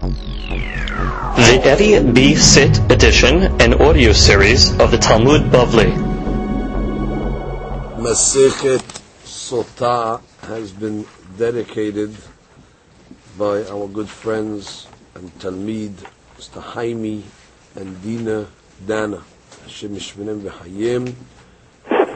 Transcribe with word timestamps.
The 0.00 1.60
Eddie 1.62 2.00
B. 2.12 2.34
Sit 2.34 2.78
edition 2.90 3.60
and 3.60 3.74
audio 3.74 4.12
series 4.12 4.70
of 4.80 4.90
the 4.90 4.96
Talmud 4.96 5.52
Bavli. 5.52 5.92
Masechet 7.98 8.80
Sota 9.24 10.22
has 10.48 10.72
been 10.72 11.04
dedicated 11.36 12.16
by 13.36 13.62
our 13.64 13.88
good 13.88 14.08
friends 14.08 14.86
and 15.14 15.30
Talmid, 15.38 15.92
Mr. 16.38 16.62
Haimi 16.62 17.22
and 17.76 18.02
Dina 18.02 18.46
Dana, 18.86 19.22
Hashem 19.64 19.98
for 19.98 20.24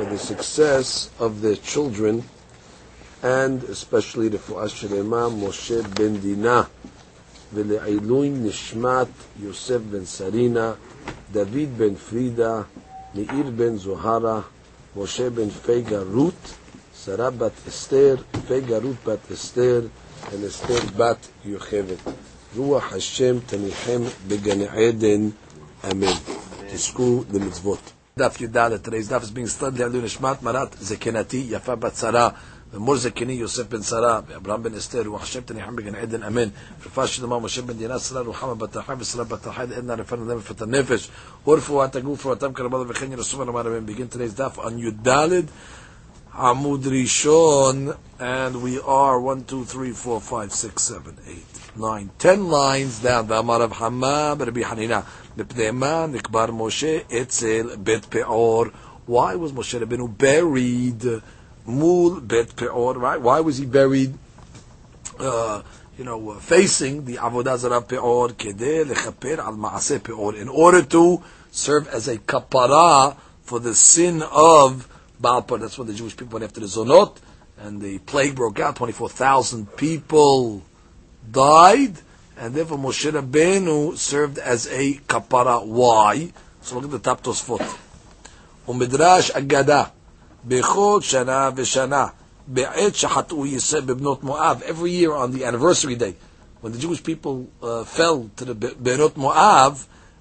the 0.07 0.19
success 0.19 1.11
of 1.21 1.43
their 1.43 1.57
children 1.57 2.25
and 3.23 3.62
especially 3.64 4.29
the 4.29 4.39
Fu'as 4.39 4.73
Shelema 4.73 5.30
Moshe 5.30 5.82
Ben 5.95 6.19
Dina, 6.21 6.66
ולעילוי 7.55 8.29
נשמת 8.29 9.07
יוסף 9.42 9.79
בן 9.91 10.05
סרינה, 10.05 10.73
דוד 11.33 11.69
בן 11.77 11.95
פרידה, 11.95 12.62
מאיר 13.15 13.51
בן 13.56 13.77
זוהרה, 13.77 14.41
משה 14.96 15.30
בן 15.30 15.51
פייגה 15.51 16.01
רות, 16.12 16.55
שרה 17.05 17.30
בת 17.30 17.52
אסתר, 17.69 18.16
פייגה 18.48 18.79
רות 18.79 18.96
בת 19.06 19.32
אסתר, 19.32 19.80
ואסתר 20.41 20.80
בת 20.96 21.27
יוכבת. 21.45 21.98
רוח 22.56 22.93
השם 22.93 23.37
תניחם 23.46 24.02
בגן 24.29 24.62
עדן, 24.62 25.29
אמן. 25.91 26.12
תזכו 26.73 27.24
למצוות. 27.32 27.79
דף 28.18 28.41
י"ד, 28.41 28.57
today's 28.57 29.09
daf 29.09 29.23
is 29.23 29.30
being 29.30 29.60
studied 29.60 29.96
נשמת 30.02 30.43
מרת 30.43 30.77
זקנתי, 30.80 31.46
יפה 31.51 31.74
בת 31.74 31.96
שרה. 32.73 32.80
ומור 32.80 32.95
זקני 32.95 33.34
יוסף 33.34 33.70
בן 33.70 33.81
שרה, 33.81 34.20
ואברהם 34.27 34.63
בן 34.63 34.76
אסתר, 34.76 35.13
וחשב 35.13 35.41
תניחם 35.41 35.76
בגן 35.76 35.95
עדן 35.95 36.23
אמן. 36.23 36.49
רפואה 36.86 37.08
שלמה 37.08 37.40
משה 37.40 37.62
בן 37.62 37.73
דינה, 37.73 37.99
שרה 37.99 38.22
רוחמה 38.22 38.55
בת 38.55 38.76
החי 38.76 38.94
ושרה 38.99 39.23
בת 39.23 39.48
החי, 39.48 39.62
עדנה 39.62 39.94
רפאנה 39.94 40.26
להם 40.26 40.38
ופת 40.38 40.62
הנפש, 40.62 41.09
ורפואת 41.48 41.96
הגוף 41.96 42.26
ורפואתם 42.26 42.54
כרמלה 42.54 42.84
וכן 42.88 43.12
ירסו 43.12 43.40
ונאמר 43.40 43.68
אמן. 43.68 43.85
begin 43.85 44.15
today's 44.15 44.40
daf 44.40 44.60
on 44.60 44.71
י"ד 44.77 45.07
עמוד 46.34 46.88
ראשון, 46.88 47.88
and 48.20 48.55
we 48.63 48.79
are 48.85 49.20
1, 49.20 49.48
2, 49.48 49.65
3, 49.65 49.93
4, 49.93 50.20
5, 50.20 50.52
6, 50.52 50.70
7, 50.77 51.12
8, 51.77 52.10
9, 52.18 52.29
10 52.34 52.49
lines 52.49 53.04
down. 53.04 53.26
ואמר 53.27 53.62
רב 53.62 53.74
חמה 53.74 54.35
ברבי 54.35 54.65
חנינה, 54.65 54.99
מפני 55.38 55.71
מה 55.71 56.05
נקבר 56.05 56.52
משה 56.52 56.98
אצל 57.21 57.70
בית 57.84 58.05
פאור? 58.05 58.65
Why 59.10 59.34
was 59.35 59.52
Moshe 59.52 59.79
Rabbeinu 59.82 60.07
buried? 60.18 61.21
Mul 61.66 62.20
Bet 62.20 62.57
Peor, 62.57 62.95
right? 62.95 63.20
Why 63.20 63.40
was 63.40 63.59
he 63.59 63.66
buried, 63.66 64.15
uh, 65.19 65.62
you 65.97 66.04
know, 66.04 66.31
uh, 66.31 66.38
facing 66.38 67.04
the 67.04 67.16
Avodah 67.16 67.56
Zarah 67.56 67.81
Peor, 67.81 68.28
Kedeh 68.28 68.84
Lechaper 68.84 69.38
Al 69.38 69.54
Maaseh 69.54 70.03
Peor, 70.03 70.34
in 70.34 70.48
order 70.48 70.82
to 70.82 71.22
serve 71.50 71.88
as 71.88 72.09
a 72.09 72.19
kapara 72.19 73.16
for 73.43 73.60
the 73.60 73.75
sin 73.75 74.22
of 74.22 74.88
Baal. 75.21 75.43
That's 75.43 75.78
when 75.78 75.87
the 75.87 75.94
Jewish 75.94 76.16
people 76.16 76.34
went 76.38 76.44
after 76.44 76.60
the 76.60 76.66
Zonot, 76.66 77.16
and 77.59 77.81
the 77.81 77.99
plague 77.99 78.34
broke 78.34 78.60
out. 78.60 78.76
24,000 78.76 79.76
people 79.76 80.62
died, 81.31 81.94
and 82.37 82.54
therefore 82.54 82.78
Moshe 82.78 83.10
Rabbeinu 83.10 83.97
served 83.97 84.38
as 84.38 84.66
a 84.66 84.94
kapara. 84.94 85.65
Why? 85.65 86.32
So 86.60 86.76
look 86.76 86.84
at 86.84 86.91
the 86.91 86.99
top 86.99 87.22
Tosfot. 87.22 87.60
Umidrash 88.66 89.31
Agadah. 89.32 89.91
Bechol 90.47 91.02
Shana 91.02 91.53
V'Shana. 91.53 92.13
Be'et 92.52 92.94
Shachatu 92.94 93.46
Yiseh 93.52 93.81
B'Bnot 93.81 94.24
Moab. 94.24 94.63
Every 94.63 94.91
year 94.91 95.13
on 95.13 95.31
the 95.31 95.46
anniversary 95.46 95.96
day, 95.96 96.16
when 96.62 96.74
the 96.74 96.79
Jewish 96.79 97.03
people 97.03 97.47
uh, 97.62 97.84
fell 97.84 98.29
to 98.38 98.46
the 98.46 98.56
Benot 98.56 99.16
Moab, 99.16 99.78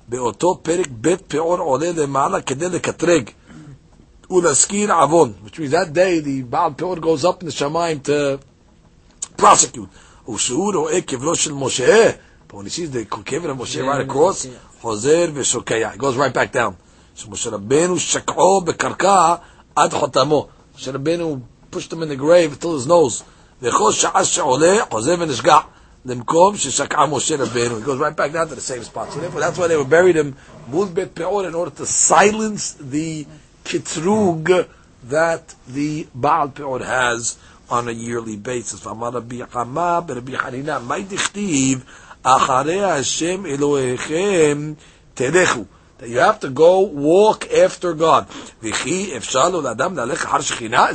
באותו 0.09 0.59
פרק 0.63 0.87
בית 0.91 1.23
פאור 1.29 1.59
עולה 1.59 1.93
למעלה 1.93 2.41
כדי 2.41 2.69
לקטרג 2.69 3.31
ולהזכיר 4.31 4.93
עוון, 4.93 5.33
which 5.45 5.59
means 5.59 5.71
that 5.71 5.93
day 5.93 6.21
the 6.21 6.43
Baal 6.43 6.71
Peor 6.71 6.97
goes 6.97 7.25
up 7.25 7.43
in 7.43 7.49
the 7.49 7.53
Shemaim 7.53 8.03
to 8.03 8.39
prosecute. 9.37 9.89
ושהוא 10.29 10.75
רואה 10.75 11.01
קברו 11.01 11.35
של 11.35 11.53
משה, 11.53 12.11
but 12.49 12.55
when 12.55 12.67
he 12.67 12.71
sees 12.71 12.91
the 12.91 13.05
קבר 13.05 13.51
of 13.51 13.59
Moshe 13.59 13.83
right 13.83 14.11
across, 14.11 14.47
חוזר 14.81 15.31
ושוקע. 15.35 15.93
He 15.95 15.99
goes 15.99 16.17
right 16.17 16.35
back 16.35 16.53
down. 16.53 16.73
שמשה 17.15 17.51
רבנו 17.51 17.99
שקעו 17.99 18.61
בקרקע 18.61 19.35
ad 19.77 19.91
chotamo. 19.93 20.49
Moshe 20.75 20.93
Rabbeinu 20.93 21.43
pushed 21.71 21.93
him 21.93 22.03
in 22.03 22.09
the 22.09 22.17
grave 22.17 22.59
till 22.61 22.75
his 22.75 22.87
nose. 22.87 23.23
וכל 23.63 23.93
שעה 23.93 24.25
שעולה, 24.25 24.77
חוזר 24.91 25.15
ונשגע. 25.19 25.59
למקום 26.05 26.57
ששקעה 26.57 27.07
משה 27.07 27.37
רבנו. 27.37 27.79
He 27.79 27.83
goes 27.83 27.99
right 27.99 28.17
back 28.17 28.33
down 28.33 28.49
to 28.49 28.55
the 28.55 28.61
same 28.61 28.83
spot. 28.83 29.13
So 29.13 29.21
therefore, 29.21 29.41
that's 29.41 29.59
why 29.59 29.67
they 29.67 29.77
were 29.77 29.85
buried 29.85 30.17
him 30.17 30.37
mul 30.71 30.87
bet 30.87 31.15
peor 31.15 31.47
in 31.47 31.55
order 31.55 31.71
to 31.71 31.87
silence 31.87 32.75
the 32.79 33.27
kitrug 33.65 34.67
that 35.05 35.55
the 35.67 36.07
Baal 36.15 36.49
Peor 36.49 36.81
has 36.81 37.37
on 37.71 37.89
a 37.89 37.93
yearly 37.93 38.37
basis. 38.37 38.87
ואמר 38.87 39.09
רבי 39.09 39.43
חמה 39.53 40.01
ברבי 40.01 40.39
חנינה, 40.39 40.79
מה 40.79 40.95
דכתיב? 41.09 41.85
אחרי 42.23 42.85
השם 42.85 43.47
אלוהיכם 43.47 44.73
תלכו 45.15 45.65
that 46.03 46.09
you 46.09 46.19
have 46.19 46.41
to 46.41 46.49
go 46.51 46.81
walk 46.81 47.53
after 47.53 47.93
God. 47.93 48.29
Is 48.63 48.73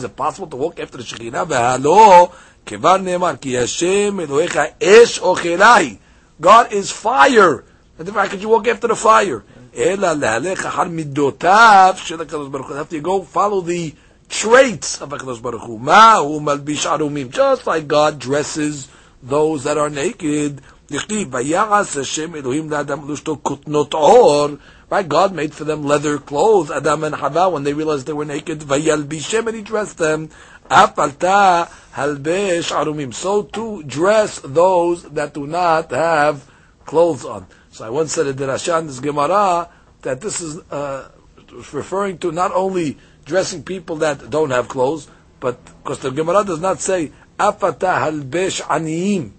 it 0.04 0.16
possible 0.16 0.48
to 0.48 0.56
walk 0.56 0.80
after 0.80 0.98
the 0.98 1.04
Shekhinah? 1.04 1.46
והלא, 1.48 2.30
כיוון 2.66 3.04
נאמר, 3.04 3.36
כי 3.42 3.60
השם 3.60 4.20
אלוהיך 4.20 4.60
אש 4.84 5.20
אוכלי. 5.20 5.98
God 6.42 6.72
is 6.72 6.92
fire. 6.92 7.64
And 7.98 8.08
therefore, 8.08 8.22
how 8.22 8.28
could 8.28 8.42
you 8.42 8.50
walk 8.50 8.68
after 8.68 8.88
the 8.88 8.96
fire? 8.96 9.44
אלא 9.76 10.14
להלך 10.14 10.66
אחר 10.66 10.84
מידותיו 10.84 11.96
של 11.98 12.22
הקדוש 12.22 12.48
ברוך 12.48 12.68
הוא. 12.68 12.76
You 12.76 12.80
have 12.80 12.90
to 12.90 13.02
go 13.02 13.24
follow 13.34 13.62
the 13.62 13.94
traits 14.30 15.02
of 15.02 15.14
הקדוש 15.16 15.40
ברוך 15.40 15.64
הוא. 15.64 15.80
מה 15.80 16.16
הוא 16.16 16.42
מלביש 16.42 16.86
ערומים? 16.86 17.28
Just 17.32 17.66
like 17.66 17.88
God 17.88 18.20
dresses 18.20 18.88
those 19.30 19.64
that 19.64 19.78
are 19.78 19.90
naked. 19.90 20.62
דכתיב, 20.92 21.28
ויעש 21.34 21.98
השם 21.98 22.36
אלוהים 22.36 22.70
לאדם 22.70 23.12
לשתו 23.12 23.38
כותנות 23.44 23.94
עור. 23.94 24.48
Right? 24.91 25.07
God 25.07 25.35
made 25.35 25.53
for 25.53 25.65
them 25.65 25.83
leather 25.83 26.19
clothes, 26.19 26.71
Adam 26.71 27.05
and 27.05 27.15
Hava, 27.15 27.51
when 27.51 27.63
they 27.63 27.75
realized 27.75 28.07
they 28.07 28.15
were 28.15 28.25
naked. 28.25 28.61
Vayalbishem, 28.61 29.47
and 29.47 29.57
he 29.57 29.63
dressed 29.63 29.99
them. 29.99 30.31
Apalta 30.71 31.69
halbesh 31.93 32.73
arumim. 32.73 33.13
So 33.13 33.43
to 33.43 33.83
dress 33.83 34.41
those 34.41 35.03
that 35.11 35.35
do 35.35 35.47
not 35.47 35.91
have 35.91 36.51
clothes 36.87 37.25
on. 37.25 37.47
So 37.71 37.85
I 37.85 37.91
once 37.91 38.13
said 38.13 38.29
in 38.29 38.37
this 38.37 39.01
Gemara, 39.01 39.69
that 40.03 40.21
this 40.21 40.41
is 40.41 40.59
uh, 40.71 41.11
referring 41.73 42.19
to 42.19 42.33
not 42.33 42.53
only 42.53 42.97
dressing 43.27 43.63
people 43.63 43.97
that 43.97 44.31
don't 44.31 44.51
have 44.51 44.69
clothes, 44.69 45.09
but 45.39 45.63
because 45.83 45.99
the 45.99 46.11
Gemara 46.11 46.45
does 46.45 46.61
not 46.61 46.81
say 46.81 47.13
apata 47.39 47.99
halbesh 47.99 48.63
aniyim. 48.63 49.33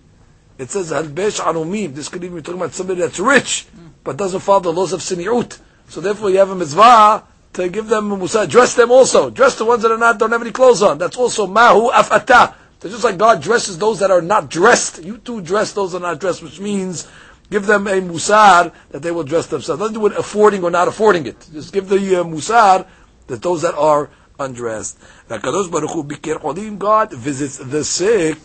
It 0.59 0.69
says 0.69 0.91
halbesh 0.91 1.39
arumim. 1.39 1.95
This 1.95 2.07
could 2.07 2.23
even 2.23 2.37
be 2.37 2.43
talking 2.43 2.61
about 2.61 2.73
somebody 2.73 3.01
that's 3.01 3.19
rich 3.19 3.66
but 4.03 4.17
doesn't 4.17 4.39
follow 4.41 4.59
the 4.61 4.73
laws 4.73 4.93
of 4.93 5.01
siniut. 5.01 5.59
So 5.87 6.01
therefore, 6.01 6.29
you 6.29 6.37
have 6.37 6.49
a 6.49 6.55
mitzvah 6.55 7.23
to 7.53 7.69
give 7.69 7.87
them 7.87 8.09
musa, 8.09 8.47
dress 8.47 8.75
them 8.75 8.91
also, 8.91 9.29
dress 9.29 9.55
the 9.55 9.65
ones 9.65 9.81
that 9.83 9.91
are 9.91 9.97
not 9.97 10.19
don't 10.19 10.31
have 10.31 10.41
any 10.41 10.51
clothes 10.51 10.81
on. 10.81 10.97
That's 10.97 11.17
also 11.17 11.47
mahu 11.47 11.89
afata. 11.91 12.55
So 12.79 12.89
just 12.89 13.03
like 13.03 13.17
God 13.17 13.41
dresses 13.41 13.77
those 13.77 13.99
that 13.99 14.11
are 14.11 14.21
not 14.21 14.49
dressed, 14.49 15.03
you 15.03 15.17
too 15.17 15.41
dress 15.41 15.73
those 15.73 15.91
that 15.91 15.97
are 15.97 16.11
not 16.13 16.19
dressed, 16.19 16.41
which 16.41 16.59
means 16.59 17.07
give 17.49 17.65
them 17.65 17.87
a 17.87 17.99
musar 17.99 18.73
that 18.91 19.01
they 19.01 19.11
will 19.11 19.23
dress 19.23 19.47
themselves. 19.47 19.79
Nothing 19.79 19.95
to 19.95 19.99
do 19.99 20.03
with 20.03 20.17
affording 20.17 20.63
or 20.63 20.71
not 20.71 20.87
affording 20.87 21.25
it. 21.25 21.47
Just 21.51 21.73
give 21.73 21.89
the 21.89 21.97
uh, 21.97 22.23
musar 22.23 22.87
that 23.27 23.41
those 23.41 23.63
that 23.63 23.75
are 23.75 24.09
undressed. 24.39 24.97
God 25.27 27.11
visits 27.11 27.57
the 27.57 27.83
sick. 27.83 28.37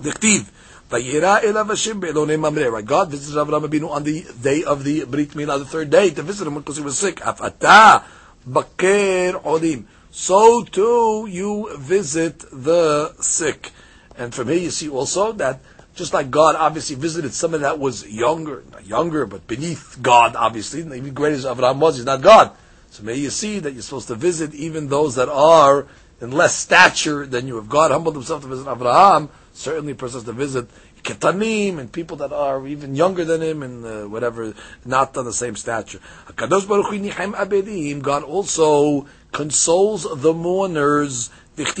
The 0.00 0.12
Right? 0.92 2.84
God 2.84 3.08
visited 3.10 3.38
Avraham 3.38 3.66
Abinu 3.66 3.88
on 3.90 4.04
the 4.04 4.26
day 4.42 4.62
of 4.64 4.84
the 4.84 5.04
Brit 5.04 5.30
Milah, 5.30 5.58
the 5.58 5.64
third 5.64 5.88
day, 5.88 6.10
to 6.10 6.22
visit 6.22 6.46
him 6.46 6.54
because 6.54 6.76
he 6.76 6.82
was 6.82 6.98
sick. 6.98 7.20
So 10.10 10.64
too 10.64 11.26
you 11.30 11.76
visit 11.78 12.44
the 12.52 13.14
sick. 13.20 13.70
And 14.18 14.34
from 14.34 14.48
here 14.48 14.58
you 14.58 14.70
see 14.70 14.90
also 14.90 15.32
that 15.32 15.60
just 15.94 16.12
like 16.12 16.30
God 16.30 16.56
obviously 16.56 16.96
visited 16.96 17.32
someone 17.32 17.62
that 17.62 17.78
was 17.78 18.06
younger, 18.06 18.62
not 18.70 18.86
younger, 18.86 19.24
but 19.26 19.46
beneath 19.46 19.98
God, 20.02 20.36
obviously, 20.36 20.80
even 20.80 21.14
great 21.14 21.32
as 21.32 21.44
Avraham 21.44 21.78
was, 21.78 21.96
he's 21.96 22.04
not 22.04 22.20
God. 22.20 22.50
So 22.90 23.02
may 23.02 23.14
you 23.14 23.30
see 23.30 23.58
that 23.58 23.72
you're 23.72 23.82
supposed 23.82 24.08
to 24.08 24.14
visit 24.14 24.54
even 24.54 24.88
those 24.88 25.14
that 25.14 25.30
are 25.30 25.86
in 26.20 26.30
less 26.30 26.54
stature 26.54 27.26
than 27.26 27.46
you. 27.46 27.58
If 27.58 27.68
God 27.68 27.90
humbled 27.90 28.14
himself 28.14 28.42
to 28.42 28.48
visit 28.48 28.70
Abraham, 28.70 29.30
certainly 29.52 29.92
a 29.92 29.94
person 29.94 30.18
has 30.18 30.24
to 30.24 30.32
visit 30.32 30.68
ketanim 31.02 31.78
and 31.78 31.92
people 31.92 32.16
that 32.18 32.32
are 32.32 32.66
even 32.66 32.94
younger 32.94 33.24
than 33.24 33.42
him 33.42 33.62
and 33.62 33.84
uh, 33.84 34.04
whatever, 34.04 34.54
not 34.84 35.16
on 35.16 35.24
the 35.24 35.32
same 35.32 35.56
stature. 35.56 36.00
God 36.36 36.52
also 38.22 39.06
consoles 39.32 40.20
the 40.22 40.32
mourners. 40.32 41.30
After 41.58 41.72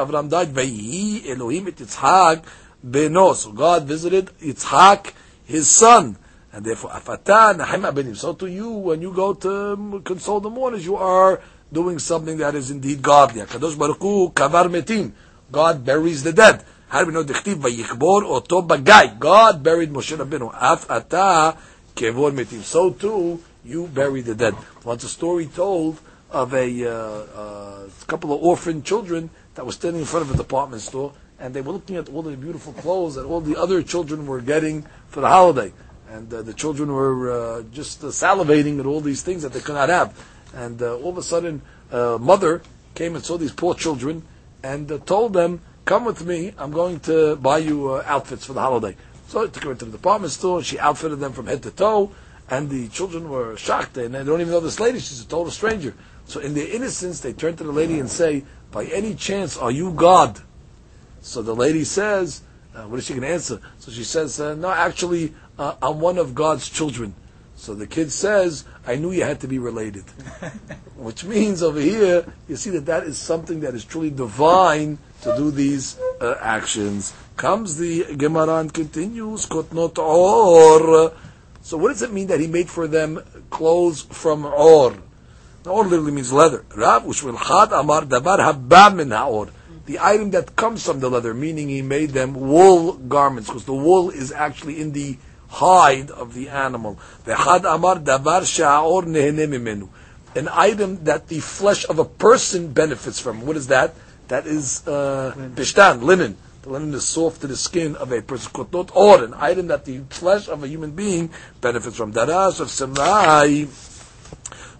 Abraham 0.00 0.28
died, 0.28 0.58
Elohim 0.58 1.68
et 1.68 1.76
Yitzhak 1.76 2.44
beno. 2.84 3.34
So 3.34 3.52
God 3.52 3.84
visited 3.84 4.26
Yitzhak, 4.40 5.12
his 5.44 5.68
son. 5.70 6.16
And 6.52 6.64
therefore, 6.64 6.90
afatan 6.90 7.94
benim. 7.94 8.14
So 8.16 8.32
to 8.32 8.46
you, 8.46 8.70
when 8.70 9.02
you 9.02 9.12
go 9.12 9.34
to 9.34 10.02
console 10.04 10.40
the 10.40 10.50
mourners, 10.50 10.84
you 10.84 10.96
are 10.96 11.40
doing 11.72 11.98
something 11.98 12.38
that 12.38 12.54
is 12.54 12.70
indeed 12.70 13.02
godly. 13.02 13.42
Kadosh 13.42 13.78
Baruch 13.78 14.00
Hu 14.00 14.30
kavar 14.30 14.70
metim. 14.70 15.12
God 15.50 15.84
buries 15.84 16.22
the 16.22 16.32
dead. 16.32 16.64
How 16.88 17.00
do 17.00 17.06
we 17.06 17.12
know? 17.12 17.22
God 17.22 17.36
buried 19.62 19.90
Moshe 19.90 20.16
Rabbeinu. 20.16 20.52
So 22.62 22.90
too, 22.90 23.42
you 23.64 23.86
bury 23.88 24.20
the 24.20 24.34
dead. 24.34 24.54
Once 24.84 25.04
a 25.04 25.08
story 25.08 25.46
told 25.46 26.00
of 26.30 26.54
a 26.54 26.84
uh, 26.84 26.90
uh, 26.90 27.88
couple 28.06 28.32
of 28.32 28.42
orphan 28.42 28.82
children 28.82 29.30
that 29.54 29.64
were 29.64 29.72
standing 29.72 30.02
in 30.02 30.06
front 30.06 30.28
of 30.28 30.34
a 30.34 30.36
department 30.36 30.82
store, 30.82 31.12
and 31.38 31.54
they 31.54 31.60
were 31.60 31.72
looking 31.72 31.96
at 31.96 32.08
all 32.08 32.22
the 32.22 32.36
beautiful 32.36 32.72
clothes 32.74 33.14
that 33.14 33.24
all 33.24 33.40
the 33.40 33.56
other 33.56 33.82
children 33.82 34.26
were 34.26 34.40
getting 34.40 34.86
for 35.08 35.20
the 35.20 35.28
holiday. 35.28 35.72
And 36.10 36.32
uh, 36.32 36.42
the 36.42 36.54
children 36.54 36.92
were 36.92 37.30
uh, 37.30 37.62
just 37.72 38.02
uh, 38.04 38.08
salivating 38.08 38.78
at 38.78 38.86
all 38.86 39.00
these 39.00 39.22
things 39.22 39.42
that 39.42 39.52
they 39.52 39.60
could 39.60 39.74
not 39.74 39.88
have. 39.88 40.16
And 40.54 40.80
uh, 40.80 40.96
all 40.98 41.10
of 41.10 41.18
a 41.18 41.22
sudden, 41.22 41.62
a 41.90 42.18
mother 42.18 42.62
came 42.94 43.16
and 43.16 43.24
saw 43.24 43.36
these 43.36 43.52
poor 43.52 43.74
children 43.74 44.22
and 44.66 45.06
told 45.06 45.32
them, 45.32 45.60
Come 45.84 46.04
with 46.04 46.26
me, 46.26 46.52
I'm 46.58 46.72
going 46.72 46.98
to 47.00 47.36
buy 47.36 47.58
you 47.58 48.00
outfits 48.02 48.44
for 48.44 48.52
the 48.54 48.60
holiday. 48.60 48.96
So 49.28 49.44
I 49.44 49.46
took 49.46 49.62
her 49.62 49.70
into 49.70 49.84
the 49.84 49.92
department 49.92 50.32
store, 50.32 50.58
and 50.58 50.66
she 50.66 50.78
outfitted 50.80 51.20
them 51.20 51.32
from 51.32 51.46
head 51.46 51.62
to 51.62 51.70
toe, 51.70 52.10
and 52.50 52.68
the 52.68 52.88
children 52.88 53.28
were 53.28 53.56
shocked, 53.56 53.96
and 53.96 54.14
they 54.14 54.24
don't 54.24 54.40
even 54.40 54.52
know 54.52 54.60
this 54.60 54.80
lady, 54.80 54.98
she's 54.98 55.20
a 55.20 55.28
total 55.28 55.52
stranger. 55.52 55.94
So 56.24 56.40
in 56.40 56.54
their 56.54 56.68
innocence, 56.68 57.20
they 57.20 57.32
turn 57.32 57.56
to 57.56 57.64
the 57.64 57.70
lady 57.72 58.00
and 58.00 58.10
say, 58.10 58.44
by 58.72 58.86
any 58.86 59.14
chance, 59.14 59.56
are 59.56 59.70
you 59.70 59.92
God? 59.92 60.40
So 61.20 61.40
the 61.40 61.54
lady 61.54 61.84
says, 61.84 62.42
uh, 62.74 62.82
what 62.82 62.98
is 62.98 63.06
she 63.06 63.14
going 63.14 63.22
to 63.22 63.28
answer? 63.28 63.60
So 63.78 63.92
she 63.92 64.04
says, 64.04 64.40
uh, 64.40 64.54
no, 64.56 64.70
actually, 64.70 65.34
uh, 65.58 65.76
I'm 65.80 66.00
one 66.00 66.18
of 66.18 66.34
God's 66.34 66.68
children. 66.68 67.14
So 67.56 67.74
the 67.74 67.86
kid 67.86 68.12
says, 68.12 68.64
I 68.86 68.96
knew 68.96 69.10
you 69.10 69.24
had 69.24 69.40
to 69.40 69.48
be 69.48 69.58
related. 69.58 70.04
Which 70.96 71.24
means 71.24 71.62
over 71.62 71.80
here, 71.80 72.24
you 72.48 72.56
see 72.56 72.70
that 72.70 72.86
that 72.86 73.04
is 73.04 73.18
something 73.18 73.60
that 73.60 73.74
is 73.74 73.84
truly 73.84 74.10
divine 74.10 74.98
to 75.22 75.34
do 75.36 75.50
these 75.50 75.98
uh, 76.20 76.36
actions. 76.40 77.14
Comes 77.36 77.76
the 77.76 78.14
Gemara 78.16 78.56
and 78.60 78.72
continues, 78.72 79.46
Kotnot 79.46 79.98
or. 79.98 81.12
So 81.62 81.76
what 81.76 81.88
does 81.88 82.02
it 82.02 82.12
mean 82.12 82.28
that 82.28 82.40
he 82.40 82.46
made 82.46 82.68
for 82.68 82.86
them 82.86 83.20
clothes 83.50 84.02
from 84.02 84.44
or? 84.44 84.94
Or 85.64 85.84
literally 85.84 86.12
means 86.12 86.32
leather. 86.32 86.64
Rav 86.76 87.04
Ushmil 87.04 87.36
Amar 87.72 88.02
Dabar 88.02 88.94
min 88.94 89.08
Haor. 89.08 89.50
The 89.86 89.98
item 90.00 90.30
that 90.30 90.56
comes 90.56 90.84
from 90.84 91.00
the 91.00 91.08
leather, 91.08 91.34
meaning 91.34 91.68
he 91.68 91.82
made 91.82 92.10
them 92.10 92.34
wool 92.34 92.94
garments, 92.94 93.48
because 93.48 93.64
the 93.64 93.74
wool 93.74 94.10
is 94.10 94.32
actually 94.32 94.80
in 94.80 94.92
the 94.92 95.16
hide 95.48 96.10
of 96.10 96.34
the 96.34 96.48
animal. 96.48 96.98
V'chad 97.24 97.64
Amar 97.72 97.96
Dabar 97.96 98.42
Sha'or 98.42 99.04
Nehene 99.04 99.88
An 100.34 100.48
item 100.52 101.04
that 101.04 101.28
the 101.28 101.40
flesh 101.40 101.86
of 101.88 101.98
a 101.98 102.04
person 102.04 102.72
benefits 102.72 103.20
from. 103.20 103.46
What 103.46 103.56
is 103.56 103.68
that? 103.68 103.94
That 104.28 104.46
is 104.46 104.86
uh, 104.86 105.32
pishtan, 105.54 106.02
linen. 106.02 106.36
The 106.62 106.70
linen 106.70 106.94
is 106.94 107.04
soft 107.04 107.42
to 107.42 107.46
the 107.46 107.56
skin 107.56 107.94
of 107.96 108.10
a 108.10 108.22
person. 108.22 108.50
Kotot 108.52 108.94
or, 108.94 109.22
an 109.22 109.34
item 109.34 109.68
that 109.68 109.84
the 109.84 110.00
flesh 110.10 110.48
of 110.48 110.64
a 110.64 110.68
human 110.68 110.90
being 110.92 111.30
benefits 111.60 111.96
from. 111.96 112.12
Darash 112.12 112.60
of 112.60 112.68
Simlai. 112.68 113.68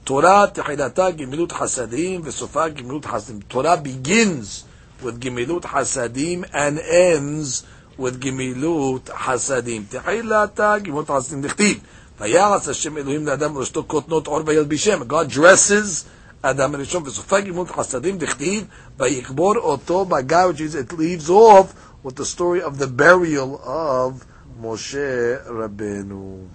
Torah 0.05 0.51
tehilata 0.53 1.13
gimilut 1.17 1.49
hasadim 1.49 2.23
v'sofa 2.23 2.75
gimilut 2.75 3.03
hasadim. 3.03 3.49
Torah 3.49 3.77
begins 3.77 4.65
with 5.03 5.21
gimilut 5.21 5.63
hasadim 5.63 6.49
and 6.53 6.79
ends 6.79 7.65
with 7.98 8.20
gimilut 8.22 9.10
hasadim. 9.10 9.84
Tehilata 9.86 10.80
gimilut 10.80 11.08
hasadim 11.08 11.42
dichtiv. 11.42 11.80
ויעץ 12.20 12.68
השם 12.68 12.98
אלוהים 12.98 13.26
לאדם 13.26 13.56
ולאשתו 13.56 13.84
כותנות 13.88 14.28
עור 14.28 14.42
וילבישם. 14.46 15.02
God 15.02 15.36
dresses 15.36 16.06
אדם 16.42 16.76
הראשון 16.76 17.04
וסופה 17.06 17.40
גמילות 17.40 17.72
חסדים 17.72 18.18
דכתיב 18.18 18.66
ויקבור 18.98 19.56
אותו 19.56 20.06
בגיא, 20.06 20.38
which 20.38 20.62
is 20.62 20.76
it 20.76 20.94
leaves 20.94 21.30
off 21.30 21.74
with 22.04 22.16
the 22.16 22.26
story 22.26 22.62
of 22.62 22.78
the 22.80 22.88
burial 22.88 23.62
of 23.64 24.26
Moshe 24.62 25.46
Rabbeinu. 25.48 26.48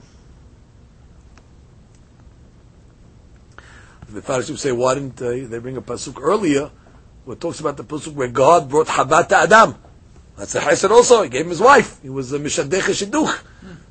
The 4.09 4.21
Farshim 4.21 4.57
say, 4.57 4.73
why 4.73 4.95
didn't 4.95 5.21
uh, 5.21 5.49
they 5.51 5.59
bring 5.59 5.77
a 5.77 5.83
pasuk 5.83 6.21
earlier 6.21 6.71
where 7.25 7.35
it 7.35 7.41
talks 7.41 7.61
about 7.61 7.77
the 7.77 7.85
pasuk 7.85 8.15
where 8.15 8.29
God 8.29 8.69
brought 8.69 8.87
Habat 8.87 9.29
to 9.29 9.37
Adam? 9.37 9.75
That's 10.38 10.54
the 10.54 10.60
Chesed 10.60 10.90
also. 10.90 11.24
He 11.24 11.30
gave 11.30 11.42
him 11.42 11.50
his 11.50 11.62
wife. 11.62 12.02
He 12.02 12.10
was 12.10 12.34
a 12.34 12.40
Mishadech 12.40 12.82
Shidduch. 12.82 13.44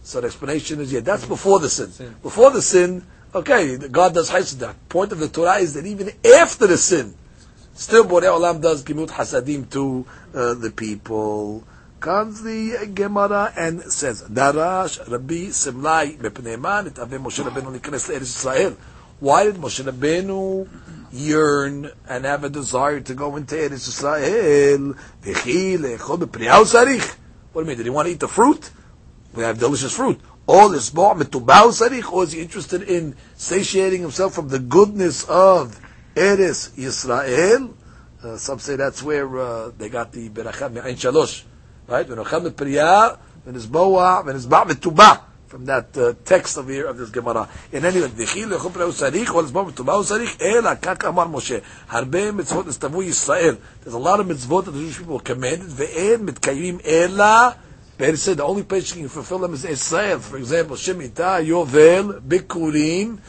So 0.02 0.20
the 0.20 0.26
explanation 0.26 0.80
is, 0.80 0.92
yeah, 0.92 1.00
that's 1.00 1.26
before 1.26 1.60
the 1.60 1.68
sin. 1.68 2.14
Before 2.22 2.50
the 2.50 2.62
sin, 2.62 3.06
okay, 3.34 3.76
God 3.76 4.14
does 4.14 4.30
Chesed. 4.30 4.58
The 4.58 4.74
point 4.88 5.12
of 5.12 5.18
the 5.18 5.28
Torah 5.28 5.56
is 5.56 5.74
that 5.74 5.86
even 5.86 6.10
after 6.40 6.66
the 6.66 6.78
sin, 6.78 7.14
still 7.74 8.04
Borei 8.04 8.22
Olam 8.24 8.60
does 8.60 8.82
Gimut 8.82 9.08
Hasadim 9.08 9.70
to 9.70 10.06
uh, 10.34 10.54
the 10.54 10.70
people. 10.70 11.64
Comes 12.00 12.42
the 12.42 12.90
Gemara 12.94 13.52
and 13.56 13.82
says, 13.82 14.22
Darash 14.22 15.06
Rabbi 15.06 15.48
Simlai 15.50 16.16
Mepneiman 16.16 16.86
et 16.86 16.98
Ave 16.98 17.18
Moshe 17.18 17.44
Rabbeinu 17.44 17.78
Nikres 17.78 18.08
Eretz 18.10 18.22
Israel. 18.22 18.76
Why 19.20 19.44
did 19.44 19.56
Moshe 19.56 19.84
Rabbeinu 19.84 20.66
yearn 21.12 21.90
and 22.08 22.24
have 22.24 22.44
a 22.44 22.48
desire 22.48 23.00
to 23.00 23.14
go 23.14 23.36
into 23.36 23.54
Eretz 23.54 23.88
Israel? 23.88 24.94
What 27.52 27.62
do 27.62 27.64
you 27.64 27.66
mean? 27.66 27.76
Did 27.76 27.86
he 27.86 27.90
want 27.90 28.06
to 28.06 28.12
eat 28.12 28.20
the 28.20 28.28
fruit? 28.28 28.70
We 29.34 29.42
have 29.42 29.58
delicious 29.58 29.94
fruit. 29.94 30.20
All 30.46 30.72
is 30.72 30.94
or 30.94 32.22
is 32.24 32.32
he 32.32 32.40
interested 32.40 32.82
in 32.82 33.16
satiating 33.36 34.00
himself 34.02 34.34
from 34.34 34.48
the 34.48 34.58
goodness 34.58 35.24
of 35.24 35.80
Eretz 36.14 36.70
Yisrael? 36.70 37.74
Uh, 38.22 38.36
some 38.36 38.58
say 38.58 38.76
that's 38.76 39.02
where 39.02 39.38
uh, 39.38 39.70
they 39.78 39.88
got 39.88 40.12
the 40.12 40.28
Berachah 40.28 40.72
Me'ain 40.72 40.96
Shalosh. 40.96 41.44
Right? 41.86 42.08
When 42.08 42.18
Ocham 42.18 42.50
Priyah, 42.50 43.18
when 43.44 43.56
it's 43.56 43.66
Boa, 43.66 44.22
when 44.24 44.36
it's 44.36 44.46
Ba' 44.46 44.66
from 45.49 45.65
that 45.65 45.97
uh, 45.97 46.13
text 46.25 46.57
of 46.57 46.67
here 46.67 46.85
of 46.85 46.97
this 46.97 47.09
Gemara. 47.09 47.47
In 47.71 47.85
any 47.85 47.97
event, 47.97 48.13
וכי 48.17 48.45
לאכול 48.45 48.71
פרי 48.71 48.83
הוא 48.83 48.93
צריך, 48.93 49.33
או 49.33 49.41
לסבור 49.41 49.65
מטומאה 49.65 49.95
הוא 49.95 50.03
צריך, 50.03 50.37
אלא 50.41 50.71
כך 50.81 51.05
אמר 51.05 51.27
משה. 51.27 51.57
הרבה 51.89 52.31
מצוות 52.31 52.67
נסתמו 52.67 53.03
ישראל. 53.03 53.55
There's 53.83 53.93
a 53.93 53.97
lot 53.97 54.19
of 54.19 54.27
mitzvot 54.27 54.65
that 54.65 54.71
the 54.71 54.79
Jewish 54.79 54.97
people 54.97 55.19
commanded, 55.19 55.69
ואין 55.75 56.25
מתקיימים 56.25 56.77
אלא, 56.85 57.49
Better 57.97 58.17
said, 58.17 58.37
the 58.37 58.43
only 58.43 58.63
place 58.63 58.93
you 58.93 59.03
can 59.03 59.09
fulfill 59.09 59.39
them 59.39 59.53
is 59.53 59.63
Israel. 59.63 60.19
For 60.19 60.35
example, 60.35 60.75
Shemitah, 60.75 61.39
Yovel, 61.47 62.19
Bikurim, 62.19 63.19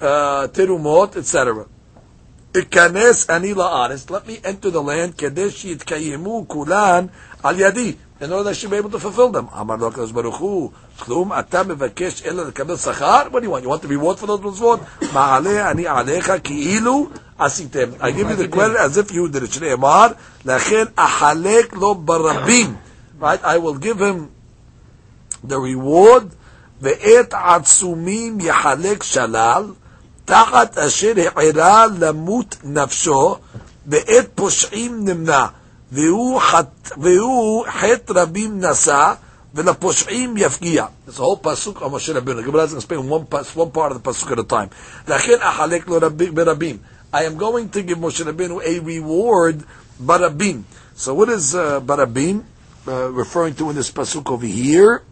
uh, 0.00 0.48
Terumot, 0.48 1.16
etc. 1.16 1.66
Ikanes 2.53 3.29
ani 3.29 3.53
la'aretz. 3.53 4.09
Let 4.09 4.27
me 4.27 4.39
enter 4.43 4.69
the 4.71 4.81
land. 4.81 5.17
Kadesh 5.17 5.65
yitkayimu 5.65 6.47
kulan 6.47 7.09
al 7.43 7.55
yadi. 7.55 7.97
In 8.19 8.31
order 8.31 8.43
that 8.49 8.55
should 8.55 8.69
be 8.69 8.77
able 8.77 8.91
to 8.91 8.99
fulfill 8.99 9.29
them. 9.29 9.49
Amar 9.53 9.77
lo 9.77 9.89
Baruch 9.89 10.35
Hu. 10.35 10.71
כלום 10.99 11.33
אתה 11.39 11.63
מבקש 11.63 12.21
אלא 12.25 12.43
לקבל 12.47 12.77
שכר? 12.77 13.21
What 13.31 13.41
do 13.41 13.45
you 13.45 13.49
want? 13.49 13.63
You 13.63 13.69
want 13.69 13.81
the 13.81 13.87
reward 13.87 14.19
for 14.19 14.27
those 14.27 14.41
מצוות? 14.41 14.79
מעלה 15.13 15.71
אני 15.71 15.87
עליך 15.87 16.31
כאילו 16.43 17.07
עשיתם. 17.37 17.89
I 17.99 18.11
give 18.11 18.29
you 18.29 18.35
the 18.35 18.47
credit 18.47 18.77
as 18.77 18.97
if 18.97 19.11
you 19.11 19.27
did 19.27 19.43
it. 19.43 19.53
שנאמר, 19.53 20.07
לכן 20.45 20.85
אחלק 20.95 21.73
לו 21.73 21.95
ברבים. 21.95 22.75
Right? 23.19 23.43
I 23.43 23.57
will 23.57 23.77
give 23.79 23.99
him 23.99 24.29
the 25.47 25.55
reward, 25.55 26.25
ואת 26.81 27.33
עצומים 27.33 28.39
יחלק 28.39 29.03
שלל, 29.03 29.63
תחת 30.25 30.77
אשר 30.77 31.13
העירה 31.35 31.85
למות 31.99 32.55
נפשו, 32.63 33.35
ואת 33.87 34.29
פושעים 34.35 35.05
נמנע, 35.05 35.45
והוא 35.91 36.39
חטא 37.67 38.13
רבים 38.13 38.65
נשא, 38.65 39.13
ולפושעים 39.53 40.37
יפגיע. 40.37 40.85
A 41.07 41.11
whole 41.11 41.37
pasuk 41.37 41.81
on 41.81 41.91
Moshe 41.91 42.13
Rabbeinu. 42.13 42.43
Gemara 42.43 42.61
doesn't 42.61 42.77
explain 42.77 43.09
one, 43.09 43.25
part 43.25 43.91
of 43.91 44.01
the 44.01 44.09
pasuk 44.09 44.31
at 44.31 44.39
a 44.39 44.43
time. 44.43 44.69
לכן 45.07 45.37
אחלק 45.39 45.87
לו 45.87 45.99
ברבים. 46.33 46.77
I 47.13 47.23
am 47.23 47.37
going 47.37 47.69
to 47.69 47.81
give 47.81 47.97
Moshe 47.97 48.23
Rabbeinu 48.23 48.63
a 48.63 48.79
reward 48.79 49.63
barabim. 50.01 50.63
So 50.95 51.13
what 51.13 51.29
is 51.29 51.53
uh, 51.53 51.81
barabim 51.81 52.43
uh, 52.87 53.11
referring 53.11 53.55
to 53.55 53.69
in 53.69 53.75
this 53.75 53.91
pasuk 53.91 54.31
over 54.31 54.45
here? 54.45 55.03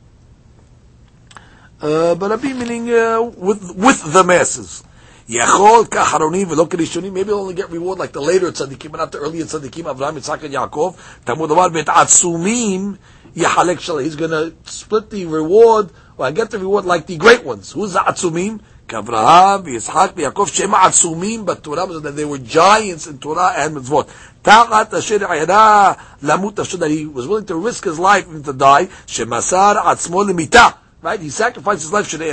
Uh, 1.81 2.15
barabim 2.15 2.59
meaning 2.59 2.89
uh, 2.91 3.21
with 3.21 3.75
with 3.75 4.13
the 4.13 4.23
masses. 4.23 4.83
Yechol 5.29 5.85
kaharonim 5.85 6.45
v'lo 6.45 6.67
kerishonim. 6.67 7.13
Maybe 7.13 7.27
he'll 7.27 7.41
only 7.41 7.53
get 7.53 7.69
reward 7.69 7.99
like 7.99 8.11
the 8.11 8.19
later 8.19 8.51
tzaddikim, 8.51 8.89
but 8.89 8.97
not 8.97 9.11
the 9.11 9.19
earlier 9.19 9.43
tzaddikim, 9.43 9.83
Avraham, 9.83 10.17
Yitzhak, 10.17 10.41
and 10.43 10.55
Yaakov. 10.55 10.97
Tamud 11.23 11.51
amar 11.51 11.69
bet 11.69 11.85
atzumim 11.85 12.97
Yechalek 13.35 13.77
shalei. 13.77 14.05
He's 14.05 14.15
going 14.15 14.31
to 14.31 14.55
split 14.63 15.11
the 15.11 15.27
reward, 15.27 15.91
Well, 16.17 16.27
I 16.27 16.31
get 16.31 16.49
the 16.49 16.57
reward 16.57 16.85
like 16.85 17.05
the 17.05 17.17
great 17.17 17.45
ones. 17.45 17.71
Who's 17.73 17.93
the 17.93 17.99
atzumim? 17.99 18.61
Avraham, 18.87 19.65
Yitzhak, 19.65 20.13
Yaakov, 20.13 20.51
shema 20.51 20.77
atzumim 20.77 21.45
b'Torah, 21.45 22.01
that 22.01 22.15
they 22.15 22.25
were 22.25 22.39
giants 22.39 23.05
in 23.05 23.19
Torah 23.19 23.53
and 23.55 23.77
mitzvot. 23.77 24.09
Ta'at 24.41 24.91
asher 24.91 25.19
ayra 25.19 25.95
lamut 26.23 26.57
asher, 26.57 26.77
that 26.77 26.89
he 26.89 27.05
was 27.05 27.27
willing 27.27 27.45
to 27.45 27.55
risk 27.55 27.83
his 27.83 27.99
life 27.99 28.27
even 28.27 28.41
to 28.41 28.53
die. 28.53 28.87
Shemasar 29.05 29.75
atzmo 29.75 30.27
limitah. 30.27 30.88
Right? 31.01 31.19
He 31.19 31.29
sacrificed 31.29 31.81
his 31.83 31.93
life. 31.93 32.13
After 32.13 32.17
the 32.17 32.25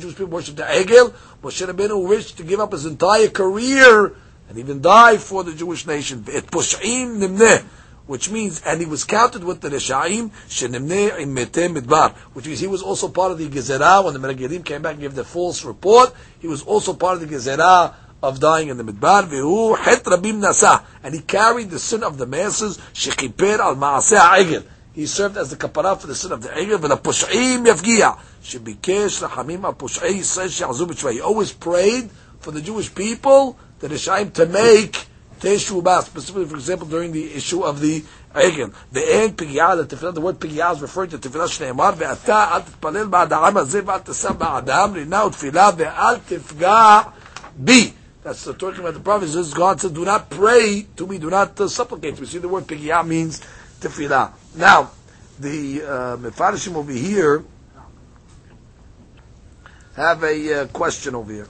Jewish 0.00 0.16
people 0.16 0.32
worshipped 0.32 0.56
the 0.56 0.62
Egel, 0.62 1.12
Moshe 1.42 1.66
Rabbeinu 1.66 2.08
wished 2.08 2.38
to 2.38 2.44
give 2.44 2.60
up 2.60 2.72
his 2.72 2.86
entire 2.86 3.28
career 3.28 4.14
and 4.48 4.58
even 4.58 4.80
die 4.80 5.18
for 5.18 5.44
the 5.44 5.52
Jewish 5.52 5.86
nation. 5.86 6.24
Which 8.06 8.30
means, 8.30 8.62
and 8.64 8.80
he 8.80 8.86
was 8.86 9.04
counted 9.04 9.44
with 9.44 9.60
the 9.60 9.68
Reshaim, 9.68 10.30
which 12.32 12.46
means 12.46 12.60
he 12.60 12.66
was 12.66 12.82
also 12.82 13.08
part 13.08 13.32
of 13.32 13.38
the 13.38 13.50
Gezerah 13.50 14.02
when 14.02 14.14
the 14.14 14.20
Meraglim 14.20 14.64
came 14.64 14.80
back 14.80 14.92
and 14.92 15.02
gave 15.02 15.14
the 15.14 15.24
false 15.24 15.62
report. 15.62 16.14
He 16.38 16.48
was 16.48 16.62
also 16.62 16.94
part 16.94 17.20
of 17.20 17.28
the 17.28 17.36
Gezerah 17.36 17.92
of 18.22 18.40
dying 18.40 18.70
in 18.70 18.78
the 18.78 18.84
Midbar, 18.84 19.28
and 21.02 21.14
he 21.14 21.20
carried 21.20 21.68
the 21.68 21.78
sin 21.78 22.02
of 22.02 22.16
the 22.16 22.24
masses, 22.24 22.78
shekiper 22.94 23.58
al 23.58 23.76
ma'aseh 23.76 24.18
egel. 24.18 24.64
He 24.98 25.06
served 25.06 25.36
as 25.36 25.50
the 25.50 25.56
kapara 25.56 25.96
for 25.96 26.08
the 26.08 26.14
sin 26.16 26.32
of 26.32 26.42
the 26.42 26.48
but 26.82 26.88
the 26.88 26.96
Push'im 26.96 27.64
Yavgiya, 27.64 28.18
Shebikesh 28.42 29.24
Rahamim 29.24 29.62
al 29.62 29.74
Push'ei 29.74 30.10
Yisrael 30.10 30.50
She'azu 30.50 31.12
He 31.12 31.20
always 31.20 31.52
prayed 31.52 32.10
for 32.40 32.50
the 32.50 32.60
Jewish 32.60 32.92
people, 32.92 33.56
the 33.78 33.86
Reshaim, 33.86 34.32
to 34.32 34.46
make 34.46 35.06
Teshuvah, 35.38 36.02
specifically, 36.02 36.46
for 36.46 36.56
example, 36.56 36.88
during 36.88 37.12
the 37.12 37.32
issue 37.32 37.62
of 37.62 37.80
the 37.80 38.02
Egel. 38.34 38.74
The 38.90 39.14
end 39.14 39.36
pigiyah, 39.36 39.86
the 39.88 39.96
tefillah, 39.96 40.14
the 40.14 40.20
word 40.20 40.40
pigiyah 40.40 40.74
is 40.74 40.82
referring 40.82 41.10
to 41.10 41.18
tefillah 41.18 41.46
shneimar, 41.46 41.94
ve'ata 41.94 42.50
al 42.50 42.62
titpalel 42.62 43.08
ba'ad 43.08 43.28
ha'am 43.28 43.54
hazeh 43.54 43.82
ve'al 43.82 44.04
tesam 44.04 44.36
ba'adam, 44.36 44.96
rina 44.96 45.18
utfilah 45.18 45.76
ve'al 45.76 46.18
tifga 46.22 47.12
bi. 47.56 47.92
That's 48.24 48.42
the 48.42 48.52
talking 48.52 48.80
about 48.80 48.94
the 48.94 49.00
prophet. 49.00 49.28
Says 49.28 49.54
God 49.54 49.80
said, 49.80 49.94
"Do 49.94 50.04
not 50.04 50.28
pray 50.28 50.88
to 50.96 51.06
me, 51.06 51.18
do 51.18 51.30
not 51.30 51.60
uh, 51.60 51.68
supplicate 51.68 52.16
to 52.16 52.22
me." 52.22 52.26
See, 52.26 52.38
the 52.38 52.48
word 52.48 52.64
pigiyah 52.66 53.06
means 53.06 53.40
tefillah. 53.78 54.32
Now, 54.54 54.90
the 55.38 55.82
uh, 55.82 56.16
over 56.76 56.92
here 56.92 57.44
have 59.96 60.22
a 60.22 60.62
uh, 60.62 60.66
question 60.68 61.14
over 61.14 61.32
here. 61.32 61.48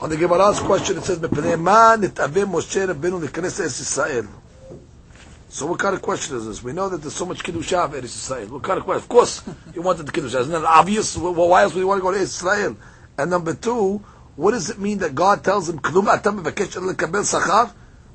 On 0.00 0.08
the 0.10 0.16
Gemara's 0.16 0.60
question, 0.60 0.96
it 0.96 1.04
says, 1.04 1.18
So 5.48 5.66
what 5.66 5.78
kind 5.80 5.94
of 5.94 6.02
question 6.02 6.36
is 6.36 6.46
this? 6.46 6.62
We 6.62 6.72
know 6.72 6.88
that 6.88 6.98
there's 6.98 7.14
so 7.14 7.26
much 7.26 7.42
Kiddushah 7.42 7.86
of 7.86 7.92
Eretz 7.92 8.04
Yisrael. 8.04 8.48
What 8.48 8.62
kind 8.62 8.78
of 8.78 8.84
question? 8.84 9.02
Of 9.02 9.08
course, 9.08 9.42
you 9.74 9.82
wanted 9.82 10.06
the 10.06 10.12
Kiddushah. 10.12 10.40
Isn't 10.42 10.52
that 10.52 10.64
obvious? 10.64 11.16
Well, 11.16 11.34
why 11.34 11.62
else 11.62 11.74
would 11.74 11.80
you 11.80 11.88
want 11.88 11.98
to 11.98 12.02
go 12.02 12.12
to 12.12 12.18
Eretz 12.18 12.42
Yisrael? 12.42 12.76
And 13.16 13.30
number 13.30 13.54
two, 13.54 13.98
what 14.36 14.52
does 14.52 14.70
it 14.70 14.78
mean 14.78 14.98
that 14.98 15.16
God 15.16 15.42
tells 15.42 15.68
him, 15.68 15.78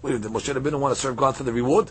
Wait, 0.03 0.22
did 0.22 0.29
Moshe 0.29 0.53
Rabbeinu 0.53 0.77
want 0.77 0.93
to 0.93 1.00
serve 1.00 1.15
God 1.15 1.38
for 1.38 1.43
the 1.43 1.53
reward? 1.53 1.89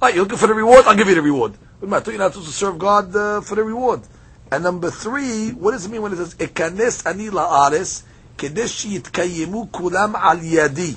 All 0.00 0.06
right, 0.06 0.14
you're 0.14 0.22
looking 0.22 0.38
for 0.38 0.46
the 0.46 0.54
reward? 0.54 0.84
I'll 0.86 0.94
give 0.94 1.08
you 1.08 1.16
the 1.16 1.22
reward. 1.22 1.54
But 1.80 1.92
I 1.92 1.98
thought 1.98 2.10
you're 2.12 2.20
not 2.20 2.32
supposed 2.32 2.50
to 2.50 2.54
serve 2.54 2.78
God 2.78 3.16
uh, 3.16 3.40
for 3.40 3.56
the 3.56 3.64
reward. 3.64 4.02
And 4.52 4.62
number 4.62 4.92
three, 4.92 5.50
what 5.50 5.72
does 5.72 5.84
it 5.84 5.90
mean 5.90 6.02
when 6.02 6.12
it 6.12 6.18
says, 6.18 6.36
Ekanes 6.36 7.04
ani 7.04 7.30
la'ares, 7.30 8.04
kedesh 8.36 8.86
yitkayemu 8.86 9.72
kulam 9.72 10.14
al 10.14 10.38
yadi? 10.38 10.94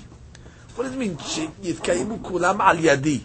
What 0.76 0.84
does 0.84 0.94
it 0.94 1.00
mean, 1.00 1.18
yitkayemu 1.18 2.22
kulam 2.22 2.60
al 2.60 2.78
yadi? 2.78 3.24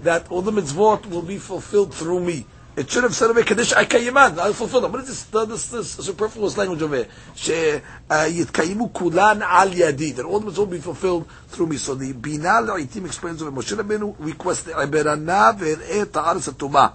That 0.00 0.28
all 0.32 0.42
the 0.42 0.50
mitzvot 0.50 1.06
will 1.06 1.22
be 1.22 1.38
fulfilled 1.38 1.94
through 1.94 2.18
me. 2.18 2.46
It 2.76 2.90
should 2.90 3.04
have 3.04 3.14
said 3.14 3.30
over 3.30 3.42
Kaddish 3.42 3.72
Akayiman. 3.72 4.38
I'll 4.38 4.52
fulfill 4.52 4.82
them. 4.82 4.92
What 4.92 5.00
is 5.00 5.08
this, 5.08 5.46
this, 5.46 5.66
this 5.68 5.90
superfluous 5.92 6.58
language 6.58 6.82
over 6.82 6.96
here? 6.96 7.06
She 7.34 7.54
uh, 7.54 7.80
Yitkayimu 8.10 8.92
Kulan 8.92 9.40
Al 9.40 9.70
Yadi. 9.70 10.14
That 10.14 10.26
all 10.26 10.40
the 10.40 10.60
will 10.60 10.66
be 10.66 10.78
fulfilled 10.78 11.26
through 11.48 11.68
me. 11.68 11.78
So 11.78 11.94
the 11.94 12.12
Bina 12.12 12.60
La'itim 12.60 13.06
explains 13.06 13.40
over 13.40 13.50
Moshe 13.50 13.74
Rabbeinu 13.74 14.16
requested 14.18 14.74
Iberana 14.74 15.58
Ve'e 15.58 16.12
Ta'aris 16.12 16.92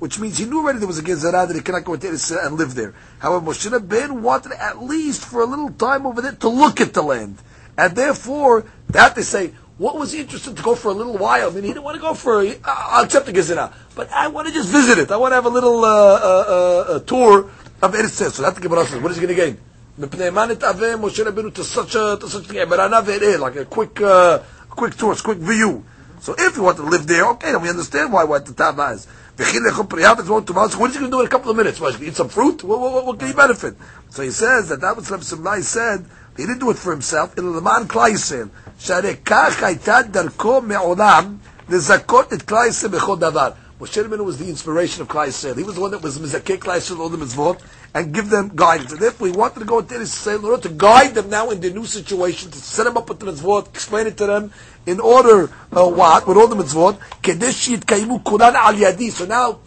Which 0.00 0.18
means 0.18 0.36
he 0.36 0.46
knew 0.46 0.62
already 0.62 0.80
there 0.80 0.88
was 0.88 0.98
a 0.98 1.02
Gezerah 1.02 1.46
that 1.46 1.54
he 1.54 1.62
cannot 1.62 1.84
go 1.84 1.94
into 1.94 2.08
Israel 2.08 2.40
and 2.46 2.56
live 2.56 2.74
there. 2.74 2.92
However, 3.20 3.46
Moshe 3.46 3.70
Rabbeinu 3.70 4.20
wanted 4.20 4.50
at 4.50 4.82
least 4.82 5.24
for 5.24 5.42
a 5.42 5.46
little 5.46 5.70
time 5.70 6.06
over 6.06 6.20
there 6.20 6.32
to 6.32 6.48
look 6.48 6.80
at 6.80 6.92
the 6.92 7.02
land. 7.02 7.38
And 7.78 7.94
therefore, 7.94 8.64
that 8.88 9.14
they 9.14 9.22
say, 9.22 9.52
what 9.80 9.96
was 9.96 10.12
he 10.12 10.20
interested 10.20 10.54
to 10.54 10.62
go 10.62 10.74
for 10.74 10.88
a 10.88 10.92
little 10.92 11.16
while? 11.16 11.48
I 11.48 11.54
mean, 11.54 11.64
he 11.64 11.70
didn't 11.70 11.84
want 11.84 11.94
to 11.94 12.02
go 12.02 12.12
for, 12.12 12.42
uh, 12.42 12.54
I'll 12.66 13.04
accept 13.04 13.24
the 13.24 13.32
Gezerah, 13.32 13.72
but 13.94 14.10
I 14.10 14.28
want 14.28 14.46
to 14.46 14.52
just 14.52 14.68
visit 14.68 14.98
it. 14.98 15.10
I 15.10 15.16
want 15.16 15.32
to 15.32 15.36
have 15.36 15.46
a 15.46 15.48
little 15.48 15.82
uh, 15.82 15.88
uh, 15.88 16.84
uh, 16.86 16.98
tour 17.00 17.50
of 17.80 17.92
Eretz 17.94 18.30
So 18.30 18.42
that's 18.42 18.56
the 18.56 18.60
Gemara 18.60 18.84
says. 18.84 19.00
What 19.00 19.10
is 19.10 19.16
he 19.16 19.26
going 19.26 19.34
to 19.34 19.42
gain? 19.42 19.58
Moshe 19.98 21.24
Rabbeinu 21.24 21.54
to 21.54 21.64
such 21.64 21.94
a, 21.94 22.18
to 22.20 22.28
such 22.28 22.50
a, 22.50 23.38
like 23.38 23.56
a 23.56 23.64
quick, 23.64 23.98
uh, 24.02 24.40
quick 24.68 24.96
tour, 24.96 25.16
quick 25.16 25.38
view. 25.38 25.82
So 26.20 26.34
if 26.36 26.58
you 26.58 26.62
want 26.62 26.76
to 26.76 26.82
live 26.82 27.06
there, 27.06 27.26
okay, 27.30 27.52
then 27.52 27.62
we 27.62 27.70
understand 27.70 28.12
why 28.12 28.24
what 28.24 28.44
the 28.44 28.52
Tava 28.52 28.90
is. 28.90 29.06
What 29.38 29.48
is 29.48 29.54
he 29.54 29.60
going 29.62 31.10
to 31.10 31.16
do 31.16 31.20
in 31.20 31.26
a 31.26 31.30
couple 31.30 31.50
of 31.50 31.56
minutes? 31.56 31.80
What, 31.80 32.02
eat 32.02 32.16
some 32.16 32.28
fruit? 32.28 32.62
What, 32.62 32.78
what, 32.80 33.06
what, 33.06 33.18
can 33.18 33.28
he 33.28 33.34
benefit? 33.34 33.76
So 34.10 34.22
he 34.22 34.30
says 34.30 34.68
that 34.68 34.82
that 34.82 34.94
was 34.94 35.08
Simlai 35.08 35.62
said, 35.62 36.04
he 36.37 36.45
didn't 36.45 36.59
do 36.59 36.69
it 36.71 36.77
for 36.77 36.91
himself, 36.91 37.37
אלא 37.37 37.57
למען 37.57 37.87
כלל 37.87 38.11
ישראל. 38.11 38.47
שהרי 38.79 39.15
כך 39.25 39.63
הייתה 39.63 39.97
דרכו 40.11 40.61
מעולם 40.61 41.37
לזכות 41.69 42.33
את 42.33 42.41
כלל 42.41 42.67
ישראל 42.67 42.91
בכל 42.91 43.17
דבר. 43.17 43.51
Moshe 43.77 44.01
Rabbeinu 44.01 44.23
was 44.23 44.37
the 44.37 44.47
inspiration 44.47 45.01
of 45.01 45.09
Klal 45.09 45.27
Yisrael. 45.27 45.57
He 45.57 45.63
was 45.63 45.75
the 45.75 45.81
one 45.81 45.91
that 45.91 46.01
was 46.01 46.17
mizakeh 46.17 46.59
Klal 46.59 46.77
Yisrael 46.77 46.99
all 46.99 47.09
the 47.09 47.17
mitzvot 47.17 47.59
and 47.93 48.13
give 48.13 48.29
them 48.29 48.49
guidance. 48.55 48.93
And 48.93 49.01
therefore, 49.01 49.27
he 49.27 49.33
wanted 49.33 49.59
to 49.59 49.65
go 49.65 49.79
into 49.79 49.95
Yisrael 49.95 50.39
in 50.39 50.45
order 50.45 50.69
to 50.69 50.69
guide 50.69 51.13
them 51.13 51.29
now 51.29 51.49
in 51.49 51.59
the 51.59 51.71
new 51.71 51.85
situation, 51.85 52.51
to 52.51 52.57
set 52.57 52.85
them 52.85 52.95
up 52.95 53.09
with 53.09 53.19
the 53.19 53.25
mitzvot, 53.25 53.67
explain 53.67 54.07
it 54.07 54.15
to 54.15 54.27
them 54.27 54.53
in 54.85 55.01
order 55.01 55.51
uh, 55.73 55.85
what 55.89 56.25
with 56.25 56.37
all 56.37 56.47
the 56.47 56.55
mitzvot. 56.55 56.97
Kedesh 57.21 57.75
yitkaimu 57.75 58.23
kulan 58.23 58.55
al 58.55 58.75
yadi. 58.75 59.11
So 59.11 59.25
now 59.25 59.59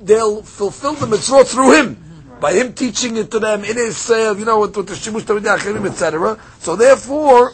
they'll 0.00 0.42
fulfill 0.42 0.92
the 0.92 1.06
mitzvot 1.06 1.48
through 1.48 1.72
him. 1.72 2.09
by 2.41 2.53
him 2.53 2.73
teaching 2.73 3.15
it 3.17 3.29
to 3.31 3.39
them 3.39 3.63
in 3.63 3.77
his 3.77 3.95
sale, 3.95 4.37
you 4.37 4.45
know, 4.45 4.59
with, 4.59 4.75
with 4.75 4.87
the 4.87 4.95
Shimush 4.95 5.21
Tamidei 5.21 5.55
Achirim, 5.57 5.87
etc. 5.87 6.37
So 6.59 6.75
therefore, 6.75 7.53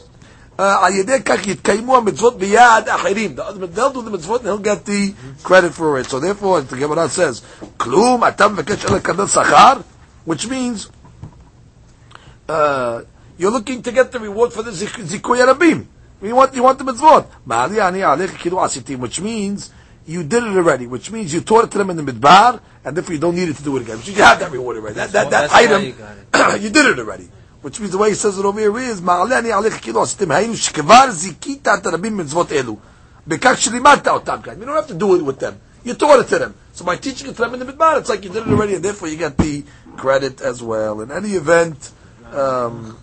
uh, 0.58 0.80
al. 0.82 0.92
They'll 0.92 1.04
do 1.04 1.26
the 4.02 4.12
mitzvot 4.18 4.38
and 4.38 4.46
he'll 4.46 4.58
get 4.60 4.86
the 4.86 5.14
credit 5.44 5.74
for 5.74 6.00
it. 6.00 6.08
So 6.08 6.22
therefore, 6.22 6.62
the 6.62 6.78
Gemara 6.78 7.10
says, 7.10 7.42
klum 7.78 8.26
atam 8.26 8.56
mekesh 8.56 8.90
ele 8.90 9.02
sachar, 9.28 9.84
which 10.24 10.48
means, 10.48 10.90
uh, 12.48 13.04
you're 13.38 13.52
looking 13.52 13.84
to 13.84 13.92
get 13.92 14.12
the 14.12 14.20
reward 14.20 14.54
for 14.54 14.64
the 14.64 14.72
zikuy 14.72 15.46
arabim. 15.46 15.86
You 16.22 16.34
want, 16.34 16.56
you 16.56 16.64
want 16.64 16.80
the 16.80 16.86
mitzvot. 16.86 17.28
Ma'ali 17.46 17.86
ani 17.86 18.00
alech 18.00 18.30
asitim, 18.30 19.00
which 19.00 19.20
means, 19.20 19.70
you 20.08 20.24
did 20.24 20.44
it 20.44 20.56
already, 20.56 20.88
which 20.88 21.12
means 21.12 21.34
you 21.34 21.42
taught 21.42 21.66
it 21.66 21.72
to 21.72 21.78
them 21.78 21.90
in 21.90 21.98
the 21.98 22.12
midbar, 22.12 22.62
and 22.87 22.97
therefore 22.97 23.15
you 23.15 23.21
don't 23.21 23.35
need 23.35 23.49
it 23.49 23.57
to 23.57 23.63
do 23.63 23.77
it 23.77 23.83
again. 23.83 23.99
Which 23.99 24.07
means 24.07 24.19
you 24.19 24.25
have 24.25 24.41
that 24.41 24.51
reward 24.51 24.77
already. 24.77 24.95
That, 24.95 25.13
that, 25.13 25.31
that 25.31 25.53
item, 25.53 25.83
you 26.63 26.71
did 26.71 26.87
it 26.87 26.99
already. 26.99 27.29
which 27.63 27.79
means 27.79 27.93
the 27.93 27.99
way 27.99 28.11
he 28.11 28.15
says 28.15 28.39
it 28.39 28.45
over 28.45 28.61
here 28.61 28.77
is, 28.79 29.01
מעלה 29.01 29.39
אני 29.39 29.53
עליך 29.53 29.83
כאילו 29.83 30.03
עשיתם, 30.03 30.31
היינו 30.31 30.57
שכבר 30.57 31.11
זיכית 31.11 31.69
את 31.69 31.87
הרבים 31.87 32.17
מצוות 32.17 32.53
אלו, 32.53 32.77
בכך 33.27 33.55
שלימדת 33.57 34.09
אותם 34.09 34.37
כאן. 34.43 34.55
You 34.61 34.67
don't 34.67 34.75
have 34.75 34.89
to 34.89 34.99
do 34.99 35.15
it 35.15 35.23
with 35.23 35.39
them. 35.39 35.55
You 35.85 35.95
taught 35.95 36.21
it 36.21 36.29
to 36.29 36.39
them. 36.39 36.55
So 36.75 36.85
by 36.85 36.97
teaching 36.97 37.29
it 37.29 37.37
to 37.37 37.43
them 37.43 37.55
in 37.55 37.61
the 37.61 37.73
midbar, 37.73 37.99
it's 37.99 38.09
like 38.09 38.25
you 38.25 38.31
did 38.31 38.47
it 38.47 38.49
already, 38.49 38.75
and 38.75 38.85
therefore 38.85 39.09
you 39.09 39.17
get 39.17 39.37
the 39.39 39.65
credit 39.97 40.41
as 40.41 40.63
well. 40.63 41.01
In 41.03 41.11
any 41.11 41.31
event, 41.31 41.91
um, 42.33 42.99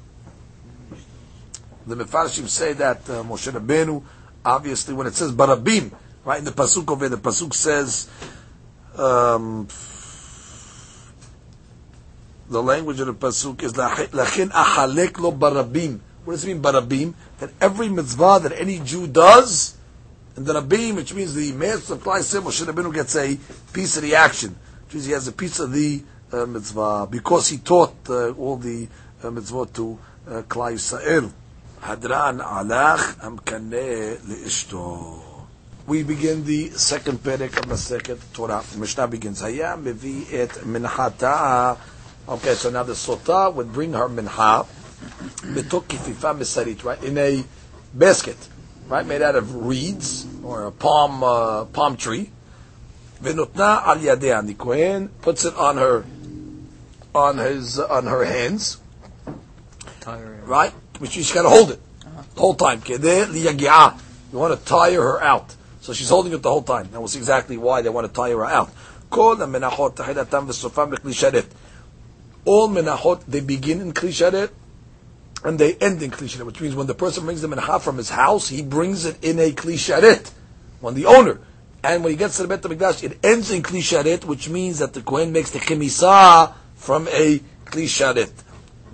the 1.88 1.96
Mefarshim 1.96 2.48
say 2.48 2.74
that 2.74 3.10
uh, 3.10 3.24
Moshe 3.24 3.52
Rabbeinu, 3.52 4.04
obviously 4.44 4.94
when 4.94 5.08
it 5.08 5.14
says 5.14 5.32
barabim, 5.32 5.92
right 6.26 6.40
in 6.40 6.46
the 6.46 6.52
pasuk 6.52 6.90
over 6.92 7.08
there, 7.08 7.18
the 7.18 7.30
pasuk 7.30 7.54
says, 7.54 8.10
um, 8.97 9.69
the 12.49 12.63
language 12.63 13.01
of 13.01 13.07
the 13.07 13.15
pasuk 13.15 13.63
is 13.63 13.73
lachin 13.73 14.51
achalek 14.51 15.19
lo 15.19 15.33
barabim. 15.33 16.01
What 16.25 16.35
does 16.35 16.45
it 16.45 16.49
mean 16.49 16.63
barabim? 16.63 17.15
That 17.39 17.51
every 17.61 17.89
mitzvah 17.89 18.41
that 18.43 18.53
any 18.53 18.79
Jew 18.81 19.07
does, 19.07 19.77
and 20.37 20.47
the 20.47 20.61
rabim, 20.61 20.97
which 20.97 21.15
means 21.15 21.35
the 21.35 21.53
master 21.53 21.95
of 21.95 22.03
Klai 22.03 22.21
Moshe 22.41 22.65
Rabbeinu 22.65 22.93
gets 22.93 23.17
a 23.17 23.39
piece 23.73 23.97
of 23.97 24.03
the 24.03 24.15
action, 24.17 24.57
which 24.85 24.95
means 24.95 25.07
he 25.07 25.13
has 25.13 25.29
a 25.29 25.33
piece 25.33 25.61
of 25.61 25.73
the 25.73 26.03
uh, 26.33 26.47
mitzvah 26.47 27.07
because 27.11 27.49
he 27.49 27.59
taught 27.59 27.95
uh, 28.09 28.33
all 28.33 28.57
the 28.57 28.89
uh, 29.23 29.31
mitzvah 29.31 29.67
to 29.67 29.99
uh, 30.29 30.43
Klai 30.43 30.75
Yisrael. 30.75 31.31
Hadran 31.81 32.41
alach 32.43 33.19
amkaneh 33.21 34.19
leishto. 34.27 35.34
We 35.87 36.03
begin 36.03 36.45
the 36.45 36.71
second 36.71 37.19
perek 37.23 37.59
of 37.59 37.69
the 37.69 37.77
second 37.77 38.21
Torah. 38.33 38.65
Mishnah 38.77 39.09
begins. 39.09 39.41
Haya 39.41 39.77
mevi 39.77 40.33
et 40.33 40.51
minchata 40.65 41.79
Okay, 42.27 42.55
so 42.55 42.71
now 42.71 42.83
the 42.83 42.95
sota 42.95 43.53
would 43.53 43.71
bring 43.71 43.93
her 43.93 44.09
minha, 44.09 44.65
betok 45.43 45.85
kififa 45.85 46.35
misarit, 46.35 46.83
right, 46.83 47.03
in 47.05 47.19
a 47.19 47.45
basket, 47.93 48.39
right, 48.89 49.05
made 49.05 49.21
out 49.21 49.37
of 49.37 49.55
reeds 49.67 50.27
or 50.43 50.65
a 50.65 50.73
palm 50.73 51.23
uh, 51.23 51.67
palm 51.67 51.99
tree. 51.99 52.31
V'notna 53.23 53.87
al 53.87 53.99
yadeh, 53.99 54.39
and 54.39 54.49
the 54.49 54.55
Kohen 54.55 55.09
puts 55.21 55.45
it 55.45 55.55
on 55.57 55.77
her, 55.77 56.07
on 57.15 57.37
his, 57.37 57.79
on 57.79 58.07
her 58.07 58.25
hands, 58.25 58.79
right? 60.07 60.73
Which 60.99 61.11
she's 61.11 61.31
got 61.31 61.43
to 61.43 61.51
hold 61.51 61.73
it 61.73 61.81
the 62.35 62.41
whole 62.41 62.55
time. 62.55 62.81
You 62.89 64.39
want 64.39 64.59
to 64.59 64.65
tire 64.65 65.03
her 65.03 65.23
out. 65.23 65.55
So 65.85 65.93
she's 65.93 66.09
holding 66.09 66.33
it 66.33 66.41
the 66.41 66.49
whole 66.49 66.63
time. 66.63 66.89
We'll 66.91 67.09
see 67.09 67.19
exactly 67.19 67.59
why 67.59 67.83
they 67.83 67.91
want 67.91 68.07
to 68.07 68.13
tire 68.13 68.39
her 68.39 68.47
out. 68.47 68.71
All 69.13 69.37
menachot, 69.37 69.97
they 73.29 73.41
begin 73.41 73.83
in 73.83 73.93
kli 73.93 74.51
and 75.45 75.59
they 75.59 75.75
end 75.75 76.03
in 76.03 76.11
kli 76.11 76.41
which 76.43 76.63
means 76.63 76.75
when 76.75 76.87
the 76.87 76.95
person 76.95 77.27
brings 77.27 77.43
the 77.43 77.49
menachah 77.49 77.83
from 77.83 77.99
his 77.99 78.09
house, 78.09 78.49
he 78.49 78.63
brings 78.63 79.05
it 79.05 79.23
in 79.23 79.39
a 79.39 79.53
kli 79.53 80.33
When 80.81 80.95
the 80.95 81.05
owner, 81.05 81.39
and 81.83 82.03
when 82.03 82.13
he 82.13 82.17
gets 82.17 82.39
to 82.39 82.45
the 82.45 82.49
Bet 82.49 82.63
HaMikdash, 82.63 83.05
it 83.05 83.19
ends 83.23 83.51
in 83.51 83.63
kli 83.63 84.25
which 84.25 84.49
means 84.49 84.79
that 84.79 84.95
the 84.95 85.03
Kohen 85.03 85.33
makes 85.33 85.51
the 85.51 85.59
chemisah 85.59 86.55
from 86.77 87.09
a 87.09 87.41
kli 87.67 88.33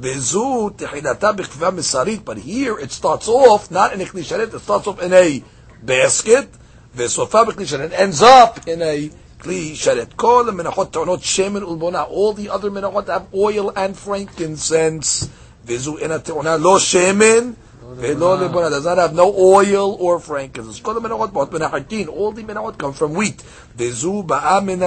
Vezu 0.01 0.77
tehilata 0.77 1.37
b'chva 1.37 1.73
misarit. 1.73 2.25
But 2.25 2.39
here 2.39 2.81
it 2.81 2.91
starts 2.91 3.29
off 3.29 3.71
not 3.71 3.93
in 3.93 4.01
a 4.01 4.05
kli 4.07 4.23
sharet, 4.23 4.53
it 4.53 4.59
starts 4.59 4.89
off 4.89 5.01
in 5.01 5.13
a 5.13 5.45
basket. 5.81 6.49
Vesofa 6.96 7.46
b'kli 7.46 7.66
sharet 7.66 7.92
ends 7.92 8.22
up 8.22 8.68
in 8.68 8.82
a 8.82 9.10
kli 9.40 9.72
sharet. 9.74 10.16
Kol 10.16 10.46
menachot 10.46 10.92
ta'onot 10.92 11.20
shemen 11.20 11.62
ulbona. 11.62 12.08
All 12.10 12.34
the 12.34 12.50
other 12.50 12.72
menachot 12.72 13.08
have 13.08 13.28
oil 13.34 13.72
and 13.76 13.98
frankincense. 13.98 15.30
Vezu 15.66 16.02
ena 16.02 16.20
te'ona 16.20 16.62
lo 16.62 16.80
shemen. 16.80 17.56
Velo 17.96 18.38
lebona 18.38 18.70
does 18.70 18.86
not 18.86 18.98
have 18.98 19.14
no 19.14 19.34
oil 19.36 19.98
or 20.00 20.20
frankincense. 20.20 20.80
Kol 20.80 20.96
menachot 20.96 21.34
bot 21.34 21.52
menachatin. 21.52 22.08
All 22.08 22.32
the 22.32 22.44
menachot 22.44 22.78
come 22.78 22.94
from 22.94 23.14
wheat. 23.14 23.44
Vezu 23.78 24.26
ba'a 24.26 24.64
min 24.64 24.80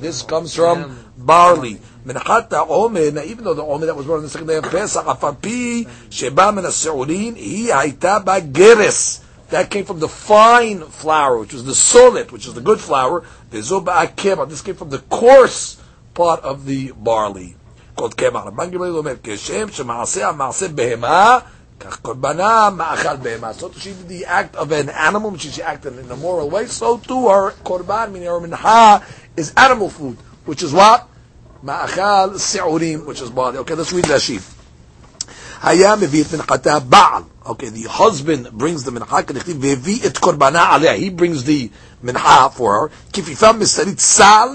This 0.00 0.22
comes 0.22 0.54
from 0.54 0.96
barley. 1.16 1.80
מנחת 2.06 2.52
העומר, 2.52 3.24
even 3.24 3.44
though 3.44 3.54
the 3.54 3.62
עומר 3.62 3.86
that 3.86 3.96
was 3.96 4.06
born 4.06 4.18
on 4.18 4.22
the 4.22 4.30
second 4.30 4.46
day 4.46 4.56
of 4.56 4.64
Pesach, 4.64 5.06
אף 5.10 5.24
על 5.24 5.32
פי 5.40 5.84
שבא 6.10 6.50
מן 6.50 6.64
השעורין, 6.64 7.34
היא 7.34 7.74
הייתה 7.74 8.18
בה 8.18 8.40
גרס. 8.40 9.20
That 9.50 9.68
came 9.68 9.84
from 9.84 9.98
the 9.98 10.08
fine 10.08 10.82
flour, 10.82 11.38
which 11.38 11.52
was 11.52 11.64
the 11.64 11.74
solid, 11.74 12.30
which 12.30 12.46
is 12.46 12.54
the 12.54 12.60
good 12.60 12.80
flour. 12.80 13.24
וזו 13.50 13.80
באה 13.80 14.06
קמח. 14.06 14.48
This 14.48 14.62
came 14.62 14.76
from 14.76 14.90
the 14.90 15.02
coarse 15.10 15.76
part 16.14 16.40
of 16.42 16.66
the 16.66 16.92
barley. 16.96 17.56
called 17.96 18.14
קמח. 18.14 18.46
רבן 18.46 18.70
גמליאל 18.70 18.96
אומר, 18.96 19.14
כשם 19.22 19.70
שמעשה 19.72 20.28
המעשה 20.28 20.68
בהמה, 20.68 21.38
כך 21.80 22.00
קורבנה 22.00 22.70
מאכל 22.70 23.16
בהמה. 23.16 23.50
So 23.58 23.70
she 23.76 23.90
did 23.90 24.08
the 24.08 24.24
act 24.26 24.54
of 24.56 24.70
an 24.70 24.88
animal, 24.88 25.30
which 25.30 25.42
she 25.42 25.62
acted 25.62 25.98
in 25.98 26.10
a 26.10 26.16
moral 26.16 26.48
way, 26.48 26.66
so 26.66 26.98
too 26.98 27.28
her 27.28 27.50
korban, 27.64 28.12
meaning 28.12 28.28
her 28.28 28.40
minha, 28.40 29.02
is 29.36 29.52
animal 29.56 29.90
food, 29.90 30.16
which 30.44 30.62
is 30.62 30.72
what? 30.72 31.08
Ma'achal 31.64 32.38
Se'urim, 32.38 33.04
which 33.04 33.20
is 33.20 33.30
barley. 33.30 33.58
Okay, 33.58 33.74
let's 33.74 33.92
read 33.92 34.04
Rashi. 34.04 34.53
היה 35.64 35.96
מביא 35.96 36.22
את 36.24 36.34
מנחתה 36.34 36.78
בעל. 36.78 37.22
Okay, 37.44 37.68
the 37.70 37.88
husband 37.88 38.48
brings 38.52 38.84
the 38.84 38.90
מנחה, 38.90 39.22
כדכתיב, 39.22 39.56
והביא 39.60 40.06
את 40.06 40.18
קורבנה 40.18 40.62
עליה. 40.74 40.96
He 40.96 41.20
brings 41.20 41.44
the 41.46 41.68
מנחה 42.02 42.48
for 42.56 42.60
her. 42.60 43.12
כפיפה 43.12 43.52
מסרית 43.52 44.00
סל 44.00 44.48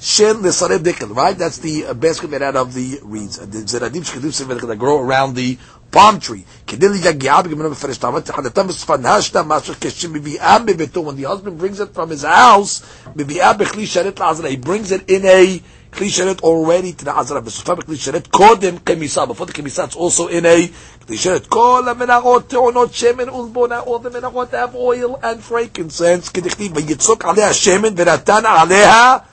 של 0.00 0.36
לשרי 0.42 0.78
דקל. 0.78 1.06
Right? 1.14 1.38
That's 1.38 1.58
the 1.58 1.86
uh, 1.86 1.94
basket 1.94 2.30
made 2.30 2.42
out 2.42 2.56
of 2.56 2.74
the 2.74 3.00
reeds. 3.02 3.38
The 3.38 3.66
זרדים 3.66 4.04
שכתוב 4.04 4.30
סביב 4.30 4.58
that 4.58 4.78
grow 4.78 4.98
around 5.08 5.34
the 5.36 5.56
palm 5.96 6.18
tree. 6.20 6.44
כדי 6.66 6.88
ליגעה 6.88 7.42
בגמרא 7.42 7.68
מפרש 7.68 7.96
תאמת, 7.96 8.24
תחנתם 8.24 8.66
וספנשת 8.68 9.36
משהו 9.36 9.74
כשמביאה 9.80 10.58
בביתו. 10.58 11.10
When 11.10 11.22
the 11.22 11.26
husband 11.28 11.58
brings 11.62 11.80
it 11.80 11.94
from 11.94 12.10
his 12.10 12.24
house, 12.24 12.82
מביאה 13.16 13.52
בכלי 13.52 13.86
שרת 13.86 14.20
לעזרה. 14.20 14.48
He 14.50 14.56
brings 14.66 14.90
it 14.92 15.10
in 15.10 15.24
a 15.24 15.60
Kli 15.95 16.07
Sheret 16.07 16.41
already 16.41 16.91
to 16.91 17.05
the 17.05 17.17
Azra 17.17 17.41
Besufa, 17.41 17.77
Kli 17.77 17.95
Sheret 17.95 18.27
Kodem 18.27 18.79
Kemisa. 18.79 19.25
Before 19.25 19.45
the 19.45 19.53
Kemisa, 19.53 19.85
it's 19.85 19.95
also 19.95 20.27
in 20.27 20.45
a 20.45 20.67
Kli 20.67 21.15
Sheret 21.15 21.47
Kol 21.49 21.83
HaMenarot 21.83 22.49
Teonot 22.49 22.91
Shemen 22.91 23.29
Ulbona. 23.29 23.87
All 23.87 23.99
the 23.99 24.09
Menarot 24.09 24.51
have 24.51 24.75
oil 24.75 25.17
and 25.23 25.41
frankincense. 25.41 26.29
Kedichtiv 26.31 26.71
Vayitzok 26.71 27.23
Alea 27.23 27.51
Shemen 27.51 27.95
Veratan 27.95 28.43
aleha 28.43 29.23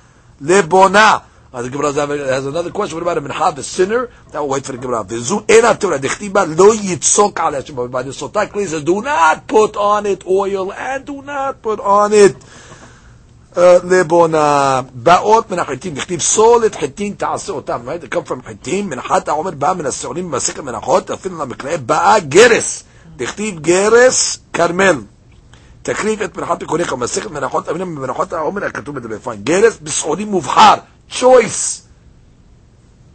Lebona. 0.41 1.25
The 1.51 1.69
Gemara 1.69 1.93
has 1.93 2.47
another 2.47 2.71
question. 2.71 2.97
What 2.97 3.03
about 3.03 3.19
a 3.19 3.21
mincha, 3.21 3.55
the 3.55 3.63
sinner? 3.63 4.09
That 4.31 4.41
will 4.41 4.49
wait 4.49 4.65
for 4.65 4.73
the 4.73 4.79
Gemara. 4.79 5.05
V'zu 5.05 5.51
ena 5.51 5.77
Torah 5.77 5.99
dechtiba 5.99 6.47
lo 6.57 6.73
yitzok 6.73 7.39
al 7.41 7.53
Hashem. 7.55 7.91
By 7.91 8.05
the 8.05 8.11
Sotak, 8.11 8.53
please, 8.53 8.81
do 8.83 9.03
not 9.03 9.49
put 9.49 9.77
on 9.77 10.07
it 10.07 10.25
oil 10.27 10.73
and 10.73 11.05
do 11.05 11.21
not 11.21 11.61
put 11.61 11.81
on 11.81 12.13
it 12.15 12.37
לבונה, 13.57 14.81
באות 14.95 15.51
מן 15.51 15.59
החיטים, 15.59 15.95
נכתיב 15.95 16.21
סולת 16.21 16.75
חיטים 16.75 17.15
תעשה 17.15 17.53
אותם, 17.53 17.81
right? 17.87 18.05
They 18.05 18.15
come 18.15 18.29
from 18.29 18.47
חיטים, 18.47 18.91
מנחת 18.91 19.29
העומר 19.29 19.51
באה 19.51 19.75
מן 19.75 19.87
השעונים 19.87 20.31
במסכת 20.31 20.59
מנחות, 20.61 21.11
אפילו 21.11 21.39
למקלעי, 21.39 21.79
באה 21.79 22.21
גרס, 22.21 22.85
נכתיב 23.21 23.61
גרס 23.61 24.39
כרמל. 24.53 25.01
תקריב 25.83 26.23
את 26.23 26.37
מנחת 26.37 26.59
תיקוניך, 26.59 26.93
מסכת 26.93 27.31
מנחות, 27.31 27.69
אבינו 27.69 27.87
במנחות 27.87 28.33
העומר, 28.33 28.71
כתוב 28.71 28.95
בדבר 28.95 29.19
פיין, 29.19 29.43
גרס 29.43 29.79
בסעודים 29.83 30.29
מובחר, 30.29 30.75
choice. 31.11 31.83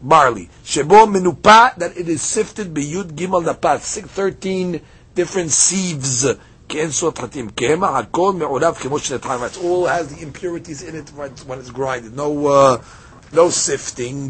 barley, 0.04 0.47
שבו 0.63 1.08
מנופה, 1.08 1.65
that 1.78 1.97
it 1.97 2.08
is 2.08 2.21
sifted 2.21 2.80
גימל 3.12 3.39
נפת, 3.39 3.80
13 4.15 4.80
different 5.15 5.52
sieves. 5.52 6.26
Kensot 6.67 7.15
Hatim 7.15 7.51
Kema 7.51 8.03
Hakol 8.03 8.38
Me'olav 8.38 8.77
Kemo 8.77 8.99
Shnetayim. 8.99 9.47
It 9.47 9.63
all 9.63 9.86
has 9.86 10.13
the 10.13 10.21
impurities 10.21 10.84
in 10.84 10.95
it 10.95 11.10
when 11.10 11.60
it's 11.60 11.71
grinded. 11.71 12.15
No, 12.15 12.47
uh, 12.47 12.84
no 13.32 13.49
sifting. 13.49 14.30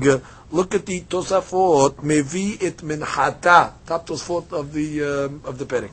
Look 0.52 0.76
at 0.76 0.86
the 0.86 1.02
Tosafot. 1.02 1.96
Mevi 1.98 2.62
it 2.62 2.78
minhata. 2.78 3.74
Top 3.86 4.08
Tosafot 4.08 4.54
of 4.54 4.74
the 4.74 5.04
um, 5.04 5.42
of 5.44 5.58
the 5.58 5.66
Perek. 5.66 5.92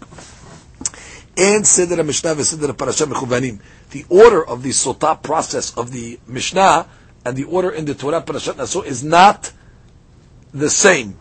And 1.37 1.67
Seder 1.67 2.05
Mishnah 2.05 2.43
Seder 2.45 2.73
Parasha 2.75 3.07
Mechuvanim. 3.07 3.61
The 3.91 4.05
order 4.09 4.47
of 4.47 4.63
the 4.63 4.71
Sotah 4.71 5.21
process 5.23 5.77
of 5.77 5.91
the 5.91 6.21
Mishnah 6.27 6.87
and 7.25 7.37
the 7.37 7.45
order 7.45 7.71
in 7.71 7.85
the 7.85 7.95
Torah 7.95 8.23
Parashat 8.23 8.57
Naso 8.57 8.83
is 8.83 9.03
not 9.03 9.51
the 10.53 10.71
same. 10.71 11.19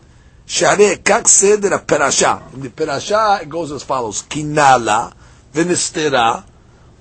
שהרי 0.49 0.95
כך 1.05 1.27
סדר 1.27 1.73
הפרשה. 1.73 2.35
In 2.53 2.57
the 2.57 2.69
פרשה 2.75 3.37
it 3.41 3.45
goes 3.49 3.71
as 3.71 3.89
follows, 3.89 4.23
כי 4.29 4.43
נעלה 4.43 5.07
ונסתרה, 5.55 6.39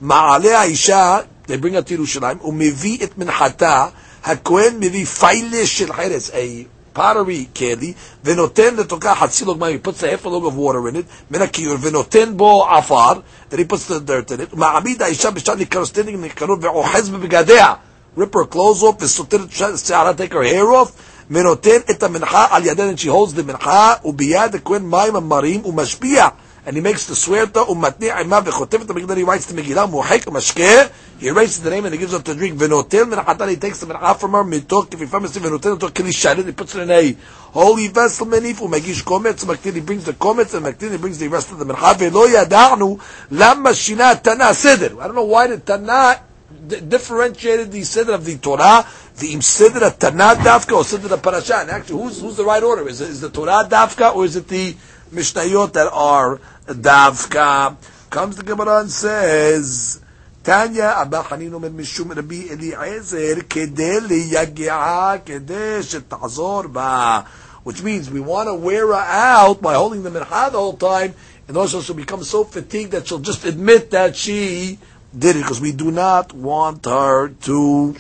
מעלה 0.01 0.61
האישה, 0.61 1.19
they 1.47 1.51
bring 1.63 1.75
it 1.75 1.89
to 1.89 1.93
ירושלים, 1.93 2.39
ומביא 2.45 2.99
את 3.05 3.19
מנחתה, 3.19 3.87
הכהן 4.25 4.75
מביא 4.81 5.05
פיילש 5.07 5.79
של 5.79 5.93
חרס, 5.93 6.31
a 6.31 6.99
pottery 6.99 7.57
כלי, 7.59 7.93
ונותן 8.25 8.75
לתוכה 8.77 9.15
חצי 9.15 9.45
לוגמה, 9.45 9.67
he 9.67 9.87
puts 9.89 10.03
a 10.03 10.07
half 10.07 10.27
a 10.27 10.29
log 10.29 10.45
of 10.45 10.55
water 10.57 10.93
in 10.93 10.97
it, 10.97 11.31
מן 11.31 11.43
הכיור, 11.43 11.77
ונותן 11.81 12.37
בו 12.37 12.67
עפר, 12.69 13.13
then 13.51 13.55
he 13.55 13.65
puts 13.73 13.89
the 13.89 14.01
dirt 14.11 14.31
in 14.31 14.41
it, 14.41 14.55
ומעמיד 14.55 15.03
האישה 15.03 15.31
בשעת 15.31 15.59
ניכרו, 15.59 15.87
סטנדינג 15.87 16.21
ניכרו, 16.21 16.61
ואוחז 16.61 17.09
בבגדיה, 17.09 17.75
rip 18.19 18.35
her 18.35 18.55
clothes 18.55 18.83
off, 18.83 18.95
וסותר 19.01 19.45
את 19.45 19.79
שערה, 19.87 20.11
take 20.11 20.33
her 20.33 20.45
hair 20.45 20.67
off, 20.85 20.91
Meroten 21.30 21.84
et 21.88 22.00
mincha 22.00 22.52
al 22.52 22.62
yaden, 22.64 22.90
and 22.90 23.00
she 23.00 23.08
holds 23.08 23.34
the 23.34 23.44
mincha, 23.44 24.02
ubiyad 24.04 24.62
kuen 24.62 24.88
maim 24.88 25.14
marim 25.14 25.64
umashpia. 25.64 26.34
And 26.66 26.78
he 26.78 26.82
makes 26.82 27.08
the 27.08 27.14
swearta, 27.14 27.66
umatni 27.66 28.10
aimav 28.10 28.46
v'chotev 28.46 28.90
et 28.90 29.08
then 29.08 29.18
he 29.18 29.24
writes 29.24 29.48
the 29.48 29.62
Megillah, 29.62 29.90
muhek 29.90 30.24
mashkeh, 30.32 30.90
he 31.20 31.28
erases 31.28 31.62
the 31.62 31.70
name 31.70 31.84
and 31.84 31.94
he 31.94 32.00
gives 32.00 32.14
her 32.14 32.20
to 32.20 32.34
drink. 32.34 32.58
Venotel 32.58 33.04
minchatan, 33.04 33.50
he 33.50 33.58
takes 33.58 33.80
the 33.82 33.86
mincha 33.86 34.18
from 34.18 34.32
her, 34.32 34.44
mitok, 34.46 34.94
if 34.94 35.00
he 35.00 35.06
found 35.06 35.26
venotel, 35.26 35.78
mitok, 35.78 35.90
kilisharit, 35.90 36.46
he 36.46 36.54
puts 36.54 36.74
it 36.76 36.84
in 36.84 36.92
a 36.92 37.18
holy 37.52 37.90
vessel, 37.90 38.28
menif, 38.28 38.60
umagish 38.60 39.04
komets, 39.04 39.44
maktin, 39.44 39.74
he 39.74 39.82
brings 39.82 40.06
the 40.06 40.14
komets, 40.14 40.54
and 40.54 40.66
maktin, 40.66 40.92
he 40.92 40.98
brings 40.98 41.20
the 41.20 41.28
rest 41.28 41.52
of 41.52 41.60
the 41.60 41.66
mincha, 41.66 41.98
velo 41.98 42.28
yada'nu, 42.28 42.98
lama 43.32 43.72
shina 43.72 44.24
tana 44.24 44.54
seder. 44.54 45.02
I 45.02 45.08
don't 45.08 45.16
know 45.16 45.24
why 45.24 45.48
the 45.48 45.58
tana 45.58 46.22
תנא 46.69 46.89
differentiated 46.89 47.71
the 47.71 47.83
Siddur 47.83 48.15
of 48.15 48.25
the 48.25 48.39
Torah, 48.39 48.87
the 49.17 49.35
Siddur 49.37 49.91
Tanah 49.99 50.37
Dafka 50.37 50.73
or 50.73 50.83
Siddur 50.83 51.23
Parasha. 51.23 51.57
And 51.61 51.71
actually, 51.71 52.03
who's, 52.03 52.21
who's 52.21 52.37
the 52.37 52.45
right 52.45 52.63
order? 52.63 52.89
Is 52.89 53.01
it 53.01 53.11
is 53.11 53.21
the 53.21 53.31
Torah 53.31 53.67
Dafka 53.69 54.15
or 54.15 54.25
is 54.25 54.37
it 54.37 54.49
the 54.49 54.75
Mishnayot 55.13 55.73
that 55.75 55.91
are 55.93 56.41
Dafka? 56.67 57.77
Comes 58.11 58.37
the 58.37 58.43
Gemara 58.43 58.81
and 58.81 58.91
says, 58.91 60.01
Tanya 60.43 60.95
Abba 60.97 61.25
Haninu 61.25 61.61
min 61.61 61.75
Mishum 61.77 62.17
Rabbi 62.17 62.51
Eliezer 62.51 63.43
kede 63.43 64.01
liyagi'a 64.01 65.23
kede 65.23 65.83
shetazor 65.83 66.73
ba. 66.73 67.27
Which 67.65 67.83
means 67.83 68.11
we 68.11 68.21
want 68.21 68.49
to 68.49 68.55
wear 68.55 68.87
her 68.87 68.95
out 68.95 69.61
by 69.61 69.75
holding 69.75 70.03
the 70.03 70.09
mincha 70.09 70.51
the 70.51 70.59
whole 70.59 70.73
time, 70.73 71.13
and 71.47 71.57
also 71.59 71.83
she'll 71.83 71.95
become 71.95 72.25
so 72.25 72.45
fatigued 72.45 72.93
that 72.93 73.07
she'll 73.07 73.19
just 73.19 73.45
admit 73.45 73.91
that 73.91 74.17
she 74.17 74.79
did 75.18 75.36
it 75.36 75.40
because 75.40 75.62
we 75.62 75.72
do 75.72 75.92
not 75.92 76.34
want 76.34 76.86
her 76.86 77.30
to 77.30 77.96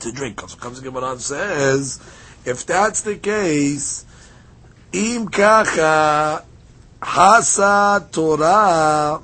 to 0.00 0.12
drink. 0.12 0.40
So 0.40 0.56
comes 0.56 0.80
the 0.80 0.88
Gemara 0.88 1.12
and 1.12 1.20
says, 1.20 2.00
if 2.44 2.66
that's 2.66 3.02
the 3.02 3.16
case, 3.16 4.04
im 4.92 5.28
kacha 5.28 6.44
hasa 7.02 8.10
Torah 8.12 9.22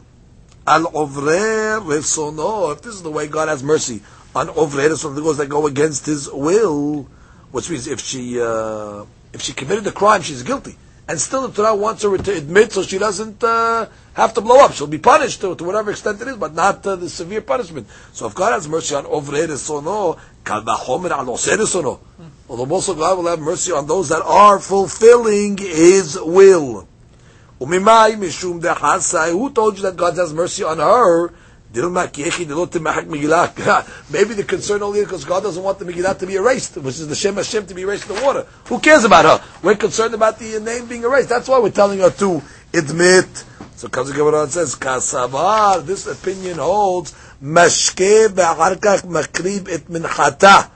al 0.67 0.85
ovre 0.93 1.81
resono. 1.81 2.73
If 2.73 2.83
this 2.83 2.95
is 2.95 3.03
the 3.03 3.11
way 3.11 3.29
God 3.29 3.49
has 3.49 3.63
mercy 3.63 4.03
on 4.35 4.49
ovre 4.49 4.89
resono, 4.89 5.15
those 5.17 5.39
that 5.39 5.49
go 5.49 5.67
against 5.67 6.07
His 6.07 6.31
will, 6.31 7.09
which 7.51 7.71
means 7.71 7.87
if 7.87 8.01
she 8.01 8.41
uh, 8.41 9.05
if 9.33 9.43
she 9.43 9.53
committed 9.53 9.85
the 9.85 9.93
crime, 9.93 10.23
she's 10.23 10.43
guilty, 10.43 10.77
and 11.09 11.21
still 11.21 11.49
the 11.49 11.55
Torah 11.55 11.75
wants 11.75 12.03
her 12.05 12.17
to 12.17 12.37
admit, 12.37 12.73
so 12.73 12.83
she 12.83 12.99
doesn't 12.99 13.43
uh, 13.43 13.87
have 14.15 14.35
to 14.35 14.41
blow 14.41 14.65
up. 14.65 14.73
She'll 14.73 14.87
be 14.87 14.99
punished 14.99 15.41
to, 15.41 15.55
to 15.57 15.65
whatever 15.65 15.91
extent 15.91 16.21
it 16.23 16.29
is, 16.29 16.37
but 16.37 16.55
not 16.55 16.87
uh, 16.87 16.97
the 16.97 17.09
severe 17.09 17.41
punishment. 17.41 17.89
So 18.13 18.27
if 18.27 18.35
God 18.35 18.53
has 18.53 18.69
mercy 18.69 18.95
on 18.95 19.05
ovre 19.05 19.47
resono, 19.47 20.19
kal 20.45 20.63
vachomer 20.63 21.11
al 21.11 21.27
oseh 21.27 21.57
resono. 21.57 21.99
Although 22.49 22.73
also 22.73 22.95
God 22.95 23.19
will 23.19 23.27
have 23.27 23.41
mercy 23.41 23.73
on 23.73 23.87
those 23.87 24.11
that 24.11 24.23
are 24.23 24.61
fulfilling 24.61 25.59
His 25.59 26.19
will. 26.21 26.87
Umimai 27.61 28.17
mishum 28.17 28.61
dechasai. 28.61 29.33
Who 29.33 29.51
told 29.51 29.77
you 29.77 29.83
that 29.83 29.97
God 29.97 30.17
has 30.17 30.33
mercy 30.33 30.63
on 30.63 30.79
her? 30.79 31.33
Maybe 31.75 31.95
the 34.35 34.45
concern 34.47 34.83
only 34.83 34.99
is 35.01 35.07
because 35.07 35.25
God 35.25 35.43
doesn't 35.43 35.63
want 35.63 35.79
the 35.79 35.87
Megillah 35.87 36.19
to 36.19 36.27
be 36.27 36.35
erased, 36.35 36.77
which 36.77 36.97
is 36.99 37.09
the 37.09 37.15
Shem 37.15 37.37
Hashem 37.37 37.67
to 37.67 37.75
be 37.75 37.83
erased 37.83 38.11
in 38.11 38.17
the 38.17 38.23
water. 38.23 38.47
Who 38.67 38.79
cares 38.79 39.05
about 39.05 39.25
her? 39.25 39.41
We're 39.63 39.77
concerned 39.77 40.15
about 40.15 40.39
the 40.39 40.61
name 40.61 40.87
being 40.87 41.05
erased. 41.05 41.31
That's 41.31 41.49
why 41.49 41.59
we're 41.61 41.71
telling 41.71 42.01
her 42.01 42.11
to 42.11 42.43
admit. 42.75 43.45
So 43.77 43.89
Gemara 43.89 44.49
says, 44.49 44.75
Kasavar, 44.75 45.85
this 45.85 46.07
opinion 46.07 46.59
holds, 46.59 47.13
Mashke 47.43 48.35
be'arkach 48.35 49.03
makrib 49.05 49.69
et 49.69 49.89
minchata 49.89 50.71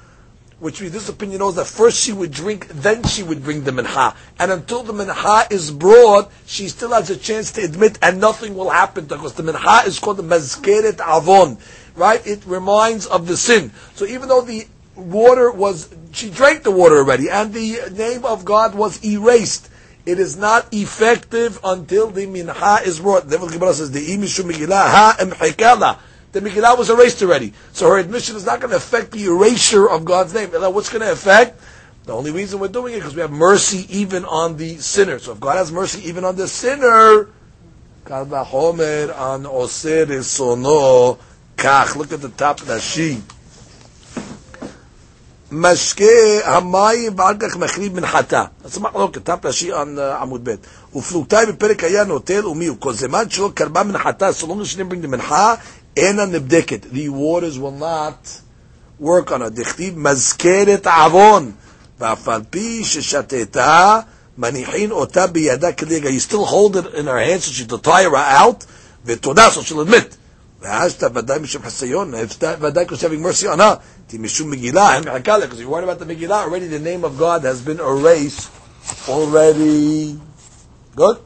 which 0.59 0.81
means 0.81 0.93
this 0.93 1.09
opinion 1.09 1.41
knows 1.41 1.57
that 1.57 1.67
first 1.67 2.03
she 2.03 2.13
would 2.13 2.31
drink, 2.31 2.69
then 2.69 3.03
she 3.05 3.23
would 3.23 3.43
bring 3.45 3.65
the 3.65 3.73
minha. 3.73 4.15
And 4.39 4.51
until 4.51 4.83
the 4.83 4.93
minha 4.93 5.45
is 5.51 5.71
brought, 5.71 6.31
she 6.47 6.69
still 6.69 6.93
has 6.93 7.11
a 7.11 7.17
chance 7.17 7.53
to 7.53 7.63
admit 7.63 7.99
and 8.01 8.21
nothing 8.21 8.57
will 8.57 8.71
happen 8.71 9.05
because 9.05 9.35
the 9.35 9.43
minha 9.43 9.83
is 9.87 9.99
called 9.99 10.17
the 10.17 10.23
mezkeret 10.23 11.01
avon. 11.01 11.59
Right? 11.95 12.27
It 12.27 12.45
reminds 12.47 13.07
of 13.07 13.27
the 13.27 13.37
sin. 13.37 13.71
So 13.95 14.07
even 14.07 14.29
though 14.29 14.41
the 14.41 14.67
water 14.95 15.51
was, 15.51 15.95
she 16.13 16.31
drank 16.31 16.63
the 16.63 16.71
water 16.71 16.97
already 16.97 17.29
and 17.29 17.53
the 17.53 17.91
name 17.93 18.25
of 18.25 18.47
God 18.47 18.75
was 18.75 19.05
erased, 19.05 19.69
it 20.07 20.19
is 20.19 20.37
not 20.39 20.73
effective 20.73 21.59
until 21.65 22.09
the 22.11 22.25
minha 22.27 22.79
is 22.83 23.01
brought. 23.01 23.29
The 23.29 23.37
Gemara 23.39 23.75
says, 23.75 23.91
the 23.91 24.07
imishu 24.07 24.51
megillah 24.51 24.89
ha 24.89 25.17
the 26.36 26.40
Megillah 26.40 26.78
was 26.78 26.90
erased 26.90 27.22
already. 27.22 27.54
So 27.74 27.90
her 27.90 27.98
admission 27.98 28.36
is 28.36 28.46
not 28.46 28.60
going 28.60 28.72
to 28.72 28.78
affect 28.78 29.12
the 29.12 29.26
erasure 29.26 29.90
of 29.90 30.06
God's 30.06 30.34
name. 30.34 30.50
What's 30.50 30.90
going 30.90 31.02
to 31.02 31.12
affect? 31.12 31.60
The 32.06 32.14
only 32.14 32.32
reason 32.32 32.60
we're 32.60 32.70
doing 32.70 32.94
it 32.94 32.98
is 32.98 33.04
because 33.04 33.16
we 33.16 33.22
have 33.22 33.32
mercy 33.32 33.86
even 33.90 34.26
on 34.26 34.58
the 34.58 34.78
sinner. 34.78 35.20
So 35.20 35.34
if 35.34 35.40
God 35.40 35.58
has 35.58 35.72
mercy 35.72 36.08
even 36.08 36.26
on 36.26 36.36
the 36.36 36.48
sinner, 36.48 37.28
on 38.10 39.46
Oser 39.46 40.24
Sono 40.24 41.20
Kach. 41.56 41.96
Look 41.96 42.12
at 42.12 42.22
the 42.22 42.30
top 42.30 42.62
of 42.62 42.68
that 42.68 42.82
sheet. 42.82 43.22
משקה 45.54 46.06
המים 46.44 47.14
ואחר 47.18 47.34
כך 47.40 47.56
מחריב 47.58 47.96
מנחתה. 47.96 48.44
אז 48.64 48.78
מחלוקת, 48.78 49.24
טפ 49.24 49.46
רש"י 49.46 49.74
on 49.74 49.76
uh, 49.76 50.22
עמוד 50.22 50.50
ב'. 50.50 50.56
ופלוגתאי 50.96 51.46
בפרק 51.46 51.84
היה 51.84 52.04
נוטל 52.04 52.48
ומי 52.48 52.66
הוא? 52.66 52.78
כל 52.80 52.94
זמן 52.94 53.30
שלא 53.30 53.52
קרבה 53.54 53.84
מנחתה, 53.84 54.30
so 54.30 54.44
long 54.44 54.62
as 54.62 54.68
she 54.68 54.78
didn't 55.96 56.16
bring 56.16 56.16
the 56.16 56.22
מנחה, 56.22 56.22
אינה 56.22 56.26
נבדקת. 56.26 56.86
The 56.94 57.10
waters 57.10 57.58
will 57.60 57.80
not 57.80 58.42
work 59.02 59.32
on 59.32 59.42
her. 59.42 59.50
דכתיב 59.50 59.98
מזכרת 59.98 60.88
עוון. 60.88 61.52
ואף 62.00 62.28
על 62.28 62.42
פי 62.50 62.84
ששתתה, 62.84 64.00
מניחין 64.38 64.92
אותה 64.92 65.28
בידה 65.28 65.72
כליגה. 65.72 66.10
You 66.10 66.20
still 66.20 66.46
hold 66.46 66.76
it 66.76 66.96
in 66.96 67.06
her 67.06 67.20
hands 67.20 67.46
so 67.46 67.52
she 67.52 67.66
to 67.66 67.78
tie 67.78 68.04
her 68.04 68.16
out, 68.16 68.66
ותודה, 69.06 69.50
so 69.50 69.62
she'll 69.62 69.82
admit. 69.82 70.16
והשתא 70.62 71.08
ודאי 71.14 71.40
משום 71.40 71.64
חיסיון, 71.64 72.14
ודאי 72.60 72.86
because 72.86 73.02
having 73.02 73.22
mercy 73.22 73.48
on 73.48 73.60
her. 73.60 73.76
כי 74.08 74.18
משום 74.18 74.52
מגילה, 74.52 74.96
אין 74.96 75.04
מחכה 75.04 75.38
לה, 75.38 75.46
because 75.46 75.60
you're 75.60 75.70
worried 75.70 75.84
about 75.84 76.00
the 76.00 76.06
מגילה, 76.06 76.44
already 76.44 76.68
the 76.68 76.80
name 76.80 77.04
of 77.04 77.18
God 77.20 77.44
has 77.44 77.62
been 77.62 77.80
erased 77.80 78.50
already. 79.08 80.20
Good? 80.96 81.18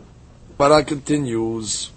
But 0.57 0.71
I 0.71 0.83
continues. 0.83 1.91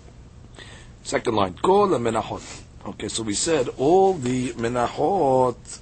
Second 1.05 1.37
line. 1.37 1.55
Kol 1.62 1.88
menachot. 1.88 2.42
Okay, 2.86 3.08
so 3.08 3.24
we 3.24 3.34
said 3.34 3.69
all 3.78 4.13
the 4.13 4.52
menachot. 4.54 5.80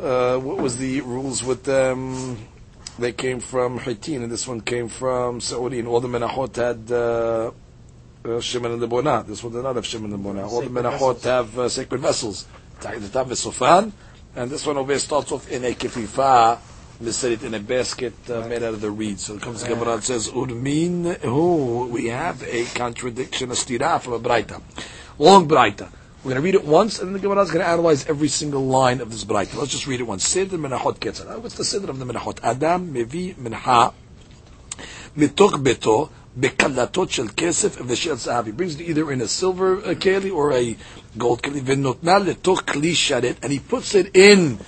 Uh, 0.00 0.38
what 0.38 0.56
was 0.56 0.78
the 0.78 1.02
rules 1.02 1.44
with 1.44 1.64
them? 1.64 2.38
They 2.98 3.12
came 3.12 3.38
from 3.38 3.78
Haitin, 3.78 4.22
and 4.22 4.32
this 4.32 4.48
one 4.48 4.62
came 4.62 4.88
from 4.88 5.42
Saudi, 5.42 5.78
and 5.80 5.86
all 5.86 6.00
the 6.00 6.08
menachot 6.08 6.56
had 6.56 6.90
uh, 6.90 7.50
uh, 8.24 8.40
shemen 8.40 8.72
and 8.72 8.80
the 8.80 8.86
Bona. 8.86 9.24
This 9.28 9.44
one 9.44 9.52
did 9.52 9.62
not 9.62 9.76
have 9.76 9.84
shemen 9.84 10.04
and 10.04 10.14
the 10.14 10.18
Bona. 10.18 10.48
All 10.48 10.62
the 10.62 10.68
menachot 10.68 11.22
have 11.24 11.58
uh, 11.58 11.68
sacred 11.68 12.00
vessels. 12.00 12.46
The 12.80 13.08
Tav 13.08 13.28
Sofan, 13.28 13.92
and 14.36 14.50
this 14.50 14.66
one 14.66 14.78
over 14.78 14.92
here 14.92 14.98
starts 14.98 15.32
off 15.32 15.50
in 15.50 15.64
a 15.64 15.72
kefifa, 15.72 16.58
it 17.00 17.42
in 17.42 17.54
a 17.54 17.60
basket 17.60 18.14
uh, 18.30 18.46
made 18.48 18.62
out 18.62 18.72
of 18.74 18.80
the 18.80 18.90
reeds. 18.90 19.24
So 19.24 19.34
it 19.34 19.42
comes 19.42 19.62
to 19.62 19.68
Gemara 19.68 19.94
and 19.94 20.04
says, 20.04 20.28
Urmin, 20.28 21.20
who 21.20 21.88
we 21.88 22.06
have 22.06 22.42
a 22.42 22.64
contradiction, 22.66 23.50
a 23.50 23.54
stira 23.54 24.00
from 24.00 24.14
a 24.14 24.20
braita. 24.20 24.62
Long 25.18 25.46
braita. 25.48 25.88
We're 26.24 26.30
going 26.30 26.36
to 26.36 26.40
read 26.40 26.54
it 26.54 26.64
once, 26.64 26.98
and 26.98 27.08
then 27.08 27.12
the 27.12 27.18
Gemara 27.20 27.42
is 27.42 27.50
going 27.50 27.64
to 27.64 27.70
analyze 27.70 28.06
every 28.06 28.28
single 28.28 28.64
line 28.64 29.00
of 29.00 29.10
this 29.10 29.24
braita. 29.24 29.56
Let's 29.56 29.70
just 29.70 29.86
read 29.86 30.00
it 30.00 30.04
once. 30.04 30.24
Sidr 30.26 30.58
menachot 30.58 30.98
ketzar. 30.98 31.38
What's 31.38 31.54
the 31.54 31.62
sidr 31.62 31.88
of 31.88 31.98
the 31.98 32.06
menachot? 32.06 32.38
Adam 32.42 32.92
mevi 32.92 33.36
minha 33.36 33.92
mitoch 35.16 35.62
beto 35.62 36.10
bekalatot 36.36 37.10
shel 37.10 37.26
kesef 37.26 37.76
v'shel 37.76 38.14
zahav. 38.14 38.46
He 38.46 38.52
brings 38.52 38.80
it 38.80 38.88
either 38.88 39.12
in 39.12 39.20
a 39.20 39.28
silver 39.28 39.76
uh, 39.76 39.94
keli 39.94 40.34
or 40.34 40.52
a 40.52 40.76
gold 41.16 41.42
keli. 41.42 41.60
V'notna 41.60 42.24
letoch 42.24 42.62
kli 42.64 42.92
sharet, 42.92 43.36
and 43.42 43.52
he 43.52 43.60
puts 43.60 43.94
it 43.94 44.16
in 44.16 44.58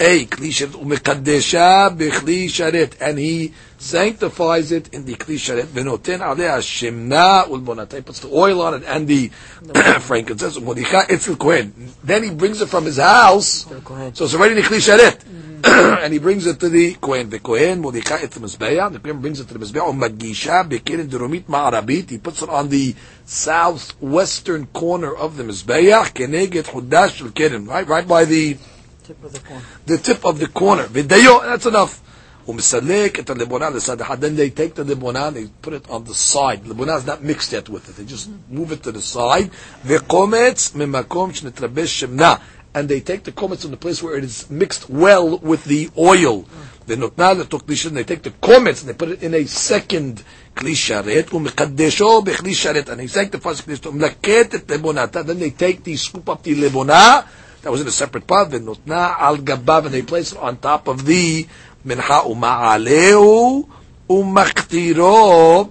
a 0.00 0.26
kli 0.26 0.48
sharet 0.48 0.72
umekadesha 0.72 1.96
b'kli 1.96 2.46
sharet, 2.46 3.00
and 3.00 3.18
he 3.18 3.54
sanctifies 3.78 4.72
it 4.72 4.92
in 4.92 5.04
the 5.04 5.14
kli 5.14 5.36
sharet. 5.36 5.66
V'noten 5.66 6.20
aleh 6.20 6.58
shemna 6.58 7.46
ulbonat. 7.46 7.92
He 7.92 8.00
puts 8.02 8.20
the 8.20 8.28
oil 8.28 8.60
on 8.62 8.74
it 8.74 8.84
and 8.86 9.08
the 9.08 9.28
frankincense. 10.00 10.58
Modicha 10.58 11.10
etzel 11.10 11.36
kohen. 11.36 11.72
Then 12.04 12.24
he 12.24 12.30
brings 12.30 12.60
it 12.60 12.68
from 12.68 12.84
his 12.84 12.98
house, 12.98 13.66
so 13.66 14.24
it's 14.24 14.34
already 14.34 14.56
in 14.56 14.62
the 14.62 14.68
kli 14.68 14.78
sharet. 14.78 15.18
Mm-hmm. 15.18 15.48
and 15.64 16.12
he 16.12 16.20
brings 16.20 16.46
it 16.46 16.60
to 16.60 16.68
the 16.68 16.94
Kohen. 16.94 17.30
The 17.30 17.40
Kohen 17.40 17.82
modika 17.82 18.22
et 18.22 18.30
the 18.30 18.38
Mizbeah. 18.40 18.92
The 18.92 19.00
Kohen 19.00 19.20
brings 19.20 19.40
it 19.40 19.48
to 19.48 19.54
the 19.54 19.64
Mizbeah. 19.64 19.92
Magisha 19.92 20.68
bekirin 20.68 21.08
deromit 21.08 21.44
ma'arabit. 21.44 22.10
He 22.10 22.18
puts 22.18 22.42
it 22.42 22.48
on 22.48 22.68
the 22.68 22.94
southwestern 23.24 24.66
corner 24.66 25.12
of 25.12 25.36
the 25.36 25.42
Mizbeah. 25.42 26.04
Keneget 26.12 26.64
hudash 26.66 27.34
keren. 27.34 27.66
Right, 27.66 27.86
right 27.88 28.06
by 28.06 28.24
the 28.24 28.56
Tip 29.04 29.24
of 29.24 29.32
the 29.32 29.40
corner. 29.40 29.64
the 29.86 29.98
tip 29.98 30.24
of 30.24 30.38
the 30.38 30.46
corner. 30.46 30.84
Vidayo. 30.84 31.42
That's 31.42 31.66
enough. 31.66 32.02
ומסלק 32.47 33.19
את 33.19 33.29
הליבונה 33.29 33.69
לצד 33.69 34.01
אחד. 34.01 34.23
Then 34.23 34.35
they 34.35 34.49
take 34.49 34.75
the 34.75 34.83
libona, 34.83 35.31
they 35.31 35.47
put 35.61 35.73
it 35.73 35.89
on 35.89 36.03
the 36.03 36.13
side. 36.13 36.63
Libona 36.65 36.97
is 36.97 37.05
not 37.05 37.23
mixed 37.23 37.53
yet 37.53 37.69
with 37.69 37.87
it. 37.89 37.95
They 37.95 38.05
just 38.05 38.29
move 38.49 38.71
it 38.71 38.83
to 38.83 38.91
the 38.91 39.01
side. 39.01 39.49
וקומץ 39.85 40.71
ממקום 40.75 41.33
שנתלבש 41.33 41.99
שמנה 41.99 42.35
and 42.75 42.89
they 42.89 42.99
take 42.99 43.23
the 43.23 43.31
komets 43.31 43.61
from 43.61 43.71
the 43.71 43.77
place 43.77 44.01
where 44.01 44.17
it 44.17 44.23
is 44.23 44.49
mixed 44.49 44.89
well 44.89 45.37
with 45.37 45.63
the 45.65 45.89
oil. 45.97 46.45
The 46.87 46.95
notna 46.95 47.43
letoklishin, 47.43 47.91
they 47.91 48.03
take 48.03 48.23
the 48.23 48.31
komets 48.31 48.81
and 48.81 48.89
they 48.89 48.93
put 48.93 49.09
it 49.09 49.23
in 49.23 49.33
a 49.35 49.45
second 49.45 50.23
kli 50.55 50.71
sharet, 50.71 51.25
umekadesho 51.25 52.25
bechli 52.25 52.51
sharet, 52.51 52.89
and 52.89 52.99
he 52.99 53.07
sanctifies 53.07 53.61
kli 53.61 53.77
sharet, 53.77 53.91
umlaket 53.91 54.53
et 54.55 54.67
lebonata, 54.67 55.25
then 55.25 55.39
they 55.39 55.51
take 55.51 55.83
the, 55.83 55.95
scoop 55.95 56.27
up 56.29 56.41
the 56.43 56.55
lebona, 56.55 57.25
that 57.61 57.71
was 57.71 57.79
in 57.79 57.87
a 57.87 57.91
separate 57.91 58.27
pot, 58.27 58.49
the 58.49 58.59
notna 58.59 59.17
al 59.19 59.37
gabav, 59.37 59.85
and 59.85 59.93
they 59.93 60.01
place 60.01 60.33
it 60.33 60.37
on 60.39 60.57
top 60.57 60.87
of 60.87 61.05
the 61.05 61.47
mincha 61.87 62.23
uma'aleu, 62.25 63.65
umaktiro 64.09 65.69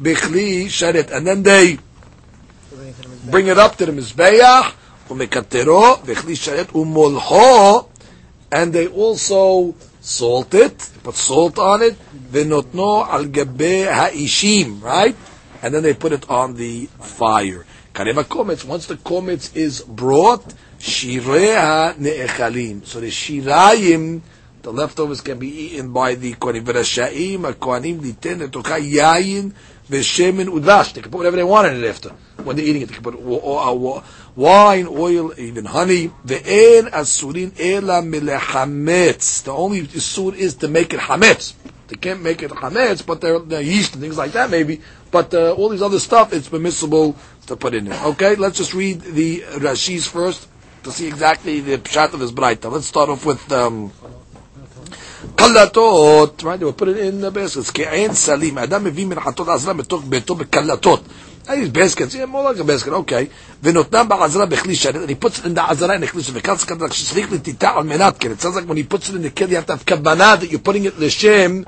bechli 0.00 0.66
sharet, 0.66 1.10
and 1.10 1.26
then 1.26 1.42
they 1.42 1.78
bring 3.30 3.48
it 3.48 3.58
up 3.58 3.76
to 3.76 3.86
the 3.86 3.92
mizbeach, 3.92 4.72
ומקטרו, 5.10 5.96
וכלי 6.04 6.36
שרת 6.36 6.74
ומולחו, 6.74 7.84
and 8.52 8.72
they 8.72 8.86
also 8.86 9.74
salt 10.02 10.54
it, 10.54 10.88
put 11.02 11.14
salt 11.14 11.58
on 11.58 11.82
it, 11.82 11.94
ונותנו 12.30 13.04
על 13.08 13.26
גבי 13.26 13.86
האישים, 13.86 14.80
right? 14.82 15.14
And 15.62 15.74
then 15.74 15.82
they 15.82 15.94
put 15.94 16.12
it 16.12 16.28
on 16.30 16.54
the 16.54 16.88
fire. 17.00 17.64
Kareva 17.94 18.24
komets, 18.24 18.64
once 18.64 18.86
the 18.86 18.96
komets 18.96 19.56
is 19.56 19.80
brought, 19.80 20.44
shireha 20.78 21.96
ne'echalim. 21.96 22.86
So 22.86 23.00
the 23.00 23.08
shirayim, 23.08 24.20
the 24.63 24.71
leftovers 24.71 25.19
can 25.19 25.39
be 25.39 25.47
eaten 25.47 25.91
by 25.91 26.15
the 26.15 26.33
kohanim. 26.33 26.63
V'rasha'im, 26.63 27.41
ha-kohanim, 27.41 27.99
liten 27.99 28.39
letocha 28.39 28.79
yayin, 28.79 29.53
v'shemen 29.89 30.47
udvash. 30.47 30.93
They 30.93 31.01
can 31.01 31.11
put 31.11 31.17
whatever 31.17 31.35
they 31.35 31.43
want 31.43 31.67
in 31.67 31.83
it 31.83 31.87
after. 31.87 32.09
When 32.43 32.55
they're 32.55 32.65
eating 32.65 32.83
it, 32.83 32.85
they 32.87 32.95
can 32.95 33.03
put 33.03 33.19
wine, 33.19 34.87
oil, 34.87 35.37
even 35.37 35.65
honey. 35.65 36.07
Ve'en 36.25 36.89
asurin 36.91 37.59
ela 37.59 38.01
milechametz. 38.01 39.43
The 39.43 39.51
only 39.51 39.81
isur 39.81 40.33
is 40.33 40.55
to 40.55 40.69
make 40.69 40.93
it 40.93 41.01
hametz. 41.01 41.53
They 41.87 41.97
can't 41.97 42.21
make 42.21 42.41
it 42.41 42.51
chametz, 42.51 43.05
but 43.05 43.19
they're, 43.19 43.39
they're 43.39 43.61
yeast 43.61 43.93
and 43.93 44.01
things 44.01 44.17
like 44.17 44.31
that 44.31 44.49
maybe. 44.49 44.81
But 45.11 45.33
uh, 45.33 45.51
all 45.51 45.67
these 45.67 45.81
other 45.81 45.99
stuff, 45.99 46.31
it's 46.31 46.47
permissible 46.47 47.17
to 47.47 47.57
put 47.57 47.73
in 47.73 47.85
there. 47.85 48.01
Okay, 48.05 48.35
let's 48.35 48.57
just 48.57 48.73
read 48.73 49.01
the 49.01 49.41
Rashis 49.41 50.07
first 50.07 50.47
to 50.83 50.91
see 50.91 51.07
exactly 51.07 51.61
the 51.61 51.77
pshat 51.77 52.13
of 52.13 52.19
this 52.19 52.31
braita. 52.31 52.71
Let's 52.71 52.87
start 52.87 53.09
off 53.09 53.25
with 53.25 53.51
um, 53.51 53.91
קלטות, 55.35 56.43
right? 56.43 56.59
They 56.59 56.65
would 56.65 56.77
put 56.77 56.87
it 56.87 56.97
in 56.97 57.21
the 57.21 57.31
baskets. 57.31 58.13
סלים, 58.13 58.57
אדם 58.57 58.83
מביא 58.83 59.05
מנחתות 59.05 59.49
עזרה 59.49 59.73
בתוך 59.73 60.03
ביתו 60.07 60.35
בקלטות. 60.35 61.03
These 61.45 61.69
baskets, 61.69 62.15
yeah, 62.15 62.25
more 62.25 62.43
like 62.43 62.59
a 62.59 62.91
okay. 62.93 63.27
ונותנם 63.63 64.07
בעזרה 64.07 64.45
בכלי 64.45 64.75
שרת, 64.75 65.09
it 65.09 65.45
in 65.45 65.55
the 65.55 65.61
עזרה 65.67 66.07
כלי 66.07 66.23
שרת, 66.23 66.35
וכאן 66.35 66.55
צריך 66.55 66.69
כתוב 66.69 66.91
שצריך 66.91 67.31
לטיטה 67.31 67.69
על 67.75 67.83
מנת, 67.83 68.17
כן, 68.17 68.31
in 68.31 68.35
the 68.35 69.39
keli, 69.39 69.51
you 69.51 69.57
have 69.57 69.67
to 69.67 69.73
have 69.73 69.87
כוונה 69.87 70.35
that 70.41 70.45
you're 70.45 70.67
putting 70.69 70.85
it 70.85 70.99
לשם 70.99 71.61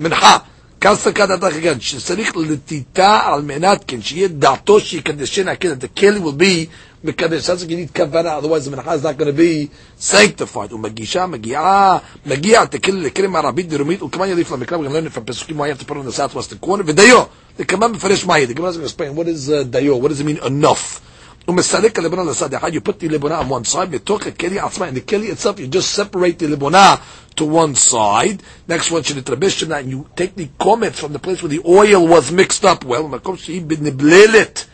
מנחה. 0.00 0.38
כאן 0.80 0.94
סכת 0.94 1.30
הדרך 1.30 1.54
again, 1.54 1.80
שצריך 1.80 2.36
לטיטה 2.36 3.20
על 3.24 3.42
מנת, 3.42 3.84
כן, 3.86 4.02
שיהיה 4.02 4.28
דעתו 4.28 4.80
שיקדשנה, 4.80 5.56
כן, 5.56 5.72
the 5.72 6.00
keli 6.00 6.24
will 6.24 6.40
be 6.40 6.66
מקדש. 7.03 7.49
Sounds 7.49 7.63
like 7.63 7.69
you 7.69 7.77
need 7.77 7.95
כוונה, 7.95 8.39
otherwise 8.39 8.65
the 8.65 8.71
מנחה 8.71 8.95
is 8.95 9.03
not 9.03 9.17
going 9.17 9.27
to 9.27 9.33
be 9.33 9.69
sanctified. 9.99 10.73
ומגישה, 10.73 11.25
מגיעה, 11.25 11.97
מגיע, 12.25 12.65
תקל 12.65 12.91
לקרם 12.91 13.35
ערבית 13.35 13.69
דרומית, 13.69 14.01
וכמה 14.03 14.27
יליף 14.27 14.51
למקרא, 14.51 14.77
וגם 14.77 14.91
learn 14.91 15.07
it 15.07 15.17
from 15.17 15.23
פסוקים, 15.25 15.59
why 15.59 15.67
you 15.67 15.73
have 15.73 15.79
to 15.79 15.85
put 15.85 15.97
it 15.97 15.99
in 15.99 16.05
the 16.05 16.11
southwestern 16.11 16.67
corner, 16.67 16.83
ודיו, 16.85 17.23
the 17.59 17.63
כמה 17.65 17.87
מפרש 17.87 18.25
מהי, 18.25 18.45
the 18.47 18.53
Gemara 18.53 18.69
is 18.69 18.77
going 18.77 18.79
to 18.79 18.85
explain, 18.85 19.15
what 19.15 19.27
is 19.27 19.49
uh, 19.49 19.63
דיו, 19.63 20.01
what 20.01 20.09
does 20.09 20.19
it 20.19 20.25
mean 20.25 20.45
enough? 20.45 21.01
ומסלק 21.47 21.99
הלבונה 21.99 22.31
לצד 22.31 22.53
אחד, 22.53 22.73
you 22.73 22.79
put 22.79 22.99
the 22.99 23.11
לבונה 23.11 23.41
on 23.41 23.45
one 23.49 23.73
side, 23.73 23.85
בתוך 23.89 24.27
הכלי 24.27 24.59
עצמה, 24.59 24.89
in 24.89 24.93
the 24.93 25.09
כלי 25.09 25.31
itself, 25.31 25.59
you 25.59 25.67
just 25.67 25.91
separate 25.95 26.39
the 26.39 26.47
לבונה 26.47 26.95
to 27.37 27.45
one 27.45 27.75
side. 27.75 28.41
Next 28.67 28.91
one, 28.91 29.03
שנתרבש 29.03 29.59
שנה, 29.59 29.79
and 29.79 29.89
you 29.91 30.05
take 30.15 30.35
the 30.35 30.47
comments 30.63 30.99
from 30.99 31.13
the 31.13 31.19
place 31.19 31.41
where 31.41 31.49
the 31.49 31.61
oil 31.65 32.07
was 32.07 32.31
mixed 32.31 32.65
up 32.65 32.83
well, 32.83 33.01
במקום 33.03 33.37
שהיא 33.37 33.61
בנבללת. 33.61 34.65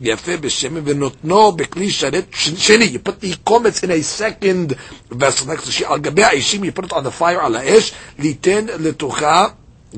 יפה 0.00 0.36
בשמן 0.36 0.80
ונותנו 0.84 1.52
בכלי 1.52 1.90
שרת 1.90 2.24
שני. 2.32 2.84
You 2.94 3.08
put 3.08 3.20
the 3.20 3.50
comments 3.50 3.82
in 3.82 3.90
a 3.90 4.02
second 4.02 4.74
vessel 5.10 5.46
next 5.46 5.66
to 5.66 5.70
שעל 5.70 5.98
גבי 6.00 6.24
האישים, 6.24 6.62
you 6.64 6.80
put 6.80 6.84
it 6.84 6.92
on 6.92 7.04
the 7.04 7.20
fire, 7.20 7.44
על 7.44 7.56
האש, 7.56 7.92
ליתן 8.18 8.66
לתוכה, 8.78 9.46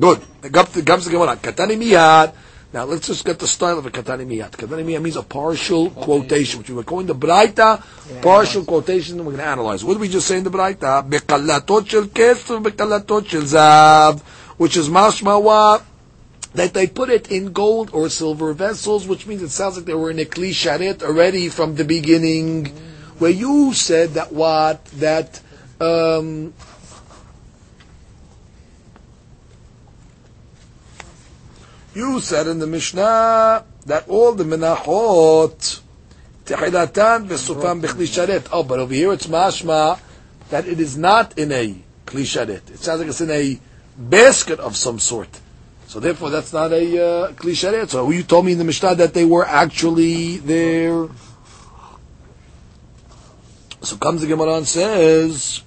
good. 0.01 0.49
גם 0.85 1.01
זה 1.01 1.11
גמרא, 1.11 1.35
קטני 1.35 1.77
מיד. 1.77 2.31
Now 2.77 2.85
let's 2.85 3.07
just 3.07 3.25
get 3.25 3.39
the 3.39 3.47
style 3.47 3.79
of 3.79 3.87
a 3.87 3.91
katani 3.91 4.27
miyat. 4.27 4.51
Katani 4.51 4.85
miyat 4.85 5.01
means 5.01 5.17
a 5.17 5.23
partial 5.23 5.89
quotation, 5.89 6.59
which 6.59 6.69
we 6.69 6.75
were 6.75 6.83
calling 6.83 7.07
the 7.07 7.15
braita, 7.15 7.83
partial 8.21 8.65
quotation, 8.65 9.17
and 9.17 9.27
we're 9.27 9.33
going 9.33 9.45
to 9.45 9.51
analyze. 9.51 9.83
What 9.83 9.95
did 9.95 10.01
we 10.01 10.09
just 10.09 10.27
say 10.27 10.37
in 10.37 10.45
the 10.45 10.51
braita? 10.51 11.09
Bekalatot 11.09 11.89
shel 11.89 12.03
kesef, 12.03 12.63
bekalatot 12.63 13.29
shel 13.29 13.43
zav, 13.43 14.21
which 14.59 14.77
is 14.77 14.91
mashma 14.91 15.41
what? 15.41 15.85
that 16.54 16.74
they 16.74 16.88
put 16.88 17.10
it 17.10 17.32
in 17.32 17.54
gold 17.54 17.92
or 17.94 18.10
silver 18.10 18.54
vessels, 18.54 19.08
which 19.08 19.26
means 19.26 19.42
it 19.42 19.50
sounds 19.50 19.78
like 19.78 19.86
they 19.86 19.94
were 19.94 20.12
in 20.12 20.20
a 20.20 20.26
klisharet 20.26 21.02
already 21.02 21.48
from 21.48 21.76
the 21.76 21.86
beginning, 21.86 22.68
where 23.20 23.32
you 23.32 23.74
said 23.74 24.16
that 24.16 24.34
what? 24.34 24.84
That, 24.86 25.40
um, 25.80 26.54
You 31.94 32.22
said 32.22 32.48
in 32.48 32.60
the 32.60 32.68
Mishnah 32.68 33.66
that 33.86 34.08
all 34.08 34.32
the 34.32 34.46
menachot 34.46 35.82
tehilatan 36.46 37.28
besufam 37.28 37.82
bechli 37.82 38.08
sharet. 38.08 38.48
Oh, 38.54 38.64
but 38.64 38.80
over 38.80 38.94
here 38.94 39.12
it's 39.12 39.28
mashma 39.28 40.00
that 40.52 40.68
it 40.68 40.80
is 40.80 40.98
not 40.98 41.38
in 41.38 41.52
a 41.52 41.76
kli 42.06 42.22
sharet. 42.22 42.70
It 42.72 42.80
sounds 42.80 43.02
like 43.02 43.10
it's 43.10 43.20
in 43.20 43.30
a 43.30 43.60
basket 43.98 44.60
of 44.60 44.78
some 44.78 45.00
sort. 45.00 45.42
So 45.92 46.00
therefore, 46.00 46.30
that's 46.30 46.54
not 46.54 46.72
a 46.72 46.78
uh, 46.78 47.32
sharet. 47.34 47.90
So 47.90 48.10
you 48.12 48.24
told 48.24 48.46
me 48.46 48.54
in 48.54 48.58
the 48.58 48.64
Mishnah 48.64 48.96
that 48.96 49.14
they 49.14 49.26
were 49.26 49.46
actually 49.46 50.38
there. 50.38 51.10
So 53.82 53.98
comes 53.98 54.22
the 54.22 54.28
Gemara 54.28 54.56
and 54.56 54.66
says, 54.66 55.64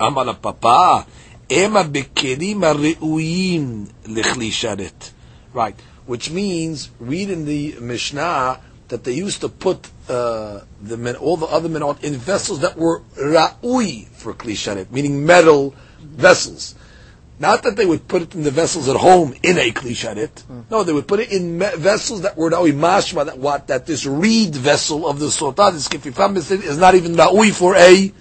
Amar 0.00 0.32
Papa. 0.36 1.06
Ema 1.50 1.84
bekelim 1.84 2.64
re'uyim 2.64 3.92
lechli. 4.04 5.10
Right. 5.52 5.78
Which 6.06 6.30
means, 6.30 6.90
read 6.98 7.28
in 7.28 7.44
the 7.44 7.76
Mishnah 7.78 8.58
that 8.88 9.04
they 9.04 9.12
used 9.12 9.42
to 9.42 9.50
put 9.50 9.86
uh, 10.08 10.60
the 10.80 10.96
men, 10.96 11.16
all 11.16 11.36
the 11.36 11.44
other 11.44 11.68
men 11.68 11.82
in 12.00 12.14
vessels 12.14 12.60
that 12.60 12.78
were 12.78 13.00
ra'ui 13.20 14.08
for 14.08 14.32
kli 14.32 14.52
sharet, 14.52 14.90
meaning 14.90 15.26
metal 15.26 15.74
vessels. 16.00 16.74
Not 17.40 17.62
that 17.62 17.76
they 17.76 17.86
would 17.86 18.08
put 18.08 18.22
it 18.22 18.34
in 18.34 18.42
the 18.42 18.50
vessels 18.50 18.88
at 18.88 18.96
home 18.96 19.32
in 19.44 19.58
a 19.58 19.70
klisharit. 19.70 20.42
Mm. 20.44 20.64
No, 20.70 20.82
they 20.82 20.92
would 20.92 21.06
put 21.06 21.20
it 21.20 21.30
in 21.30 21.56
me- 21.58 21.70
vessels 21.76 22.22
that 22.22 22.36
were 22.36 22.50
dawi 22.50 22.72
mashma 22.72 23.26
that 23.26 23.38
what 23.38 23.68
that 23.68 23.86
this 23.86 24.06
reed 24.06 24.56
vessel 24.56 25.06
of 25.06 25.20
the 25.20 25.26
sota, 25.26 25.72
this 25.72 25.86
kififam 25.86 26.36
is 26.36 26.78
not 26.78 26.96
even 26.96 27.14
dawi 27.14 27.52
for 27.52 27.76
a 27.76 28.12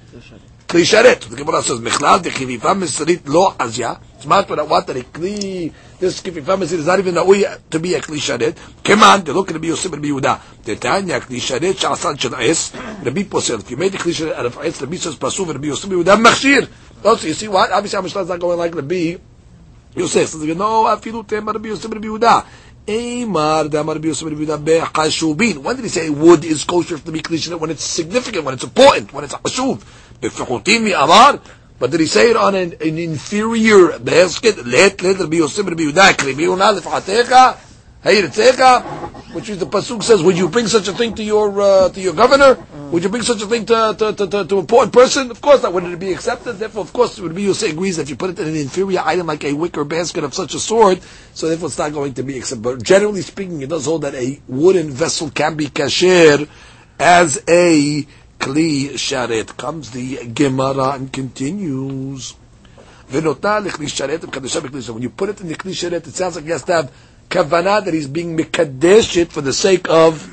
klisharit. 0.68 1.22
The 1.22 1.36
Gemara 1.36 1.64
says 1.64 1.80
mechlal 1.80 2.22
the 2.22 2.30
kififam 2.30 2.84
misrit 2.84 3.28
lo 3.28 3.54
azya. 3.54 4.00
It's 4.18 4.26
mashma 4.26 4.56
that 4.56 4.70
what 4.70 4.86
that 4.86 4.98
a 4.98 5.02
kli 5.02 5.74
this 6.00 6.22
kififam 6.22 6.62
is 6.62 6.86
not 6.86 7.00
even 7.00 7.16
dawi 7.16 7.60
to 7.72 7.80
be 7.80 7.96
a 7.96 8.02
klisharit. 8.02 8.54
Keman 8.84 9.26
they 9.26 9.32
look 9.32 9.50
at 9.50 9.56
Rabbi 9.56 9.68
Yosef 9.70 9.92
and 9.94 10.06
Rabbi 10.06 10.10
Yehuda. 10.10 10.40
Detanya 10.64 11.22
klisharit 11.22 11.74
shasan 11.74 12.20
shel 12.20 12.36
es. 12.36 12.72
Rabbi 12.76 13.24
posel. 13.24 13.62
If 13.62 13.72
you 13.72 13.78
made 13.78 13.96
a 13.96 13.98
klisharit 13.98 14.36
out 14.36 14.46
of 14.46 14.58
es, 14.64 14.80
Rabbi 14.80 14.98
says 14.98 15.16
pasuv 15.16 15.46
and 15.46 15.56
Rabbi 15.56 15.68
Yosef 15.70 15.90
Yehuda 15.90 16.24
machshir. 16.24 16.70
No, 17.08 17.16
so 17.16 17.26
you 17.26 17.34
see 17.34 17.48
what? 17.48 17.72
Obviously, 17.72 18.02
Amishlah 18.02 18.24
is 18.24 18.28
not 18.28 18.38
going 18.42 18.58
like 18.58 18.72
the 18.72 18.82
Rabbi 18.82 19.16
Yosef. 19.96 20.28
So 20.28 20.40
they 20.40 20.48
go, 20.48 20.56
no, 20.56 20.84
afilu 20.94 21.26
temar 21.26 21.54
Rabbi 21.54 21.70
Yosef, 21.70 21.90
Rabbi 21.90 22.06
Yehuda. 22.06 22.46
Amar 22.86 23.70
damar 23.70 23.96
Rabbi 23.96 24.10
Yosef, 24.10 24.28
Rabbi 24.28 24.44
Yehuda 24.44 24.66
be'chashubin. 24.66 25.60
When 25.60 25.78
did 25.78 25.84
he 25.84 25.88
say 25.88 26.10
wood 26.10 26.44
is 26.44 26.66
kosher 26.66 26.98
to 26.98 27.10
be 27.14 27.22
klishin? 27.22 27.58
When 27.58 27.70
it's 27.70 27.86
significant, 27.86 28.44
when 28.44 28.56
it's 28.56 28.66
important, 28.66 29.14
when 29.14 29.24
it's 29.24 29.36
ashuv. 29.36 29.82
Be'fichutim 30.20 30.84
mi 30.84 30.92
amar. 30.92 31.40
But 31.80 31.92
did 31.92 32.02
he 32.02 32.08
say 32.08 32.32
it 32.32 32.36
on 32.36 32.56
an, 32.56 32.74
an 32.82 32.98
inferior 32.98 34.00
basket? 34.00 34.66
Let, 34.66 35.02
let 35.02 35.18
Rabbi 35.18 35.38
Yosef, 35.38 35.66
Rabbi 35.66 35.84
Yehuda, 35.84 36.12
krimi 36.12 36.44
unal 36.44 36.78
lefatecha 36.78 37.67
which 38.04 39.50
is 39.50 39.58
the 39.60 39.66
pasuk 39.66 40.04
says, 40.04 40.24
would 40.24 40.38
you 40.38 40.48
bring 40.50 40.68
such 40.68 40.88
a 40.88 40.94
thing 40.94 41.14
to 41.16 41.24
your 41.24 41.62
uh, 41.62 41.90
to 41.90 42.00
your 42.00 42.14
governor? 42.14 42.58
Would 42.92 43.04
you 43.04 43.10
bring 43.10 43.24
such 43.24 43.42
a 43.42 43.48
thing 43.48 43.66
to 43.66 43.96
to, 43.98 44.14
to, 44.14 44.28
to, 44.28 44.46
to 44.46 44.60
important 44.60 44.94
person? 44.94 45.30
Of 45.32 45.42
course 45.42 45.62
not. 45.64 45.74
Would 45.74 45.84
it 45.84 46.00
be 46.00 46.14
accepted? 46.14 46.54
Therefore, 46.54 46.84
of 46.84 46.94
course, 46.94 47.18
it 47.18 47.22
would 47.24 47.36
be 47.36 47.44
Yosef 47.44 47.74
agrees 47.74 47.98
that 47.98 48.04
if 48.04 48.10
you 48.10 48.16
put 48.16 48.30
it 48.30 48.40
in 48.40 48.48
an 48.48 48.56
inferior 48.56 49.02
item 49.04 49.28
like 49.28 49.44
a 49.44 49.54
wicker 49.54 49.84
basket 49.84 50.24
of 50.24 50.34
such 50.34 50.54
a 50.54 50.60
sword, 50.60 51.02
so 51.34 51.50
therefore 51.50 51.68
it's 51.68 51.78
not 51.78 51.92
going 51.92 52.14
to 52.14 52.24
be 52.24 52.38
accepted. 52.38 52.64
But 52.64 52.84
generally 52.84 53.22
speaking, 53.22 53.62
it 53.62 53.70
does 53.70 53.86
hold 53.86 54.04
that 54.04 54.16
a 54.16 54.40
wooden 54.48 54.92
vessel 54.92 55.30
can 55.30 55.56
be 55.56 55.66
kasher 55.68 56.48
as 57.00 57.44
a 57.48 58.08
kli 58.40 58.92
sharet. 58.94 59.58
Comes 59.58 59.92
the 59.92 60.26
Gemara 60.28 60.92
and 60.92 61.12
continues. 61.12 62.36
When 63.10 63.24
you 63.24 63.36
put 63.36 63.50
it 65.30 65.42
in 65.42 65.48
the 65.48 65.56
kli 65.56 65.72
sharet, 65.72 66.08
it 66.08 66.14
sounds 66.14 66.36
like 66.36 66.46
you 66.46 66.52
have 66.54 66.66
to 66.66 66.74
have 66.74 66.92
kavanah 67.30 67.86
that 67.86 67.94
he's 67.94 68.08
being 68.08 68.38
mekadesh 68.38 69.28
for 69.30 69.42
the 69.42 69.54
sake 69.54 69.90
of 69.90 70.28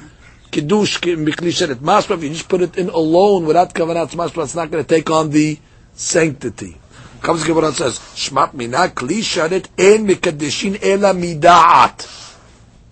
kiddush 0.50 1.00
mikli 1.00 1.50
sheret. 1.50 2.10
If 2.10 2.22
you 2.22 2.28
just 2.30 2.48
put 2.48 2.62
it 2.62 2.76
in 2.76 2.88
alone 2.88 3.46
without 3.46 3.74
kavanah, 3.74 4.08
mashma, 4.14 4.44
it's 4.44 4.54
not 4.54 4.70
going 4.70 4.84
to 4.84 4.88
take 4.88 5.10
on 5.10 5.30
the 5.30 5.58
sanctity. 5.94 6.78
Comes 7.20 7.40
the 7.40 7.46
Gemara 7.48 7.68
and 7.68 7.76
says, 7.76 7.98
Shmat 7.98 8.52
mina 8.54 8.88
kli 8.88 9.20
sheret 9.20 9.68
en 9.78 10.06
mikadeshin 10.06 10.78
ela 10.82 11.14
mida'at. 11.14 12.32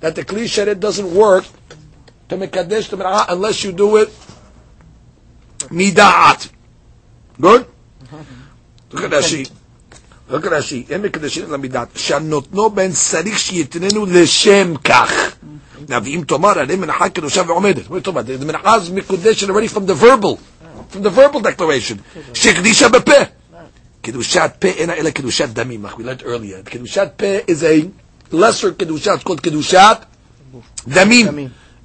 That 0.01 0.15
the 0.15 0.25
kli 0.25 0.45
sheret 0.45 0.81
doesn't 0.81 1.15
work 1.15 1.45
to 2.29 2.37
mekadesh 2.37 2.89
the 2.89 2.97
mida'at 2.97 3.27
unless 3.29 3.63
you 3.63 3.73
do 3.73 3.99
it 3.99 4.09
mida'at. 5.69 6.51
Good? 7.41 7.67
Look 8.91 9.05
at 9.05 9.11
Rashi 9.11 9.51
Look 10.32 10.46
at 10.46 10.50
Rashi. 10.50 10.90
אין 10.90 11.02
מקדשים 11.02 11.46
אלא 11.50 11.58
מידת. 11.58 11.88
שהנותנו 11.96 12.70
בן 12.70 12.92
צריך 12.92 13.40
שיתננו 13.40 14.06
לשם 14.06 14.74
כך. 14.84 15.12
Now, 15.90 15.94
ואם 16.04 16.22
תאמר, 16.28 16.60
הרי 16.60 16.76
מנחה 16.76 17.10
קדושה 17.10 17.42
ועומדת. 17.48 17.86
What 17.86 17.90
are 17.90 17.94
you 17.94 18.02
talking 18.02 18.18
about? 18.18 18.42
The 18.42 18.46
מנחה 18.46 18.78
is 18.78 18.92
מקודשת 18.92 19.50
already 19.50 19.68
from 19.68 19.86
the 19.88 20.04
verbal. 20.04 20.38
From 20.94 21.04
the 21.04 21.10
verbal 21.10 21.40
declaration. 21.40 21.96
שקדישה 22.34 22.90
בפה. 22.90 23.12
קדושת 24.02 24.52
פה 24.60 24.68
אינה 24.68 24.94
אלא 24.94 25.10
קדושת 25.10 25.50
דמים. 25.50 25.86
We 25.86 25.90
learned 25.90 26.24
earlier. 26.24 26.70
קדושת 26.70 27.08
פה 27.18 27.38
is 27.52 27.62
a 27.64 28.34
lesser 28.36 28.72
קדושה. 28.78 29.14
It's 29.16 29.24
called 29.30 29.42
קדושת 29.42 29.98
דמים. 30.88 31.28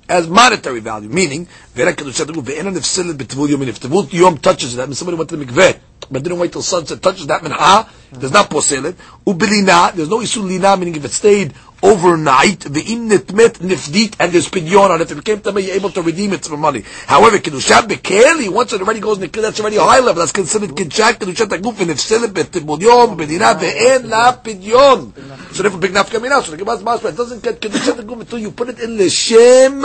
As 0.09 0.27
monetary 0.27 0.81
value, 0.81 1.09
meaning, 1.09 1.45
ואין 1.77 1.93
קדושת 1.93 2.27
דמים, 2.27 2.43
ואינה 2.45 2.71
נפסלת 2.71 3.17
בטבול 3.17 3.51
יומין. 3.51 3.69
If 3.69 3.79
טבול 3.79 4.05
יום 4.13 4.35
touches 4.43 4.77
that, 4.77 4.89
means 4.89 4.99
somebody 4.99 5.17
went 5.17 5.29
to 5.29 5.37
the 5.37 5.45
mikveh, 5.45 5.73
but 6.11 6.23
didn't 6.23 6.39
wait 6.39 6.53
till 6.53 6.63
sunset, 6.63 7.01
touches 7.03 7.27
that 7.27 7.43
minha, 7.43 7.87
does 8.12 8.32
not 8.32 8.50
posel 8.50 8.86
it. 8.86 8.96
Ubilina, 9.26 9.94
there's 9.94 10.10
no 10.10 10.20
isul 10.20 10.44
lina, 10.44 10.78
meaning 10.78 10.96
if 10.96 11.06
it 11.06 11.12
stayed 11.12 11.54
overnight, 11.84 12.62
the 12.62 12.82
innitmet 12.82 13.60
nifdit, 13.60 14.16
and 14.20 14.32
there's 14.32 14.50
pidyon 14.50 14.90
on 14.90 15.02
it. 15.02 15.12
If 15.12 15.12
it 15.12 15.24
became 15.24 15.40
tamei, 15.40 15.68
you're 15.68 15.76
able 15.76 15.92
to 15.92 16.02
redeem 16.02 16.34
it 16.34 16.46
for 16.46 16.58
money. 16.58 16.84
However, 17.06 17.38
kedushat 17.38 17.88
bekeli, 17.88 18.50
once 18.50 18.74
it 18.74 18.82
already 18.82 19.00
goes 19.00 19.20
nikil, 19.20 19.42
that's 19.42 19.60
already 19.60 19.76
a 19.78 19.84
high 19.84 20.00
level. 20.00 20.16
That's 20.16 20.32
considered 20.32 20.72
kedushat, 20.72 21.20
kedushat 21.20 21.48
aguf, 21.48 21.80
and 21.82 21.92
ifselet 21.92 22.34
betibulyon, 22.34 23.16
bedina, 23.18 23.54
ve'en 23.60 24.10
la 24.10 24.36
pidyon. 24.38 25.14
So 25.54 25.64
therefore, 25.64 25.80
big 25.82 25.92
nafka 25.92 26.22
mina. 26.22 26.42
So 26.42 26.52
the 26.52 26.58
Gemara's 26.58 26.84
master 26.84 27.12
doesn't 27.12 27.44
get 27.44 27.62
kedushat 27.62 28.00
aguf 28.00 28.22
until 28.22 28.40
you 28.40 28.52
put 28.52 28.70
it 28.70 28.80
in 28.80 28.98
l'shem 28.98 29.82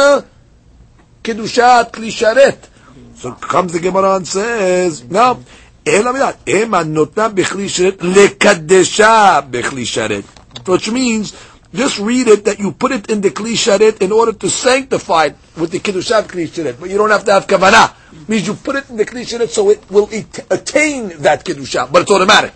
kedushat 1.22 1.92
lisharet. 1.92 2.68
So 3.14 3.32
comes 3.32 3.72
the 3.72 3.78
Gemara 3.78 4.16
and 4.16 4.26
says, 4.26 5.04
no, 5.04 5.44
אלא 5.87 6.11
מיד, 6.13 6.33
המה 6.47 6.83
נותנה 6.83 7.27
בכלי 7.27 7.69
שרת 7.69 7.97
לקדשה 8.01 9.39
בכלי 9.49 9.85
שרת. 9.85 10.23
Which 10.65 10.89
means, 10.89 11.31
just 11.73 11.99
read 11.99 12.27
it 12.27 12.45
that 12.45 12.59
you 12.59 12.71
put 12.71 12.91
it 12.91 13.09
in 13.09 13.21
the 13.21 13.29
kli 13.29 13.53
sharet 13.53 14.01
in 14.01 14.11
order 14.11 14.33
to 14.33 14.49
sanctify 14.49 15.25
it 15.25 15.35
with 15.57 15.71
the 15.71 15.79
kiddushat 15.79 16.23
kli 16.27 16.47
sharet, 16.47 16.79
but 16.79 16.89
you 16.89 16.97
don't 16.97 17.09
have 17.09 17.25
to 17.25 17.31
have 17.31 17.45
kavanah. 17.47 17.93
Means 18.27 18.47
you 18.47 18.53
put 18.55 18.75
it 18.77 18.89
in 18.89 18.97
the 18.97 19.05
kli 19.05 19.21
sharet 19.21 19.49
so 19.49 19.69
it 19.69 19.81
will 19.89 20.09
it- 20.11 20.45
attain 20.49 21.09
that 21.19 21.45
kiddushat, 21.45 21.91
but 21.91 22.01
it's 22.03 22.11
automatic. 22.11 22.53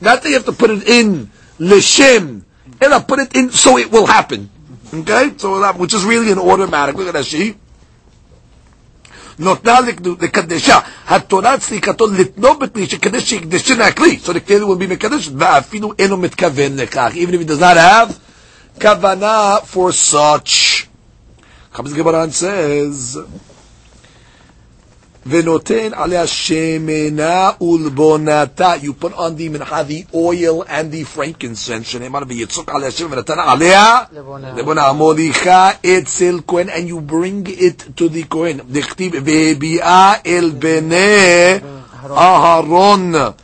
Not 0.00 0.22
that 0.22 0.28
you 0.28 0.34
have 0.34 0.46
to 0.46 0.52
put 0.52 0.70
it 0.70 0.88
in 0.88 1.30
lishem, 1.60 2.42
and 2.80 3.08
put 3.08 3.18
it 3.20 3.36
in 3.36 3.50
so 3.50 3.78
it 3.78 3.90
will 3.90 4.06
happen. 4.06 4.48
Okay, 4.94 5.32
so 5.36 5.60
that 5.60 5.76
which 5.78 5.94
is 5.94 6.04
really 6.04 6.30
an 6.32 6.38
automatic. 6.38 6.94
Look 6.96 7.08
at 7.08 7.14
that 7.14 7.24
she. 7.24 7.56
נותנה 9.39 9.79
לקדשה, 10.21 10.79
התורה 11.07 11.57
צדיקתו 11.57 12.07
לתנוב 12.07 12.59
בכלי 12.59 12.87
שכדי 12.87 13.21
שיקדשנה 13.21 13.87
הכלי, 13.87 14.19
so 14.25 14.29
the 14.29 14.39
כלי 14.47 14.61
will 14.61 14.79
be 14.81 14.87
מקדשת, 14.91 15.31
ואפילו 15.37 15.93
אינו 15.99 16.17
מתכוון 16.17 16.75
לכך, 16.75 17.11
even 17.13 17.33
if 17.33 17.47
he 17.47 17.51
does 17.51 17.61
not 17.61 17.77
have 17.77 18.13
כוונה 18.81 19.55
for 19.73 19.91
such. 19.91 20.87
comes 21.73 21.91
the 21.91 21.97
Gemara 21.97 22.23
and 22.23 22.33
says, 22.33 23.17
Venoten 25.27 25.93
alea 25.93 26.23
shemena 26.25 27.57
ulbonata. 27.59 28.81
You 28.81 28.93
put 28.93 29.13
on 29.13 29.35
the 29.35 29.49
minha 29.49 29.83
the 29.83 30.05
oil 30.13 30.63
and 30.69 30.89
the 30.89 31.03
frankincense. 31.03 31.93
Shemar 31.93 32.23
biyitzuk 32.23 32.73
alea 32.73 32.89
shemenatan 32.89 33.37
alea 33.37 34.07
lebona 34.55 34.93
molicha 34.95 35.79
etzel 35.83 36.43
kohen 36.43 36.69
and 36.69 36.87
you 36.87 37.01
bring 37.01 37.45
it 37.45 37.97
to 37.97 38.07
the 38.07 38.23
kohen. 38.23 38.59
Dichtiv 38.59 39.19
vebia 39.19 40.21
el 40.23 40.51
bene 40.51 41.61
aharon. 42.07 43.35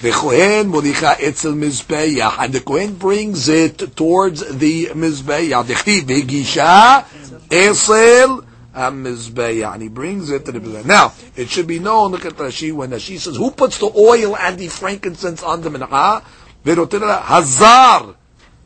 The 0.00 0.10
Kohen 0.10 0.72
molicha 0.72 1.16
etzel 1.20 1.52
mizbeach, 1.52 2.36
and 2.40 2.52
the 2.52 2.60
Kohen 2.60 2.94
brings 2.94 3.48
it 3.48 3.94
towards 3.94 4.40
the 4.58 4.86
mizbeach. 4.86 5.64
Dichtiv 5.66 6.02
vegisha 6.02 7.04
etzel 7.48 8.42
and 8.73 9.81
he 9.81 9.87
brings 9.87 10.29
it 10.29 10.45
to 10.45 10.51
the 10.51 10.59
מזבח. 10.59 10.85
Now, 10.85 11.13
it 11.35 11.49
should 11.49 11.67
be 11.67 11.79
known, 11.79 12.11
look 12.11 12.25
at 12.25 12.33
Rashi, 12.33 12.71
when 12.71 12.91
Rashi 12.91 13.17
says, 13.17 13.35
who 13.35 13.51
puts 13.51 13.79
the 13.79 13.91
oil 13.95 14.37
and 14.37 14.57
the 14.57 14.67
frankincense 14.67 15.43
on 15.43 15.61
the 15.61 15.69
mincha? 15.69 16.21
ונותן 16.65 16.99
לה 16.99 17.21
הזר, 17.27 18.13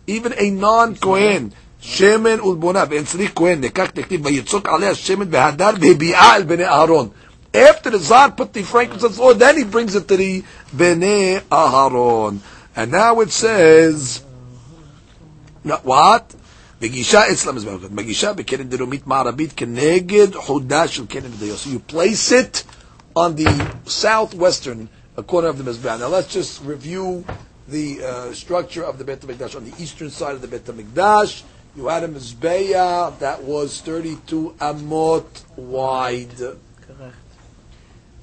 even 0.08 0.34
a 0.34 0.50
non-Kohen, 0.50 1.52
שמן 1.82 2.42
ולבונה, 2.42 2.84
ואין 2.90 3.06
צריך 3.06 3.32
כהן, 3.36 3.64
לכך 3.64 3.92
תכתיב, 3.92 4.26
ויצוק 4.26 4.70
עליה 4.70 4.96
שמן 4.96 5.28
והדר, 5.32 5.70
והביאה 5.82 6.36
אל 6.36 6.44
בני 6.44 6.66
אהרון. 6.66 7.10
After 7.54 7.90
the 7.90 8.00
Zar 8.00 8.32
put 8.32 8.54
the 8.54 8.64
frankincense 8.64 9.20
oil, 9.20 9.34
then 9.36 9.58
he 9.58 9.66
brings 9.66 9.94
it 9.96 10.08
to 10.08 10.16
the 10.16 10.44
Bnei 10.76 11.42
Aharon. 11.52 12.40
And 12.76 12.92
now 12.92 13.20
it 13.20 13.30
says, 13.32 14.24
no, 15.64 15.78
what? 16.76 16.76
בגישה 16.82 17.32
אצל 17.32 17.50
המזבח, 17.50 17.72
בגישה 17.96 18.34
בקרן 18.34 18.70
דרומית 18.70 19.08
מערבית 19.08 19.54
כנגד 19.56 20.36
חודה 20.36 20.88
של 20.88 21.06
קרן 21.06 21.32
דיו. 21.40 21.56
So 21.56 21.68
you 21.70 21.94
place 21.94 22.32
it 22.32 22.64
on 23.16 23.36
the 23.36 23.50
southwestern 23.86 24.88
corner 25.28 25.50
of 25.50 25.58
the 25.60 25.64
Mizbeach. 25.64 26.00
Now 26.00 26.08
let's 26.08 26.34
just 26.34 26.64
review 26.64 27.24
the 27.68 28.04
uh, 28.04 28.34
structure 28.34 28.84
of 28.84 28.98
the 28.98 29.04
Beit 29.04 29.20
HaMikdash. 29.22 29.56
On 29.56 29.64
the 29.64 29.74
eastern 29.84 30.10
side 30.10 30.34
of 30.34 30.42
the 30.42 30.48
Beit 30.48 30.66
HaMikdash, 30.66 31.44
you 31.76 31.88
had 31.88 32.04
a 32.04 32.08
Mizbeach 32.08 33.20
that 33.20 33.44
was 33.44 33.80
32 33.82 34.56
amot 34.60 35.26
wide. 35.58 36.30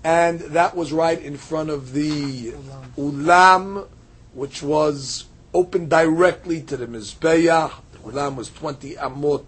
And 0.03 0.41
that 0.41 0.75
was 0.77 0.93
right 0.93 1.21
in 1.23 1.37
front 1.37 1.71
of 1.71 1.93
the 1.93 2.53
Ulam, 2.97 3.87
which 4.35 4.63
was 4.65 5.27
open 5.55 5.89
directly 5.89 6.61
to 6.63 6.77
the 6.77 6.87
Mizbeach. 6.87 7.73
Ulam 8.06 8.36
was 8.36 8.50
20 8.50 8.96
amot 8.96 9.46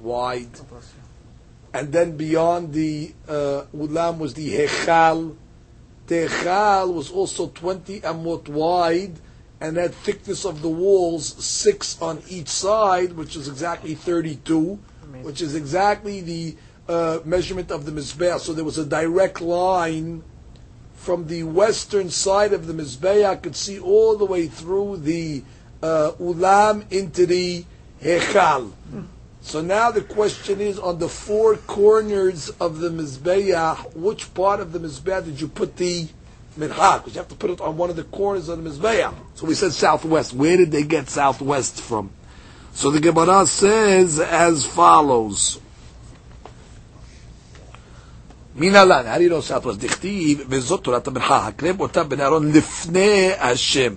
wide. 0.00 0.60
And 1.72 1.92
then 1.92 2.16
beyond 2.16 2.72
the 2.72 3.12
uh, 3.28 3.64
Ulam 3.74 4.18
was 4.18 4.34
the 4.34 4.56
Hechal. 4.56 5.36
The 6.06 6.26
Hechal 6.26 6.94
was 6.94 7.10
also 7.10 7.48
20 7.48 8.00
amot 8.00 8.48
wide 8.48 9.18
and 9.60 9.76
had 9.76 9.94
thickness 9.94 10.44
of 10.44 10.62
the 10.62 10.68
walls 10.68 11.44
six 11.44 12.00
on 12.00 12.22
each 12.28 12.48
side, 12.48 13.12
which 13.14 13.36
is 13.36 13.48
exactly 13.48 13.94
32, 13.94 14.78
which 15.22 15.40
is 15.40 15.54
exactly 15.54 16.20
the 16.20 16.56
uh, 16.88 17.20
measurement 17.24 17.70
of 17.70 17.84
the 17.84 17.92
Mizbeach. 17.92 18.40
So 18.40 18.52
there 18.52 18.64
was 18.64 18.78
a 18.78 18.84
direct 18.84 19.40
line 19.40 20.22
from 20.94 21.26
the 21.26 21.42
western 21.42 22.10
side 22.10 22.52
of 22.52 22.66
the 22.66 22.72
Mizbeach. 22.72 23.24
I 23.24 23.36
could 23.36 23.56
see 23.56 23.78
all 23.78 24.16
the 24.16 24.24
way 24.24 24.46
through 24.46 24.98
the 24.98 25.42
uh, 25.82 26.12
Ulam 26.20 26.90
into 26.92 27.26
the 27.26 27.64
Hechal. 28.01 28.71
So 29.41 29.61
now 29.61 29.89
the 29.91 30.01
question 30.01 30.61
is, 30.61 30.77
on 30.77 30.99
the 30.99 31.09
four 31.09 31.55
corners 31.55 32.49
of 32.59 32.79
the 32.79 32.89
Mizbeach, 32.89 33.95
which 33.95 34.31
part 34.33 34.59
of 34.59 34.71
the 34.71 34.79
Mizbeach 34.79 35.25
did 35.25 35.41
you 35.41 35.47
put 35.47 35.75
the 35.77 36.07
mincha? 36.57 36.99
Because 36.99 37.15
you 37.15 37.19
have 37.19 37.27
to 37.29 37.35
put 37.35 37.49
it 37.49 37.59
on 37.59 37.75
one 37.75 37.89
of 37.89 37.95
the 37.95 38.03
corners 38.03 38.49
of 38.49 38.63
the 38.63 38.69
Mizbeach. 38.69 39.13
So 39.35 39.47
we 39.47 39.55
said 39.55 39.71
southwest. 39.71 40.33
Where 40.33 40.57
did 40.57 40.71
they 40.71 40.83
get 40.83 41.09
southwest 41.09 41.81
from? 41.81 42.11
So 42.73 42.91
the 42.91 42.99
Gemara 42.99 43.47
says 43.47 44.19
as 44.19 44.65
follows. 44.65 45.59
מנהלן, 48.55 49.05
how 49.05 49.17
do 49.17 49.23
you 49.23 49.29
know 49.29 49.41
southwest? 49.41 49.79
דכתיב, 49.79 50.45
וזאת 50.49 50.83
תורת 50.83 51.07
המנחה, 51.07 51.47
הקרב 51.47 51.79
אותה 51.79 52.03
בני 52.03 52.23
אהרון 52.23 52.51
לפני 52.51 53.31
השם. 53.39 53.93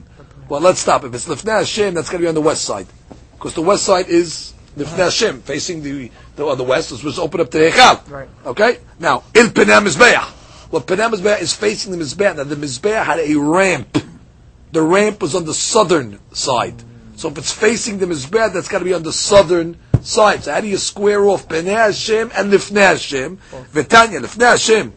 Well, 0.48 0.60
let's 0.60 0.78
stop. 0.78 1.04
If 1.04 1.14
it's 1.14 1.28
לפני 1.28 1.52
השם, 1.52 1.94
that's 1.94 2.08
going 2.08 2.18
to 2.20 2.24
be 2.24 2.28
on 2.28 2.34
the 2.34 2.40
west 2.40 2.64
side. 2.64 2.86
because 3.39 3.53
the 3.53 3.61
west 3.61 3.83
side 3.83 4.09
is 4.09 4.53
the 4.75 4.85
Hashem, 4.85 5.41
facing 5.43 5.81
the, 5.81 6.11
the, 6.35 6.45
on 6.45 6.57
the 6.57 6.63
west, 6.65 6.91
which 6.91 7.05
was 7.05 7.17
open 7.17 7.39
up 7.39 7.49
to 7.51 7.57
the 7.57 7.69
Hechal. 7.69 8.11
Right. 8.11 8.27
Okay? 8.45 8.79
Now, 8.99 9.23
Il 9.33 9.47
Penam 9.47 9.87
Mizbeah. 9.87 10.29
Well, 10.69 10.81
Penam 10.81 11.13
Mizbeah 11.13 11.39
is 11.39 11.53
facing 11.53 11.93
the 11.93 12.03
Mizbeah. 12.03 12.35
Now, 12.35 12.43
the 12.43 12.57
Mizbeah 12.57 13.05
had 13.05 13.19
a 13.19 13.35
ramp. 13.35 13.97
The 14.73 14.81
ramp 14.81 15.21
was 15.21 15.35
on 15.35 15.45
the 15.45 15.53
southern 15.53 16.19
side. 16.33 16.83
So 17.15 17.29
if 17.29 17.37
it's 17.37 17.53
facing 17.53 17.99
the 17.99 18.07
Mizbeah, 18.07 18.51
that's 18.51 18.67
got 18.67 18.79
to 18.79 18.85
be 18.85 18.93
on 18.93 19.03
the 19.03 19.13
southern 19.13 19.79
side. 20.01 20.43
So 20.43 20.51
how 20.51 20.59
do 20.59 20.67
you 20.67 20.77
square 20.77 21.25
off 21.25 21.47
Penam 21.47 21.77
Hashem 21.77 22.31
and 22.35 22.51
Lifnei 22.51 22.91
Hashem? 22.91 23.37
Vitanya, 23.71 24.19
Lifnei 24.19 24.51
Hashem. 24.51 24.91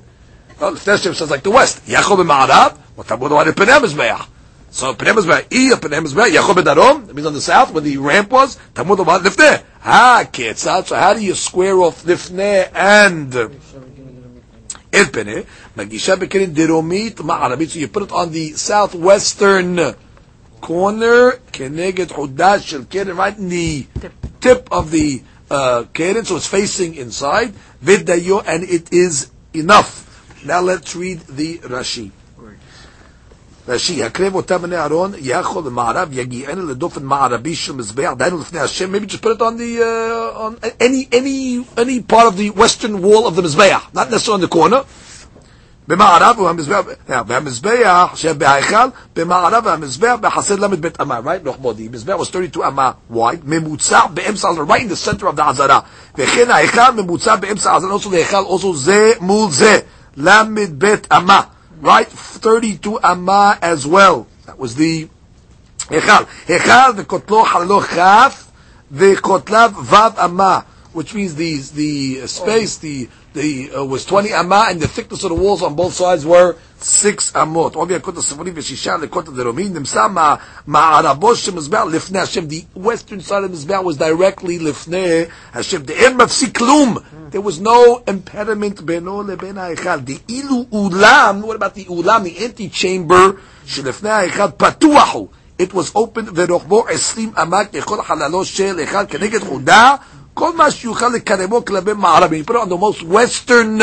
Well, 0.61 0.73
Lifnei 0.73 0.97
Hashem 0.97 1.15
sounds 1.15 1.31
like 1.31 1.45
the 1.45 1.53
west. 1.53 1.87
Yaakov 1.87 2.21
and 2.21 2.29
Ma'arab. 2.29 2.77
What 2.97 3.09
about 3.09 3.45
the 3.45 3.53
Penam 3.53 3.83
Mizbeah? 3.83 4.27
So 4.73 4.95
Penah 4.95 5.13
Mizbeach, 5.13 5.53
Iya 5.53 5.77
Penah 5.77 6.01
Mizbeach, 6.01 6.33
Yaakov 6.33 6.65
b'darom, 6.65 7.07
that 7.07 7.15
means 7.15 7.27
on 7.27 7.35
the 7.35 7.43
south, 7.43 7.73
where 7.73 7.83
the 7.83 7.99
ramp 7.99 8.31
was, 8.31 8.59
Tamu 8.75 8.97
the 8.97 9.05
Lifnei. 9.05 9.63
Ha, 9.81 10.25
ketzat. 10.33 10.87
So 10.87 10.97
how 10.97 11.13
do 11.13 11.21
you 11.21 11.35
square 11.35 11.77
off 11.77 12.05
Lifnei 12.05 12.71
and 12.75 13.35
El 13.35 15.05
Peneh? 15.13 15.45
Magisha 15.77 16.17
b'kerin 16.17 16.55
deromit 16.55 17.17
ma'arabit. 17.17 17.69
So 17.69 17.81
you 17.81 17.89
put 17.89 18.05
it 18.05 18.13
on 18.13 18.33
the 18.33 18.53
southwestern 18.53 19.95
corner, 20.63 21.33
keneged 21.53 22.09
hudash 22.09 22.69
shel 22.69 22.85
keren, 22.85 23.15
right 23.15 23.37
in 23.37 23.51
the 23.51 23.87
tip 24.41 24.69
of 24.73 24.91
the 24.91 25.23
uh, 25.51 25.85
keren, 25.93 26.25
so 26.25 26.37
it's 26.37 26.47
facing 26.47 26.95
inside. 26.95 27.53
Vidayo, 27.85 28.43
and 28.47 28.65
it 28.65 28.91
is 28.91 29.31
enough. 29.53 30.09
Now 30.47 30.63
let's 30.63 30.97
read 30.97 31.21
the 31.21 31.59
Rashi. 31.59 32.11
רש"י, 33.68 34.04
הקרב 34.04 34.36
אותה 34.36 34.58
בני 34.58 34.78
אהרון, 34.78 35.12
יכול 35.18 35.64
למערב, 35.66 36.10
יגיענו 36.12 36.68
לדופן 36.68 37.04
מערבי 37.04 37.56
של 37.56 37.74
מזבח, 37.74 38.12
דהיינו 38.18 38.38
לפני 38.38 38.60
השם, 38.60 38.96
maybe 38.96 39.08
just 39.12 39.22
put 39.22 39.38
it 39.38 39.42
on 39.42 39.58
the, 39.58 39.82
uh, 39.82 40.46
on 40.46 40.56
any, 40.80 41.08
any, 41.12 41.66
any 41.78 42.00
part 42.00 42.28
of 42.28 42.38
the 42.38 42.50
western 42.50 43.02
wall 43.02 43.28
of 43.28 43.36
the 43.36 43.42
מזבח, 43.42 43.90
not 43.94 44.10
necessarily 44.10 44.44
on 44.44 44.50
the 44.50 44.56
corner. 44.56 44.84
במערב 45.88 46.36
הוא 46.38 46.50
המזבח, 46.50 46.82
והמזבח 47.08 48.12
שבהיכל, 48.16 48.88
במערב 49.16 49.64
והמזבח 49.66 50.16
בחסד 50.22 50.60
למד 50.60 50.82
בית 50.82 51.02
אמה, 51.02 51.20
right? 51.20 51.50
לכבודי, 51.50 51.90
מזבח 51.92 52.16
was 52.16 52.26
32 52.26 52.68
אמה 52.68 52.92
wide, 53.14 53.44
ממוצע 53.44 54.00
באמצע, 54.14 54.50
right 54.50 54.82
in 54.82 54.90
the 54.90 55.10
center 55.10 55.24
of 55.24 55.38
the 55.38 55.42
עזרה, 55.42 55.80
וכן 56.18 56.52
ההיכל 56.52 56.92
ממוצע 56.96 57.36
באמצע 57.36 57.72
העזרה, 57.72 57.96
also 57.96 58.08
the 58.08 58.16
היכל, 58.16 58.44
also 58.50 58.76
זה 58.76 59.12
מול 59.20 59.52
זה, 59.52 59.80
למד 60.18 60.70
בית 60.80 61.08
אמה, 61.14 61.42
right? 61.83 62.09
32 62.09 63.01
amma 63.03 63.59
as 63.61 63.87
well. 63.87 64.27
That 64.47 64.59
was 64.59 64.77
the 64.77 65.09
Hechal. 65.79 66.25
Hechal 66.47 66.95
v'kotlo 66.95 67.45
halalo 67.45 68.49
the 68.91 69.15
kotlav 69.17 69.71
vav 69.71 70.17
amma 70.17 70.65
which 70.94 71.14
means 71.14 71.36
the 71.36 71.58
the 71.82 72.26
space 72.28 72.78
the 72.78 73.08
the 73.34 73.72
uh, 73.72 73.86
was 73.86 74.04
20 74.06 74.32
amma 74.34 74.66
and 74.70 74.80
the 74.82 74.88
thickness 74.88 75.24
of 75.24 75.30
the 75.30 75.36
walls 75.36 75.62
on 75.62 75.76
both 75.76 75.94
sides 75.94 76.26
were 76.26 76.56
6 76.80 77.32
amot. 77.34 77.76
Obi 77.76 77.94
akot 77.96 78.18
הספרים 78.18 78.54
ושישה 78.56 78.98
לקות 78.98 79.28
הדרומים 79.28 79.74
נמצא 79.74 80.08
מערבו 80.68 81.36
של 81.36 81.56
מזבח 81.56 81.84
לפני 81.92 82.20
השם. 82.20 82.48
The 82.48 82.64
western 82.80 83.22
side 83.22 83.44
of 83.44 83.52
the 83.52 83.58
mizbeach 83.58 83.84
was 83.84 83.98
directly 83.98 84.60
לפני 84.60 85.24
השם. 85.54 85.82
דאין 85.82 86.18
מפסיק 86.18 86.58
כלום. 86.58 86.98
There 87.32 87.42
was 87.42 87.60
no 87.60 88.02
impediment 88.10 88.82
בינו 88.82 89.24
לבין 89.24 89.58
ההיכל. 89.58 90.00
דאילו 90.00 90.66
אולם, 90.72 91.42
what 91.44 91.56
about 91.56 91.76
the 91.76 91.88
אולם, 91.90 92.24
the 92.26 92.40
antechamber 92.40 93.32
שלפני 93.66 94.10
ההיכל 94.10 94.52
פתוח 94.58 95.14
הוא. 95.14 95.28
It 95.62 95.74
was 95.74 95.96
open 95.98 96.30
ורוחבו 96.36 96.86
20 96.90 97.32
אמה 97.42 97.66
ככל 97.66 98.04
חללו 98.04 98.46
של 98.46 98.78
היכל 98.80 99.06
כנגד 99.08 99.44
חודה. 99.44 99.96
כל 100.34 100.56
מה 100.56 100.72
שיוכל 100.72 101.08
לקרבו 101.08 101.66
כלפי 101.66 101.94
מערבים. 101.94 102.44
put 102.46 102.52
it 102.52 102.68
on 102.68 102.70
the 102.70 102.78
most 102.78 103.02
western 103.04 103.82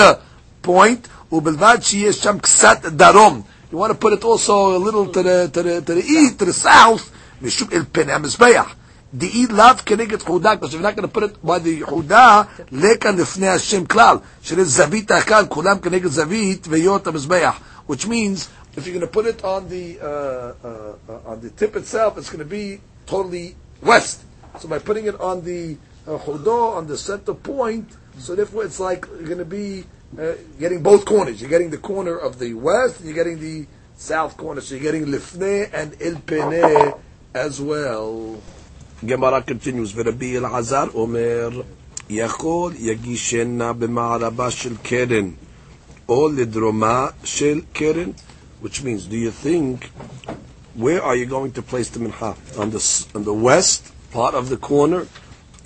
point, 0.66 1.32
ובלבד 1.32 1.78
שיהיה 1.80 2.12
שם 2.12 2.38
קצת 2.38 2.78
דרום. 2.86 3.42
You 3.72 3.76
want 3.76 3.90
to 3.90 3.94
put 3.94 4.12
it 4.12 4.22
also 4.24 4.76
a 4.76 4.78
little 4.78 5.06
to 5.06 5.22
the, 5.22 5.48
to 5.52 5.62
the, 5.62 5.80
to 5.80 5.94
the 5.94 6.04
east, 6.04 6.38
to 6.38 6.44
the 6.44 6.52
south, 6.52 7.02
משום 7.42 7.68
אל 7.72 7.82
פני 7.92 8.12
המזבח. 8.12 8.74
דאי 9.14 9.46
לאו 9.50 9.64
כנגד 9.86 10.22
חודה, 10.22 10.52
because 10.54 10.72
you're 10.74 10.82
not 10.82 10.96
going 10.96 11.08
to 11.08 11.18
put 11.18 11.22
it 11.22 11.46
by 11.46 11.58
the 11.58 11.84
חודה, 11.90 12.42
לכאן 12.72 13.16
לפני 13.16 13.48
השם 13.48 13.84
כלל, 13.86 14.16
שזה 14.42 14.64
זווית 14.64 15.10
האחד, 15.10 15.44
כולם 15.48 15.78
כנגד 15.78 16.06
זווית 16.10 16.66
והיות 16.70 17.06
המזבח. 17.06 17.54
Which 17.88 18.06
means, 18.06 18.48
if 18.76 18.86
you're 18.86 18.94
going 18.94 19.00
to 19.00 19.06
put 19.06 19.26
it 19.26 19.44
on 19.44 19.68
the, 19.68 19.98
uh, 20.00 20.06
uh, 20.06 21.12
uh, 21.12 21.30
on 21.32 21.40
the 21.42 21.50
tip 21.50 21.76
itself, 21.76 22.16
it's 22.18 22.30
going 22.30 22.38
to 22.38 22.52
be 22.60 22.80
totally 23.06 23.54
west. 23.82 24.22
So 24.60 24.68
by 24.68 24.78
putting 24.78 25.06
it 25.06 25.20
on 25.20 25.44
the 25.44 25.76
uh, 26.06 26.18
Hodo 26.18 26.76
on 26.76 26.86
the 26.86 26.96
center 26.96 27.34
point, 27.34 27.88
so 28.18 28.34
therefore 28.34 28.64
it's 28.64 28.80
like 28.80 29.06
you're 29.06 29.26
going 29.26 29.38
to 29.38 29.44
be 29.44 29.84
uh, 30.18 30.32
getting 30.58 30.82
both 30.82 31.04
corners. 31.04 31.40
You're 31.40 31.50
getting 31.50 31.70
the 31.70 31.78
corner 31.78 32.16
of 32.16 32.38
the 32.38 32.54
west, 32.54 33.00
and 33.00 33.08
you're 33.08 33.16
getting 33.16 33.40
the 33.40 33.66
south 33.96 34.36
corner. 34.36 34.60
So 34.60 34.74
you're 34.74 34.82
getting 34.82 35.06
Lifne 35.06 35.70
and 35.72 35.96
Il 36.00 36.98
as 37.34 37.60
well. 37.60 38.40
Gemara 39.04 39.42
continues, 39.42 39.92
ורבי 39.94 40.38
אלעזר 40.38 40.86
אומר, 40.94 41.62
יכול 42.10 42.72
יגישנה 42.78 43.72
במערבה 43.72 44.50
של 44.50 44.76
קרן, 44.82 45.30
או 46.08 46.28
לדרומה 46.28 47.06
של 47.24 47.60
קרן, 47.72 48.10
which 48.62 48.82
means, 48.82 49.04
do 49.06 49.16
you 49.16 49.30
think, 49.30 49.90
where 50.74 51.02
are 51.02 51.16
you 51.16 51.26
going 51.26 51.52
to 51.52 51.62
place 51.62 51.90
the 51.90 51.98
mincha? 51.98 52.34
On 52.58 52.70
the, 52.70 53.06
on 53.14 53.24
the 53.24 53.34
west 53.34 53.92
part 54.12 54.34
of 54.34 54.48
the 54.48 54.56
corner, 54.56 55.06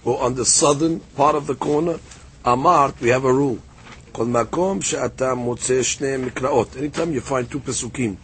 or 0.05 0.21
on 0.23 0.35
the 0.35 0.45
southern 0.45 1.01
part 1.16 1.35
of 1.35 1.47
the 1.47 1.55
corner, 1.55 1.99
Amart, 2.45 3.01
we 3.01 3.09
have 3.11 3.25
a 3.25 3.33
rule. 3.33 3.59
כל 4.12 4.25
מקום 4.25 4.83
שאתה 4.83 5.35
מוצא 5.35 5.83
שני 5.83 6.16
מקראות. 6.16 6.77
Anytime 6.77 7.12
you 7.12 7.31
find 7.31 7.53
two 7.53 7.59
פסוקים. 7.64 8.14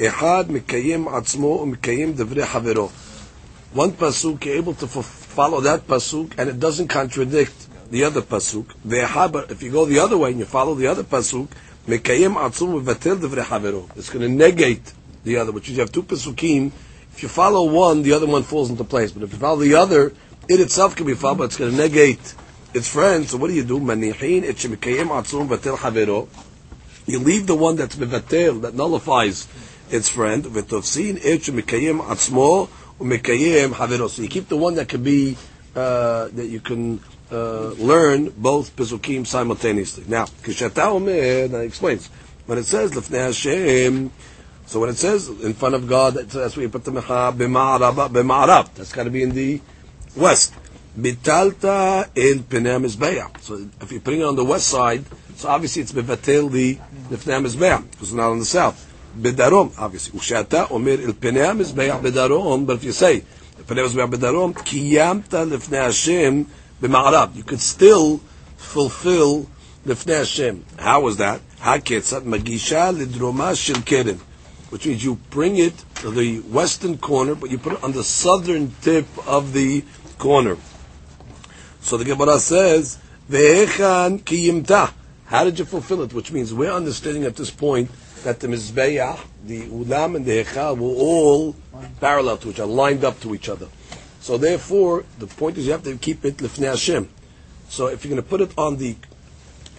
אחד 0.00 0.44
מקיים 0.48 1.08
עצמו 1.08 1.60
ומקיים 1.62 2.12
דברי 2.12 2.46
חברו. 2.46 2.88
One 3.74 3.90
pasuk, 4.00 4.44
you're 4.44 4.56
able 4.56 4.74
to 4.74 4.86
follow 4.86 5.60
that 5.60 5.86
pasuk, 5.86 6.38
and 6.38 6.48
it 6.48 6.58
doesn't 6.58 6.88
contradict 6.88 7.68
the 7.90 8.04
other 8.04 8.22
pasuk. 8.22 8.64
ואחד, 8.86 9.30
if 9.50 9.62
you 9.62 9.70
go 9.70 9.84
the 9.84 9.98
other 9.98 10.16
way 10.16 10.30
and 10.30 10.38
you 10.38 10.46
follow 10.46 10.74
the 10.74 10.86
other 10.86 11.02
pasuk, 11.02 11.46
מקיים 11.88 12.38
עצמו 12.38 12.68
ומבטל 12.68 13.14
דברי 13.14 13.44
חברו. 13.44 13.86
It's 13.96 14.08
going 14.08 14.22
to 14.22 14.28
negate 14.28 14.92
the 15.24 15.36
other, 15.36 15.52
which 15.52 15.68
is 15.68 15.76
you 15.76 15.82
have 15.82 15.92
two 15.92 16.02
pasukim. 16.02 16.70
If 17.14 17.22
you 17.22 17.28
follow 17.28 17.64
one, 17.64 18.02
the 18.02 18.12
other 18.12 18.26
one 18.26 18.42
falls 18.44 18.70
into 18.70 18.84
place. 18.84 19.10
But 19.12 19.24
if 19.24 19.32
you 19.32 19.38
follow 19.38 19.56
the 19.58 19.74
other, 19.74 20.12
it 20.47 20.59
itself 20.59 20.95
can 20.95 21.05
be 21.05 21.13
followed, 21.13 21.37
but 21.37 21.43
it's 21.45 21.57
going 21.57 21.71
to 21.71 21.77
negate 21.77 22.35
its 22.73 22.87
friend. 22.87 23.27
So 23.27 23.37
what 23.37 23.47
do 23.47 23.53
you 23.53 23.63
do? 23.63 23.79
Atzum 23.79 25.47
vatel 25.47 25.77
havero. 25.77 26.27
You 27.05 27.19
leave 27.19 27.47
the 27.47 27.55
one 27.55 27.75
that's 27.75 27.95
mevatel, 27.95 28.61
that 28.61 28.73
nullifies 28.75 29.47
its 29.91 30.09
friend. 30.09 30.43
V'tovsin 30.43 31.17
et 31.17 31.41
atzmo 31.41 32.69
umikayim 32.99 33.73
havero. 33.73 34.09
So 34.09 34.21
you 34.21 34.29
keep 34.29 34.47
the 34.47 34.57
one 34.57 34.75
that 34.75 34.87
can 34.89 35.03
be, 35.03 35.37
uh, 35.75 36.29
that 36.29 36.47
you 36.47 36.59
can 36.59 37.01
uh, 37.31 37.69
learn 37.71 38.29
both 38.29 38.75
pesukim 38.75 39.25
simultaneously. 39.27 40.05
Now, 40.07 40.25
kishata 40.25 40.87
omer, 40.87 41.47
that 41.47 41.61
explains. 41.61 42.07
When 42.45 42.57
it 42.57 42.65
says 42.65 42.91
lefnei 42.91 43.25
Hashem, 43.25 44.11
so 44.65 44.79
when 44.79 44.89
it 44.89 44.97
says 44.97 45.27
in 45.27 45.53
front 45.53 45.75
of 45.75 45.87
God, 45.87 46.13
that's 46.13 46.55
where 46.55 46.63
you 46.63 46.69
put 46.69 46.85
the 46.85 46.91
mecha 46.91 47.35
b'ma'arab. 47.35 48.73
That's 48.75 48.93
got 48.93 49.03
to 49.03 49.09
be 49.09 49.23
in 49.23 49.31
the 49.31 49.61
west. 50.15 50.53
Bitalta 50.97 52.07
el 52.15 52.43
Pnei 52.43 52.79
Mizbeach. 52.79 53.41
So 53.41 53.67
if 53.81 53.91
you 53.91 53.99
bring 53.99 54.21
it 54.21 54.25
on 54.25 54.35
the 54.35 54.45
west 54.45 54.67
side, 54.67 55.03
so 55.35 55.49
obviously 55.49 55.81
it's 55.81 55.91
bevatel 55.91 56.51
the 56.51 56.77
the 57.09 57.17
Mizbeach 57.17 57.89
because 57.91 58.09
it's 58.09 58.13
not 58.13 58.29
on 58.29 58.39
the 58.39 58.45
south. 58.45 58.89
Bedarom, 59.19 59.73
obviously. 59.79 60.19
Ushata 60.19 60.69
omer 60.69 61.01
el 61.01 61.13
Pnei 61.13 61.57
Mizbeach 61.57 62.01
bedarom. 62.01 62.67
But 62.67 62.77
if 62.77 62.83
you 62.83 62.91
say 62.91 63.21
Pnei 63.65 63.87
Mizbeach 63.87 64.11
bedarom, 64.11 64.53
kiyamta 64.53 65.49
lefnei 65.49 65.83
Hashem 65.83 66.45
b'ma'arab. 66.79 67.35
You 67.35 67.43
could 67.43 67.61
still 67.61 68.19
fulfill 68.57 69.47
lefnei 69.85 70.19
Hashem. 70.19 70.63
How 70.77 71.01
was 71.01 71.17
that? 71.17 71.41
Haketzat 71.59 72.21
magisha 72.21 72.95
lidroma 72.95 73.55
keren. 73.83 74.19
Which 74.69 74.85
means 74.85 75.03
you 75.03 75.15
bring 75.29 75.57
it 75.57 75.73
to 75.95 76.11
the 76.11 76.39
western 76.39 76.97
corner, 76.97 77.35
but 77.35 77.51
you 77.51 77.57
put 77.57 77.73
it 77.73 77.83
on 77.83 77.91
the 77.91 78.03
southern 78.03 78.73
tip 78.81 79.05
of 79.27 79.53
the 79.53 79.83
corner. 80.23 80.55
So 81.81 81.97
the 81.97 82.05
Gemara 82.05 82.39
says, 82.39 82.97
"Ve'echan 83.29 84.21
kiyimta." 84.23 84.91
How 85.25 85.43
did 85.43 85.59
you 85.59 85.65
fulfill 85.65 86.01
it? 86.03 86.13
Which 86.13 86.31
means 86.31 86.53
we're 86.53 86.71
understanding 86.71 87.25
at 87.25 87.35
this 87.35 87.51
point 87.51 87.91
that 88.23 88.39
the 88.39 88.47
mizbeach, 88.47 89.19
the 89.45 89.63
ulam, 89.67 90.15
and 90.15 90.25
the 90.25 90.43
hechal 90.43 90.77
were 90.77 90.95
all 91.07 91.55
parallel 91.99 92.37
to 92.37 92.51
each 92.51 92.61
other, 92.61 92.71
lined 92.71 93.03
up 93.03 93.19
to 93.19 93.35
each 93.35 93.49
other. 93.49 93.67
So 94.21 94.37
therefore, 94.37 95.03
the 95.19 95.27
point 95.27 95.57
is 95.57 95.65
you 95.65 95.73
have 95.73 95.83
to 95.83 95.97
keep 95.97 96.23
it 96.23 96.37
lifnei 96.37 96.69
Hashem. 96.69 97.09
So 97.67 97.87
if 97.87 98.05
you're 98.05 98.15
going 98.15 98.23
to 98.23 98.29
put 98.29 98.39
it 98.39 98.57
on 98.57 98.77
the 98.77 98.95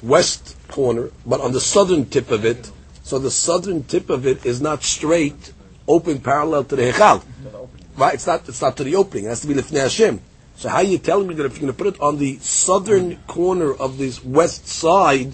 west 0.02 0.56
corner, 0.68 1.10
but 1.24 1.40
on 1.40 1.52
the 1.52 1.60
southern 1.60 2.04
tip 2.04 2.30
of 2.30 2.44
it, 2.44 2.70
so 3.02 3.18
the 3.18 3.30
southern 3.30 3.84
tip 3.84 4.10
of 4.10 4.26
it 4.26 4.44
is 4.44 4.60
not 4.60 4.82
straight, 4.82 5.54
open 5.88 6.20
parallel 6.20 6.64
to 6.64 6.76
the 6.76 6.92
hechal. 6.92 7.22
Right? 7.96 8.14
It's 8.14 8.26
not. 8.26 8.46
It's 8.48 8.60
not 8.60 8.76
to 8.76 8.84
the 8.84 8.96
opening. 8.96 9.24
It 9.26 9.28
has 9.28 9.40
to 9.42 9.46
be 9.46 9.54
lifnei 9.54 9.82
Hashem. 9.82 10.20
So 10.56 10.68
how 10.68 10.76
are 10.76 10.84
you 10.84 10.98
telling 10.98 11.26
me 11.26 11.34
that 11.34 11.46
if 11.46 11.52
you're 11.54 11.62
going 11.62 11.72
to 11.72 11.84
put 11.84 11.94
it 11.94 12.00
on 12.00 12.18
the 12.18 12.38
southern 12.38 13.16
corner 13.26 13.74
of 13.74 13.98
this 13.98 14.24
west 14.24 14.68
side, 14.68 15.32